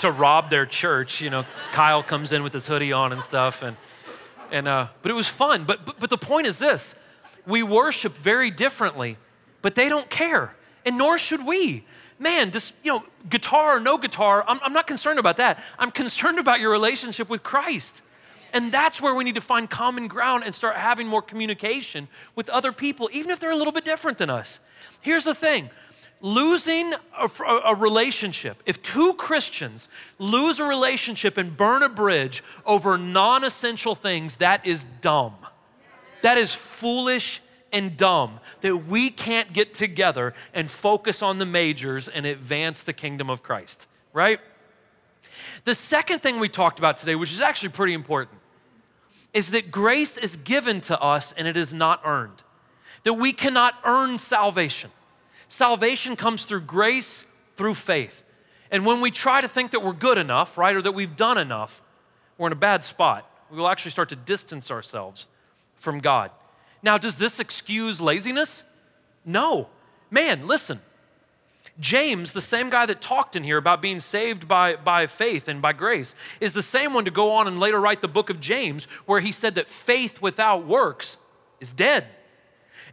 to 0.00 0.10
rob 0.10 0.50
their 0.50 0.66
church. 0.66 1.20
You 1.20 1.30
know, 1.30 1.44
Kyle 1.72 2.02
comes 2.02 2.32
in 2.32 2.42
with 2.42 2.52
his 2.52 2.66
hoodie 2.66 2.92
on 2.92 3.12
and 3.12 3.22
stuff, 3.22 3.62
and 3.62 3.76
and 4.50 4.68
uh, 4.68 4.88
but 5.02 5.10
it 5.10 5.14
was 5.14 5.28
fun. 5.28 5.64
But, 5.64 5.84
but 5.84 5.98
but 5.98 6.10
the 6.10 6.18
point 6.18 6.46
is 6.46 6.58
this: 6.58 6.94
we 7.46 7.62
worship 7.62 8.16
very 8.16 8.50
differently, 8.50 9.16
but 9.62 9.74
they 9.74 9.88
don't 9.88 10.08
care, 10.10 10.54
and 10.84 10.96
nor 10.96 11.18
should 11.18 11.46
we. 11.46 11.84
Man, 12.18 12.50
just 12.50 12.74
you 12.82 12.92
know, 12.92 13.04
guitar 13.30 13.76
or 13.76 13.80
no 13.80 13.96
guitar, 13.96 14.44
I'm, 14.46 14.60
I'm 14.62 14.74
not 14.74 14.86
concerned 14.86 15.18
about 15.18 15.38
that. 15.38 15.62
I'm 15.78 15.90
concerned 15.90 16.38
about 16.38 16.60
your 16.60 16.70
relationship 16.70 17.30
with 17.30 17.42
Christ. 17.42 18.02
And 18.52 18.72
that's 18.72 19.00
where 19.00 19.14
we 19.14 19.24
need 19.24 19.36
to 19.36 19.40
find 19.40 19.68
common 19.68 20.08
ground 20.08 20.44
and 20.44 20.54
start 20.54 20.76
having 20.76 21.06
more 21.06 21.22
communication 21.22 22.08
with 22.34 22.48
other 22.48 22.72
people, 22.72 23.08
even 23.12 23.30
if 23.30 23.38
they're 23.40 23.50
a 23.50 23.56
little 23.56 23.72
bit 23.72 23.84
different 23.84 24.18
than 24.18 24.30
us. 24.30 24.60
Here's 25.00 25.24
the 25.24 25.34
thing 25.34 25.70
losing 26.20 26.92
a, 27.18 27.28
a, 27.64 27.74
relationship, 27.74 28.62
if 28.66 28.82
two 28.82 29.14
Christians 29.14 29.88
lose 30.18 30.60
a 30.60 30.64
relationship 30.64 31.38
and 31.38 31.56
burn 31.56 31.82
a 31.82 31.88
bridge 31.88 32.44
over 32.66 32.98
non 32.98 33.44
essential 33.44 33.94
things, 33.94 34.36
that 34.36 34.66
is 34.66 34.84
dumb. 35.00 35.34
That 36.22 36.36
is 36.36 36.52
foolish 36.52 37.40
and 37.72 37.96
dumb 37.96 38.40
that 38.60 38.76
we 38.76 39.10
can't 39.10 39.52
get 39.52 39.72
together 39.72 40.34
and 40.52 40.68
focus 40.70 41.22
on 41.22 41.38
the 41.38 41.46
majors 41.46 42.08
and 42.08 42.26
advance 42.26 42.82
the 42.82 42.92
kingdom 42.92 43.30
of 43.30 43.42
Christ, 43.42 43.86
right? 44.12 44.40
The 45.64 45.74
second 45.74 46.20
thing 46.20 46.40
we 46.40 46.48
talked 46.48 46.78
about 46.78 46.96
today, 46.96 47.14
which 47.14 47.32
is 47.32 47.40
actually 47.40 47.70
pretty 47.70 47.94
important, 47.94 48.39
is 49.32 49.50
that 49.52 49.70
grace 49.70 50.16
is 50.16 50.36
given 50.36 50.80
to 50.82 51.00
us 51.00 51.32
and 51.32 51.46
it 51.46 51.56
is 51.56 51.72
not 51.72 52.00
earned, 52.04 52.42
that 53.04 53.14
we 53.14 53.32
cannot 53.32 53.74
earn 53.84 54.18
salvation. 54.18 54.90
Salvation 55.48 56.16
comes 56.16 56.44
through 56.44 56.62
grace, 56.62 57.24
through 57.56 57.74
faith. 57.74 58.24
And 58.70 58.86
when 58.86 59.00
we 59.00 59.10
try 59.10 59.40
to 59.40 59.48
think 59.48 59.72
that 59.72 59.82
we're 59.82 59.92
good 59.92 60.18
enough, 60.18 60.56
right, 60.56 60.76
or 60.76 60.82
that 60.82 60.92
we've 60.92 61.16
done 61.16 61.38
enough, 61.38 61.82
we're 62.38 62.46
in 62.46 62.52
a 62.52 62.56
bad 62.56 62.84
spot. 62.84 63.28
We 63.50 63.58
will 63.58 63.68
actually 63.68 63.90
start 63.90 64.08
to 64.10 64.16
distance 64.16 64.70
ourselves 64.70 65.26
from 65.76 65.98
God. 65.98 66.30
Now, 66.82 66.98
does 66.98 67.16
this 67.16 67.40
excuse 67.40 68.00
laziness? 68.00 68.62
No. 69.24 69.68
Man, 70.10 70.46
listen. 70.46 70.80
James, 71.80 72.34
the 72.34 72.42
same 72.42 72.68
guy 72.68 72.84
that 72.86 73.00
talked 73.00 73.34
in 73.34 73.42
here 73.42 73.56
about 73.56 73.80
being 73.80 74.00
saved 74.00 74.46
by, 74.46 74.76
by 74.76 75.06
faith 75.06 75.48
and 75.48 75.62
by 75.62 75.72
grace, 75.72 76.14
is 76.38 76.52
the 76.52 76.62
same 76.62 76.92
one 76.92 77.06
to 77.06 77.10
go 77.10 77.32
on 77.32 77.48
and 77.48 77.58
later 77.58 77.80
write 77.80 78.02
the 78.02 78.08
book 78.08 78.28
of 78.28 78.38
James, 78.38 78.84
where 79.06 79.20
he 79.20 79.32
said 79.32 79.54
that 79.54 79.68
faith 79.68 80.20
without 80.20 80.66
works 80.66 81.16
is 81.58 81.72
dead. 81.72 82.06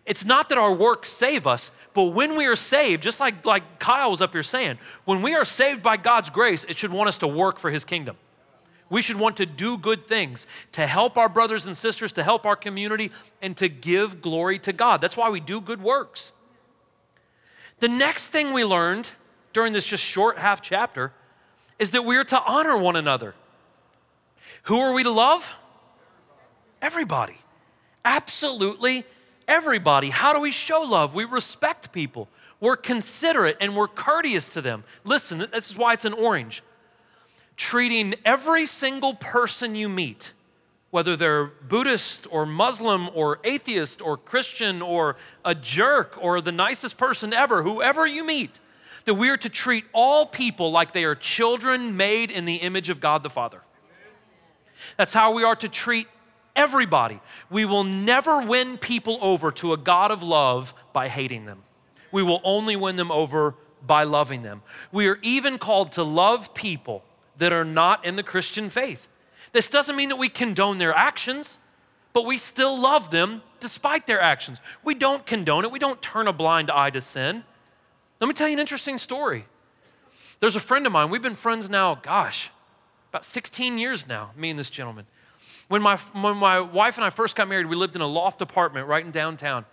It's 0.06 0.24
not 0.24 0.48
that 0.50 0.58
our 0.58 0.74
works 0.74 1.10
save 1.10 1.46
us, 1.46 1.70
but 1.94 2.04
when 2.06 2.38
we 2.38 2.46
are 2.46 2.56
saved, 2.56 3.04
just 3.04 3.20
like, 3.20 3.46
like 3.46 3.78
Kyle 3.78 4.10
was 4.10 4.22
up 4.22 4.32
here 4.32 4.42
saying, 4.42 4.80
when 5.04 5.22
we 5.22 5.36
are 5.36 5.44
saved 5.44 5.84
by 5.84 5.98
God's 5.98 6.30
grace, 6.30 6.64
it 6.64 6.78
should 6.78 6.92
want 6.92 7.10
us 7.10 7.18
to 7.18 7.28
work 7.28 7.60
for 7.60 7.70
his 7.70 7.84
kingdom. 7.84 8.16
We 8.90 9.02
should 9.02 9.18
want 9.18 9.36
to 9.38 9.46
do 9.46 9.78
good 9.78 10.08
things 10.08 10.48
to 10.72 10.88
help 10.88 11.18
our 11.18 11.28
brothers 11.28 11.66
and 11.66 11.76
sisters, 11.76 12.14
to 12.14 12.24
help 12.24 12.46
our 12.46 12.56
community, 12.56 13.12
and 13.42 13.58
to 13.58 13.68
give 13.68 14.22
glory 14.22 14.60
to 14.60 14.72
God. 14.72 15.02
That's 15.02 15.18
why 15.18 15.30
we 15.30 15.42
do 15.42 15.60
good 15.60 15.82
works. 15.82 16.32
The 17.80 17.88
next 17.88 18.30
thing 18.30 18.54
we 18.54 18.64
learned 18.64 19.12
during 19.54 19.74
this 19.74 19.86
just 19.86 20.04
short 20.04 20.38
half 20.38 20.62
chapter 20.62 21.14
is 21.80 21.92
that 21.92 22.04
we 22.06 22.18
are 22.18 22.24
to 22.24 22.42
honor 22.44 22.78
one 22.78 22.96
another. 22.96 23.36
Who 24.64 24.80
are 24.80 24.94
we 24.94 25.04
to 25.04 25.12
love? 25.12 25.54
Everybody. 26.82 27.38
Absolutely 28.04 29.06
everybody. 29.48 30.10
How 30.10 30.34
do 30.34 30.40
we 30.40 30.52
show 30.52 30.82
love? 30.82 31.14
We 31.14 31.24
respect 31.24 31.92
people. 31.92 32.28
We're 32.60 32.76
considerate 32.76 33.58
and 33.62 33.76
we're 33.76 33.88
courteous 33.88 34.50
to 34.50 34.62
them. 34.62 34.84
Listen, 35.04 35.40
this 35.40 35.70
is 35.70 35.78
why 35.78 35.94
it's 35.94 36.06
an 36.06 36.14
orange. 36.14 36.64
Treating 37.56 38.16
every 38.26 38.66
single 38.66 39.14
person 39.16 39.76
you 39.76 39.90
meet, 39.90 40.34
whether 40.90 41.16
they're 41.16 41.46
Buddhist 41.46 42.28
or 42.32 42.46
Muslim 42.46 43.10
or 43.14 43.40
atheist 43.44 44.02
or 44.02 44.18
Christian 44.18 44.82
or 44.82 45.18
a 45.44 45.54
jerk 45.54 46.18
or 46.20 46.40
the 46.42 46.52
nicest 46.52 46.98
person 46.98 47.34
ever, 47.34 47.64
whoever 47.64 48.08
you 48.08 48.24
meet, 48.24 48.60
that 49.06 49.16
we 49.16 49.30
are 49.30 49.38
to 49.38 49.50
treat 49.50 49.86
all 49.94 50.26
people 50.26 50.72
like 50.72 50.94
they 50.94 51.04
are 51.04 51.16
children 51.16 51.98
made 51.98 52.32
in 52.32 52.46
the 52.46 52.56
image 52.56 52.90
of 52.90 53.00
God 53.00 53.24
the 53.24 53.30
Father. 53.30 53.62
That's 54.98 55.14
how 55.14 55.32
we 55.34 55.44
are 55.44 55.56
to 55.58 55.70
treat 55.70 56.08
everybody. 56.56 57.20
We 57.50 57.66
will 57.66 57.84
never 57.84 58.42
win 58.42 58.78
people 58.78 59.18
over 59.22 59.52
to 59.54 59.74
a 59.74 59.78
God 59.78 60.12
of 60.12 60.24
love 60.24 60.74
by 60.94 61.08
hating 61.08 61.46
them. 61.46 61.64
We 62.12 62.24
will 62.24 62.42
only 62.44 62.76
win 62.76 62.96
them 62.96 63.12
over 63.12 63.56
by 63.86 64.04
loving 64.04 64.42
them. 64.42 64.62
We 64.92 65.08
are 65.08 65.20
even 65.22 65.58
called 65.58 65.94
to 65.94 66.04
love 66.04 66.54
people 66.54 67.04
that 67.38 67.54
are 67.54 67.66
not 67.66 68.06
in 68.06 68.16
the 68.16 68.24
Christian 68.24 68.70
faith. 68.70 69.08
This 69.54 69.70
doesn't 69.70 69.95
mean 69.95 70.10
that 70.10 70.18
we 70.18 70.30
condone 70.30 70.78
their 70.78 70.93
actions, 70.93 71.60
but 72.14 72.26
we 72.26 72.38
still 72.38 72.80
love 72.80 73.12
them 73.12 73.41
despite 73.60 74.08
their 74.08 74.20
actions. 74.20 74.60
We 74.84 74.95
don't 74.95 75.26
condone 75.26 75.64
it, 75.66 75.72
we 75.72 75.80
don't 75.80 76.02
turn 76.02 76.28
a 76.28 76.34
blind 76.34 76.70
eye 76.72 76.89
to 76.91 77.02
sin. 77.02 77.43
Let 78.20 78.28
me 78.28 78.34
tell 78.34 78.48
you 78.48 78.54
an 78.54 78.60
interesting 78.60 78.98
story. 78.98 79.45
There's 80.39 80.56
a 80.56 80.60
friend 80.60 80.86
of 80.86 80.91
mine, 80.91 81.10
we've 81.10 81.22
been 81.22 81.36
friends 81.36 81.70
now, 81.70 81.95
gosh, 81.95 82.52
about 83.10 83.26
16 83.26 83.78
years 83.78 84.08
now, 84.08 84.32
me 84.36 84.50
and 84.50 84.60
this 84.60 84.70
gentleman. 84.70 85.06
When 85.68 85.82
my, 85.82 85.98
when 85.98 86.38
my 86.38 86.60
wife 86.60 86.98
and 86.98 87.06
I 87.06 87.10
first 87.10 87.36
got 87.36 87.48
married, 87.48 87.66
we 87.66 87.76
lived 87.76 87.95
in 87.95 88.02
a 88.02 88.08
loft 88.08 88.41
apartment 88.41 88.88
right 88.88 89.04
in 89.04 89.12
downtown. 89.12 89.66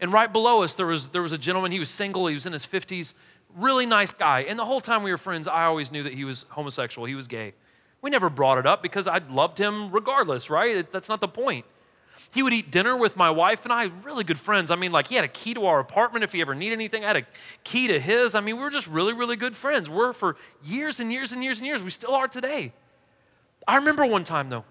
And 0.00 0.12
right 0.12 0.32
below 0.32 0.62
us, 0.62 0.74
there 0.74 0.86
was, 0.86 1.08
there 1.08 1.22
was 1.22 1.32
a 1.32 1.38
gentleman. 1.38 1.72
He 1.72 1.78
was 1.78 1.90
single, 1.90 2.26
he 2.26 2.34
was 2.34 2.46
in 2.46 2.52
his 2.52 2.66
50s, 2.66 3.14
really 3.56 3.86
nice 3.86 4.12
guy. 4.12 4.40
And 4.42 4.58
the 4.58 4.64
whole 4.64 4.80
time 4.80 5.02
we 5.02 5.10
were 5.10 5.18
friends, 5.18 5.46
I 5.46 5.64
always 5.64 5.92
knew 5.92 6.02
that 6.02 6.14
he 6.14 6.24
was 6.24 6.46
homosexual, 6.50 7.06
he 7.06 7.14
was 7.14 7.28
gay. 7.28 7.54
We 8.02 8.10
never 8.10 8.30
brought 8.30 8.58
it 8.58 8.66
up 8.66 8.82
because 8.82 9.06
I 9.06 9.20
loved 9.30 9.58
him 9.58 9.90
regardless, 9.90 10.48
right? 10.48 10.90
That's 10.90 11.08
not 11.08 11.20
the 11.20 11.28
point. 11.28 11.66
He 12.32 12.42
would 12.42 12.52
eat 12.52 12.70
dinner 12.70 12.96
with 12.96 13.16
my 13.16 13.30
wife 13.30 13.64
and 13.64 13.72
I, 13.72 13.90
really 14.04 14.24
good 14.24 14.38
friends. 14.38 14.70
I 14.70 14.76
mean, 14.76 14.92
like, 14.92 15.08
he 15.08 15.16
had 15.16 15.24
a 15.24 15.28
key 15.28 15.54
to 15.54 15.66
our 15.66 15.80
apartment 15.80 16.22
if 16.22 16.32
he 16.32 16.40
ever 16.40 16.54
needed 16.54 16.74
anything. 16.74 17.04
I 17.04 17.08
had 17.08 17.16
a 17.16 17.26
key 17.64 17.88
to 17.88 17.98
his. 17.98 18.34
I 18.34 18.40
mean, 18.40 18.56
we 18.56 18.62
were 18.62 18.70
just 18.70 18.86
really, 18.86 19.12
really 19.12 19.36
good 19.36 19.56
friends. 19.56 19.90
We're 19.90 20.12
for 20.12 20.36
years 20.62 21.00
and 21.00 21.12
years 21.12 21.32
and 21.32 21.42
years 21.42 21.58
and 21.58 21.66
years. 21.66 21.82
We 21.82 21.90
still 21.90 22.14
are 22.14 22.28
today. 22.28 22.72
I 23.66 23.76
remember 23.76 24.06
one 24.06 24.24
time, 24.24 24.48
though, 24.48 24.64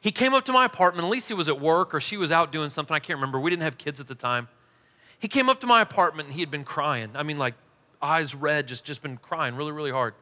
he 0.00 0.10
came 0.10 0.34
up 0.34 0.44
to 0.46 0.52
my 0.52 0.64
apartment. 0.64 1.14
He 1.24 1.34
was 1.34 1.48
at 1.48 1.60
work 1.60 1.94
or 1.94 2.00
she 2.00 2.16
was 2.16 2.32
out 2.32 2.52
doing 2.52 2.70
something. 2.70 2.94
I 2.94 3.00
can't 3.00 3.18
remember. 3.18 3.38
We 3.38 3.50
didn't 3.50 3.62
have 3.62 3.78
kids 3.78 4.00
at 4.00 4.08
the 4.08 4.14
time. 4.14 4.48
He 5.18 5.28
came 5.28 5.48
up 5.48 5.60
to 5.60 5.66
my 5.66 5.80
apartment 5.80 6.28
and 6.28 6.34
he 6.34 6.40
had 6.40 6.50
been 6.50 6.64
crying. 6.64 7.10
I 7.14 7.22
mean, 7.22 7.36
like 7.36 7.54
eyes 8.00 8.34
red, 8.34 8.66
just, 8.66 8.84
just 8.84 9.02
been 9.02 9.16
crying 9.16 9.56
really, 9.56 9.72
really 9.72 9.90
hard. 9.90 10.14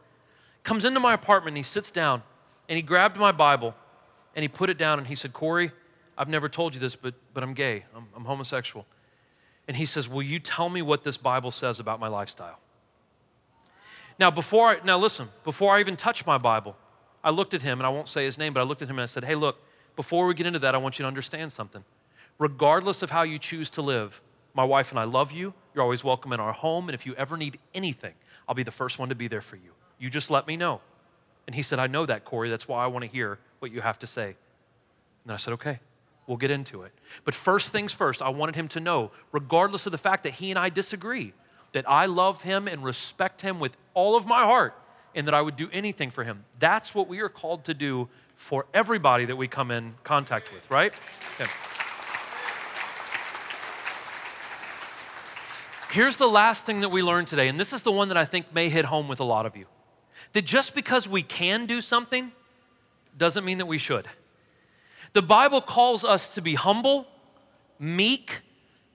Comes 0.64 0.84
into 0.84 0.98
my 0.98 1.12
apartment 1.12 1.52
and 1.52 1.58
he 1.58 1.62
sits 1.62 1.90
down 1.90 2.22
and 2.68 2.76
he 2.76 2.82
grabbed 2.82 3.16
my 3.16 3.30
Bible 3.32 3.74
and 4.34 4.42
he 4.42 4.48
put 4.48 4.70
it 4.70 4.78
down 4.78 4.98
and 4.98 5.06
he 5.06 5.14
said, 5.14 5.32
Corey, 5.32 5.70
I've 6.18 6.28
never 6.28 6.48
told 6.48 6.74
you 6.74 6.80
this, 6.80 6.96
but, 6.96 7.14
but 7.32 7.42
I'm 7.42 7.54
gay. 7.54 7.84
I'm, 7.94 8.06
I'm 8.16 8.24
homosexual. 8.24 8.86
And 9.68 9.76
he 9.76 9.86
says, 9.86 10.08
Will 10.08 10.22
you 10.22 10.38
tell 10.38 10.68
me 10.68 10.82
what 10.82 11.04
this 11.04 11.16
Bible 11.16 11.50
says 11.50 11.78
about 11.78 12.00
my 12.00 12.08
lifestyle? 12.08 12.58
Now, 14.18 14.30
before 14.30 14.70
I, 14.70 14.84
now 14.84 14.98
listen, 14.98 15.28
before 15.42 15.74
I 15.74 15.80
even 15.80 15.96
touch 15.96 16.24
my 16.26 16.38
Bible, 16.38 16.76
I 17.22 17.30
looked 17.30 17.54
at 17.54 17.62
him, 17.62 17.80
and 17.80 17.86
I 17.86 17.90
won't 17.90 18.06
say 18.06 18.24
his 18.24 18.38
name, 18.38 18.52
but 18.52 18.60
I 18.60 18.64
looked 18.64 18.82
at 18.82 18.88
him 18.88 18.96
and 18.96 19.02
I 19.02 19.06
said, 19.06 19.24
Hey, 19.24 19.34
look, 19.34 19.56
before 19.96 20.26
we 20.26 20.34
get 20.34 20.46
into 20.46 20.58
that, 20.60 20.74
I 20.74 20.78
want 20.78 20.98
you 20.98 21.04
to 21.04 21.08
understand 21.08 21.52
something. 21.52 21.84
Regardless 22.38 23.02
of 23.02 23.10
how 23.10 23.22
you 23.22 23.38
choose 23.38 23.70
to 23.70 23.82
live, 23.82 24.20
my 24.54 24.64
wife 24.64 24.90
and 24.90 24.98
I 24.98 25.04
love 25.04 25.32
you. 25.32 25.54
You're 25.74 25.82
always 25.82 26.04
welcome 26.04 26.32
in 26.32 26.40
our 26.40 26.52
home. 26.52 26.88
And 26.88 26.94
if 26.94 27.06
you 27.06 27.14
ever 27.16 27.36
need 27.36 27.58
anything, 27.74 28.14
I'll 28.48 28.54
be 28.54 28.62
the 28.62 28.70
first 28.70 28.98
one 28.98 29.08
to 29.08 29.14
be 29.14 29.28
there 29.28 29.40
for 29.40 29.56
you. 29.56 29.72
You 29.98 30.10
just 30.10 30.30
let 30.30 30.46
me 30.46 30.56
know. 30.56 30.80
And 31.46 31.54
he 31.54 31.62
said, 31.62 31.78
I 31.78 31.86
know 31.86 32.06
that, 32.06 32.24
Corey. 32.24 32.50
That's 32.50 32.66
why 32.66 32.82
I 32.82 32.86
want 32.86 33.04
to 33.04 33.10
hear 33.10 33.38
what 33.58 33.70
you 33.70 33.80
have 33.80 33.98
to 34.00 34.06
say. 34.06 34.36
And 35.24 35.32
I 35.32 35.36
said, 35.36 35.54
Okay, 35.54 35.80
we'll 36.26 36.36
get 36.36 36.50
into 36.50 36.82
it. 36.82 36.92
But 37.24 37.34
first 37.34 37.70
things 37.70 37.92
first, 37.92 38.22
I 38.22 38.28
wanted 38.30 38.56
him 38.56 38.68
to 38.68 38.80
know, 38.80 39.10
regardless 39.32 39.86
of 39.86 39.92
the 39.92 39.98
fact 39.98 40.22
that 40.24 40.34
he 40.34 40.50
and 40.50 40.58
I 40.58 40.68
disagree, 40.68 41.32
that 41.72 41.88
I 41.88 42.06
love 42.06 42.42
him 42.42 42.68
and 42.68 42.82
respect 42.84 43.40
him 43.40 43.60
with 43.60 43.76
all 43.94 44.16
of 44.16 44.26
my 44.26 44.44
heart 44.44 44.74
and 45.14 45.26
that 45.26 45.34
I 45.34 45.42
would 45.42 45.56
do 45.56 45.68
anything 45.72 46.10
for 46.10 46.24
him. 46.24 46.44
That's 46.58 46.94
what 46.94 47.08
we 47.08 47.20
are 47.20 47.28
called 47.28 47.64
to 47.64 47.74
do 47.74 48.08
for 48.36 48.66
everybody 48.74 49.24
that 49.26 49.36
we 49.36 49.48
come 49.48 49.70
in 49.70 49.94
contact 50.02 50.52
with, 50.52 50.68
right? 50.70 50.92
Okay. 51.40 51.50
Here's 55.90 56.16
the 56.16 56.28
last 56.28 56.66
thing 56.66 56.80
that 56.80 56.88
we 56.88 57.02
learned 57.02 57.28
today, 57.28 57.46
and 57.46 57.58
this 57.58 57.72
is 57.72 57.84
the 57.84 57.92
one 57.92 58.08
that 58.08 58.16
I 58.16 58.24
think 58.24 58.52
may 58.52 58.68
hit 58.68 58.84
home 58.84 59.06
with 59.06 59.20
a 59.20 59.24
lot 59.24 59.46
of 59.46 59.56
you. 59.56 59.66
That 60.34 60.44
just 60.44 60.74
because 60.74 61.08
we 61.08 61.22
can 61.22 61.66
do 61.66 61.80
something 61.80 62.32
doesn't 63.16 63.44
mean 63.44 63.58
that 63.58 63.66
we 63.66 63.78
should. 63.78 64.08
The 65.12 65.22
Bible 65.22 65.60
calls 65.60 66.04
us 66.04 66.34
to 66.34 66.42
be 66.42 66.54
humble, 66.54 67.06
meek, 67.78 68.40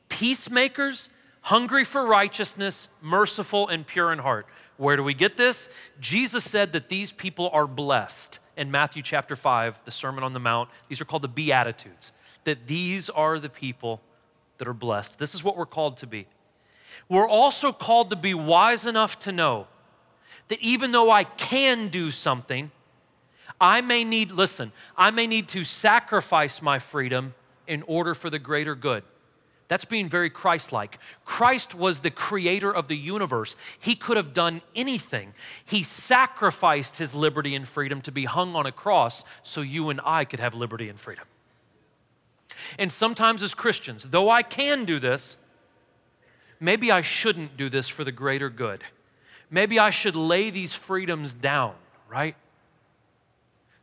peacemakers, 0.09 1.09
hungry 1.41 1.85
for 1.85 2.05
righteousness, 2.05 2.89
merciful, 3.01 3.69
and 3.69 3.87
pure 3.87 4.11
in 4.11 4.19
heart. 4.19 4.47
Where 4.75 4.97
do 4.97 5.03
we 5.03 5.13
get 5.13 5.37
this? 5.37 5.69
Jesus 5.99 6.43
said 6.43 6.73
that 6.73 6.89
these 6.89 7.11
people 7.11 7.49
are 7.53 7.67
blessed 7.67 8.39
in 8.57 8.69
Matthew 8.69 9.01
chapter 9.01 9.37
5, 9.37 9.79
the 9.85 9.91
Sermon 9.91 10.23
on 10.23 10.33
the 10.33 10.39
Mount. 10.39 10.69
These 10.89 10.99
are 10.99 11.05
called 11.05 11.21
the 11.21 11.29
Beatitudes, 11.29 12.11
that 12.43 12.67
these 12.67 13.09
are 13.09 13.39
the 13.39 13.49
people 13.49 14.01
that 14.57 14.67
are 14.67 14.73
blessed. 14.73 15.19
This 15.19 15.33
is 15.33 15.43
what 15.43 15.55
we're 15.55 15.65
called 15.65 15.95
to 15.97 16.07
be. 16.07 16.27
We're 17.07 17.27
also 17.27 17.71
called 17.71 18.09
to 18.09 18.17
be 18.17 18.33
wise 18.33 18.85
enough 18.85 19.17
to 19.19 19.31
know 19.31 19.67
that 20.49 20.59
even 20.59 20.91
though 20.91 21.09
I 21.09 21.23
can 21.23 21.87
do 21.87 22.11
something, 22.11 22.71
I 23.61 23.81
may 23.81 24.03
need, 24.03 24.31
listen, 24.31 24.71
I 24.97 25.11
may 25.11 25.27
need 25.27 25.47
to 25.49 25.63
sacrifice 25.63 26.61
my 26.61 26.79
freedom 26.79 27.33
in 27.67 27.83
order 27.87 28.13
for 28.13 28.29
the 28.29 28.39
greater 28.39 28.75
good. 28.75 29.03
That's 29.67 29.85
being 29.85 30.09
very 30.09 30.31
Christ 30.31 30.71
like. 30.71 30.97
Christ 31.25 31.75
was 31.75 31.99
the 31.99 32.09
creator 32.09 32.73
of 32.73 32.87
the 32.87 32.97
universe. 32.97 33.55
He 33.79 33.95
could 33.95 34.17
have 34.17 34.33
done 34.33 34.61
anything. 34.75 35.35
He 35.63 35.83
sacrificed 35.83 36.97
his 36.97 37.13
liberty 37.13 37.53
and 37.53 37.67
freedom 37.67 38.01
to 38.01 38.11
be 38.11 38.25
hung 38.25 38.55
on 38.55 38.65
a 38.65 38.71
cross 38.71 39.23
so 39.43 39.61
you 39.61 39.89
and 39.89 40.01
I 40.03 40.25
could 40.25 40.39
have 40.39 40.55
liberty 40.55 40.89
and 40.89 40.99
freedom. 40.99 41.25
And 42.79 42.91
sometimes, 42.91 43.43
as 43.43 43.53
Christians, 43.53 44.05
though 44.09 44.29
I 44.29 44.41
can 44.41 44.85
do 44.85 44.97
this, 44.99 45.37
maybe 46.59 46.91
I 46.91 47.01
shouldn't 47.01 47.55
do 47.55 47.69
this 47.69 47.87
for 47.87 48.03
the 48.03 48.11
greater 48.11 48.49
good. 48.49 48.83
Maybe 49.49 49.79
I 49.79 49.89
should 49.89 50.15
lay 50.15 50.49
these 50.49 50.73
freedoms 50.73 51.33
down, 51.33 51.73
right? 52.07 52.35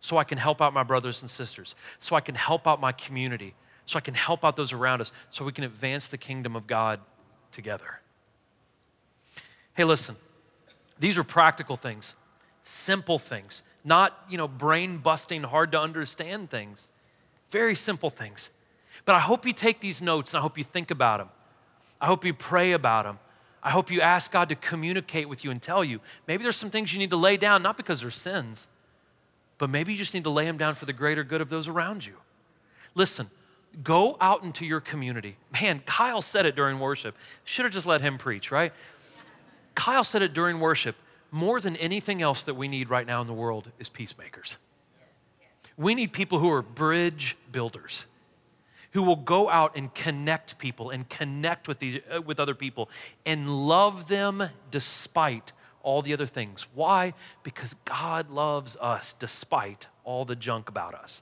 So 0.01 0.17
I 0.17 0.25
can 0.25 0.39
help 0.39 0.63
out 0.63 0.73
my 0.73 0.83
brothers 0.83 1.23
and 1.23 1.31
sisters, 1.31 1.75
so 1.99 2.15
I 2.15 2.21
can 2.21 2.35
help 2.35 2.67
out 2.69 2.81
my 2.81 2.93
community 2.93 3.55
so 3.87 3.97
I 3.97 4.01
can 4.01 4.15
help 4.15 4.45
out 4.45 4.57
those 4.57 4.73
around 4.73 5.01
us, 5.01 5.13
so 5.31 5.45
we 5.45 5.53
can 5.53 5.65
advance 5.65 6.09
the 6.09 6.19
kingdom 6.19 6.57
of 6.57 6.67
God 6.67 7.01
together. 7.53 8.01
Hey, 9.75 9.85
listen, 9.85 10.17
these 10.99 11.17
are 11.17 11.25
practical 11.25 11.77
things, 11.77 12.15
simple 12.63 13.19
things, 13.19 13.63
not, 13.85 14.25
you 14.29 14.37
know, 14.37 14.49
brain 14.49 14.99
busting, 14.99 15.45
hard 15.45 15.71
to 15.73 15.81
understand 15.81 16.51
things. 16.51 16.89
Very 17.51 17.77
simple 17.77 18.11
things. 18.11 18.51
But 19.05 19.15
I 19.15 19.21
hope 19.21 19.47
you 19.47 19.53
take 19.53 19.79
these 19.79 20.03
notes 20.03 20.33
and 20.33 20.39
I 20.39 20.43
hope 20.43 20.59
you 20.59 20.65
think 20.65 20.91
about 20.91 21.19
them. 21.19 21.29
I 22.01 22.07
hope 22.07 22.25
you 22.25 22.35
pray 22.35 22.73
about 22.73 23.05
them. 23.05 23.21
I 23.67 23.71
hope 23.71 23.91
you 23.91 24.01
ask 24.01 24.31
God 24.31 24.49
to 24.51 24.55
communicate 24.55 25.29
with 25.29 25.43
you 25.43 25.51
and 25.51 25.61
tell 25.61 25.83
you. 25.83 25.99
Maybe 26.29 26.45
there's 26.45 26.55
some 26.55 26.71
things 26.71 26.93
you 26.93 27.01
need 27.01 27.11
to 27.11 27.17
lay 27.17 27.37
down, 27.37 27.65
not 27.65 27.77
because 27.77 28.01
they're 28.01 28.13
sins, 28.13 28.69
but 29.59 29.69
maybe 29.69 29.91
you 29.91 29.99
just 29.99 30.15
need 30.15 30.23
to 30.23 30.31
lay 30.31 30.45
them 30.45 30.57
down 30.57 30.77
for 30.77 30.85
the 30.85 30.93
greater 30.93 31.25
good 31.25 31.41
of 31.41 31.49
those 31.49 31.67
around 31.67 32.07
you. 32.07 32.15
Listen, 32.95 33.29
go 33.83 34.17
out 34.21 34.45
into 34.45 34.65
your 34.65 34.79
community. 34.79 35.37
Man, 35.53 35.83
Kyle 35.85 36.23
said 36.23 36.47
it 36.47 36.55
during 36.55 36.79
worship. 36.79 37.17
Should 37.43 37.65
have 37.65 37.75
just 37.75 37.89
let 37.89 38.03
him 38.03 38.19
preach, 38.19 38.53
right? 38.53 38.73
Kyle 39.75 40.05
said 40.05 40.23
it 40.23 40.33
during 40.33 40.61
worship. 40.61 40.95
More 41.33 41.61
than 41.61 41.75
anything 41.79 42.23
else 42.23 42.45
that 42.45 42.55
we 42.55 42.69
need 42.69 42.89
right 42.89 43.05
now 43.05 43.21
in 43.21 43.27
the 43.27 43.33
world 43.33 43.73
is 43.81 43.89
peacemakers. 43.89 44.59
We 45.77 45.97
need 45.97 46.13
people 46.13 46.39
who 46.39 46.53
are 46.53 46.63
bridge 46.63 47.37
builders, 47.51 48.07
who 48.97 49.03
will 49.03 49.15
go 49.15 49.51
out 49.51 49.77
and 49.77 49.93
connect 49.93 50.57
people 50.57 50.89
and 50.89 51.07
connect 51.11 51.69
with, 51.69 51.81
these, 51.81 52.01
uh, 52.11 52.23
with 52.23 52.41
other 52.41 52.55
people 52.55 52.89
and 53.27 53.69
love 53.69 54.09
them 54.09 54.49
despite 54.71 55.53
all 55.83 56.01
the 56.01 56.15
other 56.15 56.25
things. 56.25 56.67
Why? 56.75 57.13
Because 57.43 57.75
God 57.85 58.31
loves 58.31 58.75
us 58.81 59.13
despite 59.13 59.87
all 60.03 60.25
the 60.25 60.35
junk 60.35 60.71
about 60.71 60.95
us. 60.95 61.21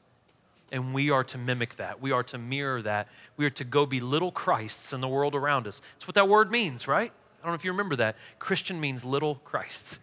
And 0.71 0.95
we 0.95 1.11
are 1.11 1.25
to 1.25 1.37
mimic 1.37 1.75
that. 1.79 2.01
We 2.01 2.13
are 2.13 2.23
to 2.23 2.39
mirror 2.39 2.81
that. 2.83 3.09
We 3.37 3.45
are 3.45 3.51
to 3.51 3.65
go 3.65 3.87
be 3.87 3.99
little 3.99 4.31
Christs 4.31 4.93
in 4.93 5.01
the 5.01 5.09
world 5.09 5.35
around 5.35 5.67
us. 5.67 5.83
That's 5.95 6.07
what 6.07 6.15
that 6.15 6.29
word 6.29 6.53
means, 6.53 6.87
right? 6.87 7.11
I 7.11 7.43
don't 7.43 7.51
know 7.51 7.57
if 7.57 7.65
you 7.65 7.73
remember 7.73 7.97
that. 7.97 8.15
Christian 8.39 8.81
means 8.81 9.05
little 9.05 9.35
Christs. 9.43 9.99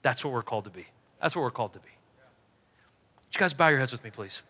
That's 0.00 0.24
what 0.24 0.32
we're 0.32 0.42
called 0.42 0.64
to 0.64 0.70
be. 0.70 0.86
That's 1.20 1.36
what 1.36 1.42
we're 1.42 1.50
called 1.50 1.74
to 1.74 1.80
be. 1.80 1.90
Would 3.26 3.34
you 3.34 3.38
guys 3.38 3.52
bow 3.52 3.68
your 3.68 3.78
heads 3.78 3.92
with 3.92 4.04
me, 4.04 4.10
please? 4.10 4.40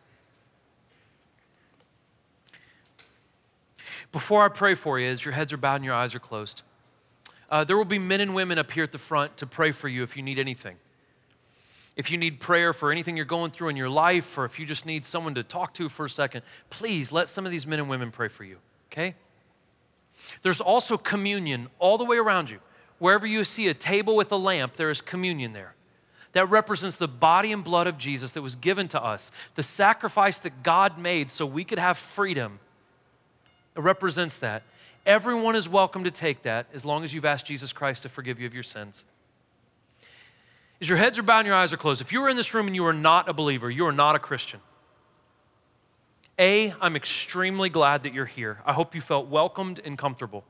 Before 4.13 4.45
I 4.45 4.49
pray 4.49 4.75
for 4.75 4.99
you, 4.99 5.09
as 5.09 5.25
your 5.25 5.35
heads 5.35 5.53
are 5.53 5.57
bowed 5.57 5.77
and 5.77 5.85
your 5.85 5.95
eyes 5.95 6.15
are 6.15 6.21
closed, 6.21 6.63
uh, 7.51 7.65
there 7.65 7.77
will 7.77 7.85
be 7.85 7.99
men 7.99 8.21
and 8.21 8.35
women 8.35 8.59
up 8.59 8.71
here 8.71 8.85
at 8.85 8.93
the 8.93 8.99
front 8.99 9.37
to 9.39 9.47
pray 9.47 9.73
for 9.73 9.89
you 9.89 10.03
if 10.03 10.17
you 10.17 10.23
need 10.23 10.39
anything. 10.39 10.77
If 11.97 12.11
you 12.11 12.19
need 12.19 12.41
prayer 12.41 12.73
for 12.73 12.91
anything 12.91 13.17
you're 13.17 13.27
going 13.27 13.51
through 13.51 13.69
in 13.69 13.77
your 13.77 13.89
life, 13.89 14.39
or 14.39 14.45
if 14.45 14.59
you 14.59 14.67
just 14.67 14.87
need 14.87 15.05
someone 15.05 15.35
to 15.35 15.43
talk 15.43 15.75
to 15.75 15.89
for 15.89 16.07
a 16.07 16.11
second, 16.11 16.43
please 16.71 17.13
let 17.13 17.29
some 17.29 17.45
of 17.45 17.53
these 17.53 17.67
men 17.67 17.79
and 17.79 17.89
women 17.89 18.11
pray 18.11 18.29
for 18.29 18.45
you, 18.45 18.57
okay? 18.91 19.15
There's 20.43 20.61
also 20.61 20.97
communion 20.97 21.69
all 21.79 21.99
the 21.99 22.05
way 22.05 22.17
around 22.17 22.51
you. 22.51 22.61
Wherever 22.99 23.27
you 23.27 23.45
see 23.45 23.69
a 23.69 23.75
table 23.75 24.15
with 24.15 24.31
a 24.33 24.37
lamp, 24.37 24.77
there 24.77 24.91
is 24.91 25.01
communion 25.01 25.53
there. 25.53 25.75
That 26.33 26.49
represents 26.49 26.97
the 26.97 27.09
body 27.09 27.51
and 27.51 27.65
blood 27.65 27.87
of 27.87 27.99
Jesus 27.99 28.33
that 28.33 28.43
was 28.43 28.55
given 28.55 28.87
to 28.89 29.03
us, 29.03 29.33
the 29.57 29.63
sacrifice 29.63 30.39
that 30.41 30.63
God 30.63 30.99
made 30.99 31.31
so 31.31 31.45
we 31.45 31.65
could 31.65 31.79
have 31.79 31.99
freedom. 31.99 32.61
It 33.77 33.81
represents 33.81 34.39
that. 34.39 34.62
Everyone 35.07 35.57
is 35.57 35.68
welcome 35.68 36.05
to 36.05 36.11
take 36.11 36.43
that 36.43 36.66
as 36.73 36.85
long 36.85 37.05
as 37.05 37.14
you've 37.14 37.25
asked 37.25 37.47
Jesus 37.47 37.73
Christ 37.73 38.03
to 38.03 38.09
forgive 38.09 38.39
you 38.39 38.47
of 38.47 38.55
your 38.55 38.62
sins. 38.62 39.05
As 40.81 40.89
your 40.89 40.99
heads 40.99 41.18
are 41.18 41.23
bowed 41.23 41.41
and 41.41 41.47
your 41.47 41.57
eyes 41.57 41.73
are 41.73 41.77
closed, 41.77 42.01
if 42.01 42.12
you 42.12 42.23
are 42.23 42.29
in 42.29 42.37
this 42.37 42.55
room 42.55 42.66
and 42.66 42.75
you 42.75 42.87
are 42.87 42.93
not 42.93 43.29
a 43.29 43.33
believer, 43.33 43.71
you 43.71 43.87
are 43.87 43.93
not 43.93 44.16
a 44.16 44.18
Christian, 44.18 44.61
a, 46.39 46.73
I'm 46.81 46.97
extremely 46.97 47.68
glad 47.68 48.03
that 48.05 48.14
you're 48.14 48.25
here. 48.25 48.61
I 48.64 48.73
hope 48.73 48.95
you 48.95 49.03
felt 49.03 49.29
welcomed 49.29 49.79
and 49.85 49.99
comfortable. 49.99 50.45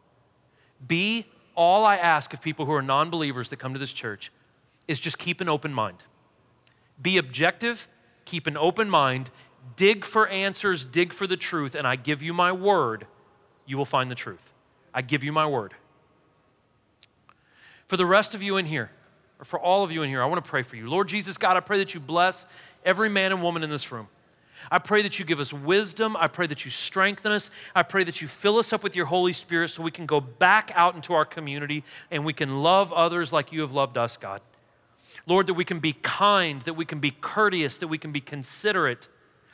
B, 0.87 1.27
all 1.57 1.85
I 1.85 1.97
ask 1.97 2.33
of 2.33 2.41
people 2.41 2.64
who 2.64 2.73
are 2.73 2.83
non 2.83 3.11
believers 3.11 3.51
that 3.51 3.57
come 3.57 3.73
to 3.73 3.81
this 3.81 3.93
church 3.93 4.31
is 4.87 5.01
just 5.01 5.18
keep 5.18 5.41
an 5.41 5.49
open 5.49 5.75
mind. 5.75 5.99
Be 7.03 7.18
objective, 7.18 7.89
keep 8.25 8.47
an 8.47 8.57
open 8.57 8.89
mind, 8.89 9.31
dig 9.77 10.05
for 10.05 10.29
answers, 10.29 10.85
dig 10.85 11.13
for 11.13 11.27
the 11.27 11.37
truth, 11.37 11.75
and 11.75 11.87
I 11.87 11.97
give 11.97 12.23
you 12.23 12.33
my 12.33 12.53
word, 12.53 13.07
you 13.67 13.77
will 13.77 13.85
find 13.85 14.11
the 14.11 14.15
truth. 14.15 14.53
I 14.93 15.03
give 15.03 15.23
you 15.23 15.33
my 15.33 15.47
word. 15.47 15.75
For 17.87 17.97
the 17.97 18.07
rest 18.07 18.35
of 18.35 18.43
you 18.43 18.57
in 18.57 18.67
here, 18.67 18.91
or 19.39 19.45
for 19.45 19.59
all 19.59 19.83
of 19.85 19.91
you 19.91 20.03
in 20.03 20.09
here, 20.09 20.23
I 20.23 20.27
want 20.27 20.45
to 20.45 20.49
pray 20.49 20.63
for 20.63 20.77
you. 20.77 20.89
Lord 20.89 21.09
Jesus, 21.09 21.37
God, 21.37 21.57
I 21.57 21.61
pray 21.61 21.79
that 21.79 21.95
you 21.95 22.01
bless 22.01 22.47
every 22.85 23.09
man 23.09 23.33
and 23.33 23.43
woman 23.43 23.63
in 23.63 23.71
this 23.71 23.91
room. 23.91 24.09
I 24.71 24.79
pray 24.79 25.03
that 25.03 25.19
you 25.19 25.25
give 25.25 25.41
us 25.41 25.53
wisdom. 25.53 26.17
I 26.17 26.27
pray 26.27 26.47
that 26.47 26.65
you 26.65 26.71
strengthen 26.71 27.33
us. 27.33 27.51
I 27.75 27.83
pray 27.83 28.05
that 28.05 28.21
you 28.21 28.29
fill 28.29 28.59
us 28.59 28.73
up 28.73 28.83
with 28.83 28.95
your 28.95 29.07
Holy 29.07 29.33
Spirit 29.33 29.71
so 29.71 29.83
we 29.83 29.91
can 29.91 30.07
go 30.07 30.21
back 30.21 30.71
out 30.75 30.95
into 30.95 31.15
our 31.15 31.25
community 31.25 31.83
and 32.11 32.25
we 32.25 32.33
can 32.33 32.63
love 32.63 32.93
others 32.93 33.33
like 33.33 33.53
you 33.53 33.63
have 33.63 33.73
loved 33.73 33.97
us, 33.97 34.17
God. 34.17 34.43
Lord, 35.27 35.47
that 35.47 35.55
we 35.55 35.65
can 35.65 35.81
be 35.81 35.95
kind, 35.95 36.61
that 36.63 36.75
we 36.75 36.85
can 36.85 37.01
be 37.01 37.11
courteous, 37.11 37.79
that 37.79 37.89
we 37.89 37.99
can 37.99 38.13
be 38.13 38.21
considerate, 38.21 39.09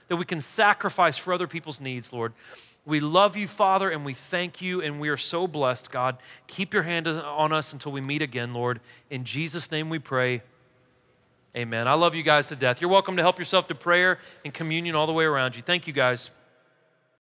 that 0.09 0.17
we 0.17 0.25
can 0.25 0.41
sacrifice 0.41 1.17
for 1.17 1.33
other 1.33 1.47
people's 1.47 1.81
needs, 1.81 2.13
Lord. 2.13 2.33
We 2.85 3.01
love 3.01 3.37
you, 3.37 3.49
Father, 3.49 3.91
and 3.91 4.05
we 4.05 4.15
thank 4.15 4.63
you, 4.63 4.81
and 4.81 5.01
we 5.01 5.09
are 5.09 5.17
so 5.17 5.49
blessed, 5.49 5.91
God. 5.91 6.19
Keep 6.47 6.73
your 6.73 6.85
hand 6.85 7.09
on 7.09 7.53
us 7.53 7.73
until 7.73 7.91
we 7.91 8.01
meet 8.01 8.23
again, 8.23 8.55
Lord. 8.55 8.81
In 9.11 9.25
Jesus' 9.25 9.73
name 9.73 9.91
we 9.91 9.99
pray. 9.99 10.43
Amen. 11.57 11.89
I 11.89 11.95
love 11.95 12.15
you 12.15 12.23
guys 12.23 12.49
to 12.49 12.57
death. 12.57 12.81
You're 12.81 12.91
welcome 12.91 13.17
to 13.17 13.23
help 13.23 13.39
yourself 13.39 13.67
to 13.69 13.75
prayer 13.75 14.21
and 14.45 14.55
communion 14.55 14.95
all 14.95 15.07
the 15.07 15.13
way 15.13 15.25
around 15.25 15.57
you. 15.57 15.63
Thank 15.63 15.87
you, 15.87 15.93
guys. 15.93 16.31